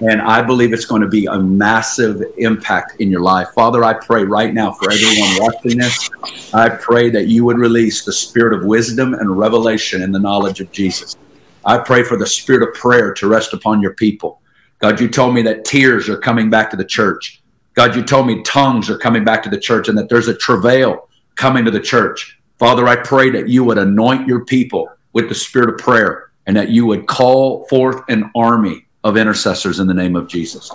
And 0.00 0.22
I 0.22 0.40
believe 0.40 0.72
it's 0.72 0.84
going 0.84 1.02
to 1.02 1.08
be 1.08 1.26
a 1.26 1.36
massive 1.36 2.22
impact 2.38 3.00
in 3.00 3.10
your 3.10 3.20
life. 3.20 3.48
Father, 3.52 3.82
I 3.82 3.94
pray 3.94 4.22
right 4.22 4.54
now 4.54 4.70
for 4.70 4.88
everyone 4.88 5.30
watching 5.40 5.78
this. 5.78 6.08
I 6.54 6.68
pray 6.68 7.10
that 7.10 7.26
you 7.26 7.44
would 7.44 7.58
release 7.58 8.04
the 8.04 8.12
spirit 8.12 8.56
of 8.56 8.64
wisdom 8.64 9.14
and 9.14 9.36
revelation 9.36 10.00
in 10.00 10.12
the 10.12 10.20
knowledge 10.20 10.60
of 10.60 10.70
Jesus. 10.70 11.16
I 11.64 11.78
pray 11.78 12.04
for 12.04 12.16
the 12.16 12.26
spirit 12.26 12.68
of 12.68 12.72
prayer 12.74 13.12
to 13.14 13.26
rest 13.26 13.52
upon 13.52 13.82
your 13.82 13.94
people. 13.94 14.40
God, 14.78 15.00
you 15.00 15.08
told 15.08 15.34
me 15.34 15.42
that 15.42 15.64
tears 15.64 16.08
are 16.08 16.18
coming 16.18 16.50
back 16.50 16.70
to 16.70 16.76
the 16.76 16.84
church. 16.84 17.42
God, 17.74 17.96
you 17.96 18.04
told 18.04 18.28
me 18.28 18.42
tongues 18.44 18.88
are 18.88 18.96
coming 18.96 19.24
back 19.24 19.42
to 19.42 19.50
the 19.50 19.58
church 19.58 19.88
and 19.88 19.98
that 19.98 20.08
there's 20.08 20.28
a 20.28 20.36
travail 20.36 21.08
coming 21.34 21.64
to 21.64 21.72
the 21.72 21.80
church. 21.80 22.38
Father, 22.60 22.86
I 22.86 22.94
pray 22.94 23.30
that 23.30 23.48
you 23.48 23.64
would 23.64 23.78
anoint 23.78 24.28
your 24.28 24.44
people 24.44 24.88
with 25.12 25.28
the 25.28 25.34
spirit 25.34 25.68
of 25.68 25.78
prayer 25.78 26.30
and 26.46 26.56
that 26.56 26.70
you 26.70 26.86
would 26.86 27.06
call 27.06 27.66
forth 27.66 28.02
an 28.08 28.30
army 28.34 28.86
of 29.04 29.16
intercessors 29.16 29.80
in 29.80 29.86
the 29.86 29.94
name 29.94 30.16
of 30.16 30.28
Jesus. 30.28 30.70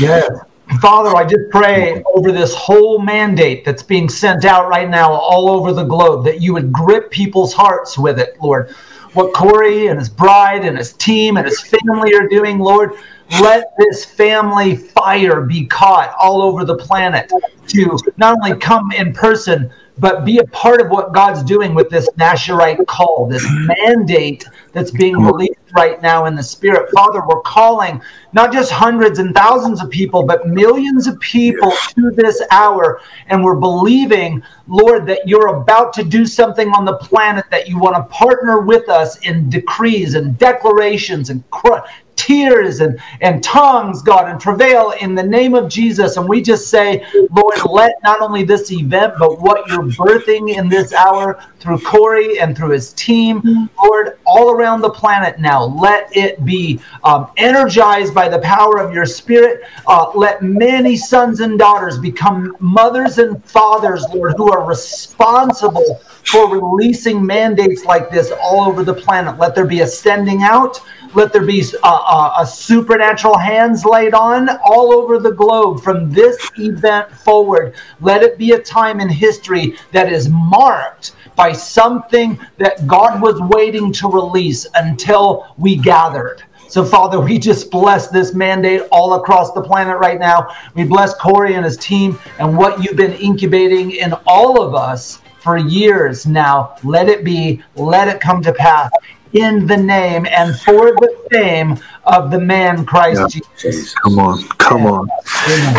Yes. 0.00 0.30
Father, 0.80 1.14
I 1.14 1.24
just 1.24 1.50
pray 1.50 2.02
over 2.14 2.32
this 2.32 2.54
whole 2.54 2.98
mandate 2.98 3.64
that's 3.64 3.82
being 3.82 4.08
sent 4.08 4.44
out 4.44 4.68
right 4.68 4.88
now 4.88 5.12
all 5.12 5.50
over 5.50 5.72
the 5.72 5.84
globe 5.84 6.24
that 6.24 6.40
you 6.40 6.54
would 6.54 6.72
grip 6.72 7.10
people's 7.10 7.52
hearts 7.52 7.98
with 7.98 8.18
it, 8.18 8.40
Lord. 8.40 8.70
What 9.12 9.34
Corey 9.34 9.88
and 9.88 9.98
his 9.98 10.08
bride 10.08 10.64
and 10.64 10.78
his 10.78 10.94
team 10.94 11.36
and 11.36 11.46
his 11.46 11.60
family 11.60 12.14
are 12.14 12.26
doing, 12.28 12.58
Lord, 12.58 12.92
let 13.40 13.64
this 13.78 14.04
family 14.04 14.76
fire 14.76 15.42
be 15.42 15.66
caught 15.66 16.14
all 16.18 16.40
over 16.40 16.64
the 16.64 16.76
planet 16.76 17.30
to 17.68 17.98
not 18.16 18.36
only 18.42 18.58
come 18.58 18.90
in 18.92 19.12
person, 19.12 19.70
but 19.98 20.24
be 20.24 20.38
a 20.38 20.44
part 20.46 20.80
of 20.80 20.88
what 20.88 21.12
God's 21.12 21.42
doing 21.42 21.74
with 21.74 21.90
this 21.90 22.08
Nasharite 22.18 22.86
call, 22.86 23.26
this 23.26 23.46
mandate 23.50 24.44
that's 24.72 24.90
being 24.90 25.16
released 25.16 25.58
right 25.74 26.00
now 26.02 26.26
in 26.26 26.34
the 26.34 26.42
Spirit. 26.42 26.90
Father, 26.94 27.22
we're 27.26 27.40
calling 27.42 28.00
not 28.32 28.52
just 28.52 28.70
hundreds 28.70 29.18
and 29.18 29.34
thousands 29.34 29.82
of 29.82 29.90
people, 29.90 30.22
but 30.22 30.46
millions 30.46 31.06
of 31.06 31.18
people 31.20 31.72
to 31.94 32.10
this 32.10 32.42
hour. 32.50 33.00
And 33.26 33.44
we're 33.44 33.56
believing, 33.56 34.42
Lord, 34.66 35.06
that 35.06 35.26
you're 35.26 35.56
about 35.56 35.92
to 35.94 36.04
do 36.04 36.24
something 36.24 36.68
on 36.70 36.84
the 36.84 36.96
planet, 36.96 37.44
that 37.50 37.68
you 37.68 37.78
want 37.78 37.96
to 37.96 38.02
partner 38.04 38.60
with 38.60 38.88
us 38.88 39.18
in 39.18 39.50
decrees 39.50 40.14
and 40.14 40.38
declarations 40.38 41.30
and 41.30 41.48
tears 42.22 42.80
and, 42.80 43.00
and 43.20 43.42
tongues, 43.42 44.00
God, 44.02 44.28
and 44.28 44.40
travail 44.40 44.92
in 45.00 45.14
the 45.14 45.22
name 45.22 45.54
of 45.54 45.68
Jesus. 45.68 46.16
And 46.16 46.28
we 46.28 46.40
just 46.40 46.68
say, 46.68 47.04
Lord, 47.30 47.58
let 47.68 47.94
not 48.04 48.20
only 48.20 48.44
this 48.44 48.70
event, 48.70 49.14
but 49.18 49.40
what 49.40 49.68
you're 49.68 49.84
birthing 49.84 50.56
in 50.56 50.68
this 50.68 50.92
hour 50.92 51.42
through 51.58 51.80
Corey 51.80 52.38
and 52.38 52.56
through 52.56 52.70
his 52.70 52.92
team, 52.92 53.68
Lord, 53.82 54.18
all 54.24 54.52
around 54.52 54.82
the 54.82 54.90
planet 54.90 55.40
now, 55.40 55.64
let 55.64 56.16
it 56.16 56.44
be 56.44 56.80
um, 57.02 57.30
energized 57.36 58.14
by 58.14 58.28
the 58.28 58.38
power 58.38 58.78
of 58.78 58.94
your 58.94 59.06
spirit. 59.06 59.62
Uh, 59.86 60.10
let 60.14 60.42
many 60.42 60.96
sons 60.96 61.40
and 61.40 61.58
daughters 61.58 61.98
become 61.98 62.56
mothers 62.60 63.18
and 63.18 63.44
fathers, 63.44 64.04
Lord, 64.14 64.34
who 64.36 64.50
are 64.52 64.64
responsible 64.64 66.00
for 66.24 66.48
releasing 66.48 67.24
mandates 67.24 67.84
like 67.84 68.10
this 68.10 68.32
all 68.40 68.62
over 68.62 68.84
the 68.84 68.94
planet. 68.94 69.38
Let 69.38 69.54
there 69.54 69.66
be 69.66 69.80
a 69.80 69.86
sending 69.86 70.42
out. 70.42 70.80
Let 71.14 71.32
there 71.32 71.44
be 71.44 71.62
a, 71.82 71.86
a, 71.86 72.34
a, 72.40 72.46
supernatural 72.46 73.36
hands 73.36 73.84
laid 73.84 74.14
on 74.14 74.48
all 74.64 74.94
over 74.94 75.18
the 75.18 75.32
globe 75.32 75.82
from 75.82 76.10
this 76.10 76.50
event 76.56 77.10
forward. 77.12 77.74
Let 78.00 78.22
it 78.22 78.38
be 78.38 78.52
a 78.52 78.58
time 78.58 78.98
in 78.98 79.10
history 79.10 79.76
that 79.92 80.10
is 80.10 80.30
marked 80.30 81.14
by 81.36 81.52
something 81.52 82.40
that 82.56 82.86
God 82.86 83.20
was 83.20 83.38
waiting 83.54 83.92
to 83.94 84.08
release 84.08 84.66
until 84.74 85.54
we 85.58 85.76
gathered. 85.76 86.44
So, 86.68 86.82
Father, 86.82 87.20
we 87.20 87.38
just 87.38 87.70
bless 87.70 88.08
this 88.08 88.32
mandate 88.32 88.82
all 88.90 89.14
across 89.14 89.52
the 89.52 89.60
planet 89.60 89.98
right 89.98 90.18
now. 90.18 90.48
We 90.74 90.84
bless 90.84 91.14
Corey 91.16 91.54
and 91.54 91.64
his 91.64 91.76
team 91.76 92.18
and 92.38 92.56
what 92.56 92.82
you've 92.82 92.96
been 92.96 93.12
incubating 93.12 93.90
in 93.90 94.14
all 94.26 94.62
of 94.62 94.74
us 94.74 95.20
for 95.42 95.58
years 95.58 96.24
now. 96.24 96.76
Let 96.82 97.10
it 97.10 97.24
be, 97.24 97.62
let 97.74 98.08
it 98.08 98.20
come 98.20 98.40
to 98.42 98.54
pass 98.54 98.90
in 99.34 99.66
the 99.66 99.76
name 99.76 100.26
and 100.30 100.58
for 100.60 100.92
the 100.92 101.16
fame 101.30 101.78
of 102.04 102.30
the 102.30 102.38
man 102.38 102.84
Christ 102.84 103.34
yeah. 103.34 103.40
Jesus. 103.56 103.94
Come 103.94 104.18
on, 104.18 104.42
come 104.58 104.86
on. 104.86 105.08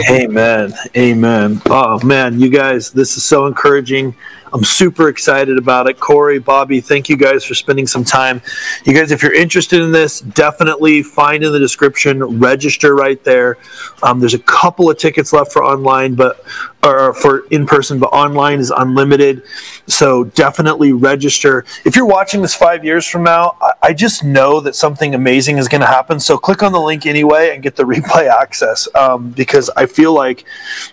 Amen. 0.10 0.74
Amen. 0.96 1.62
Oh 1.68 2.04
man, 2.06 2.40
you 2.40 2.50
guys, 2.50 2.92
this 2.92 3.18
is 3.18 3.24
so 3.24 3.48
encouraging. 3.48 4.16
I'm 4.54 4.64
super 4.64 5.10
excited 5.10 5.58
about 5.58 5.90
it. 5.90 6.00
Corey, 6.00 6.38
Bobby, 6.38 6.80
thank 6.80 7.10
you 7.10 7.18
guys 7.18 7.44
for 7.44 7.56
spending 7.56 7.88
some 7.88 8.04
time. 8.04 8.40
You 8.86 8.94
guys, 8.94 9.12
if 9.12 9.24
you're 9.24 9.34
interested 9.34 9.82
in 9.82 9.92
this, 9.92 10.20
definitely 10.22 11.02
find 11.02 11.44
in 11.44 11.52
the 11.52 11.58
description, 11.58 12.24
register 12.40 12.94
right 12.94 13.22
there. 13.24 13.58
Um, 14.04 14.20
there's 14.20 14.36
a 14.36 14.40
couple 14.40 14.92
of 14.92 15.00
tickets 15.00 15.34
left 15.34 15.52
for 15.52 15.64
online, 15.64 16.14
but 16.14 16.46
or 16.84 17.14
for 17.14 17.48
in 17.48 17.66
person, 17.66 17.98
but 17.98 18.08
online 18.08 18.60
is 18.60 18.72
unlimited. 18.76 19.42
So 19.88 20.26
definitely 20.26 20.94
register. 20.94 21.66
If 21.84 21.96
you're 21.96 22.06
watching 22.06 22.42
this 22.42 22.54
five 22.54 22.86
years 22.86 23.08
from 23.08 23.24
now, 23.24 23.58
I, 23.60 23.72
I 23.82 23.94
just 23.94 24.24
know 24.24 24.60
that 24.60 24.76
something 24.76 25.16
amazing 25.16 25.58
is 25.58 25.68
going 25.68 25.82
to 25.82 25.88
happen. 26.14 26.20
So 26.20 26.38
click 26.38 26.64
on 26.64 26.72
the 26.72 26.80
link 26.80 27.06
anyway 27.06 27.54
and 27.54 27.64
get 27.64 27.76
the 27.76 27.84
replay 27.94 28.30
access 28.30 28.88
um, 28.96 29.32
because 29.32 29.70
I 29.76 29.86
feel 29.86 30.14
like 30.14 30.46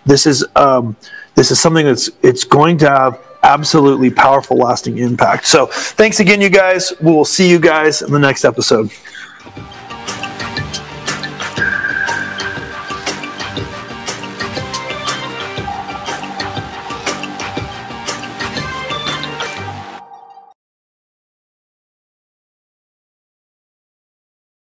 this 0.05 0.25
is 0.25 0.45
um, 0.55 0.95
this 1.35 1.51
is 1.51 1.59
something 1.59 1.85
that's 1.85 2.09
it's 2.21 2.43
going 2.43 2.77
to 2.79 2.89
have 2.89 3.19
absolutely 3.43 4.11
powerful, 4.11 4.57
lasting 4.57 4.99
impact. 4.99 5.47
So 5.47 5.65
thanks 5.65 6.19
again, 6.19 6.41
you 6.41 6.49
guys. 6.49 6.93
We 7.01 7.11
will 7.11 7.25
see 7.25 7.49
you 7.49 7.59
guys 7.59 8.01
in 8.01 8.11
the 8.11 8.19
next 8.19 8.45
episode. 8.45 8.91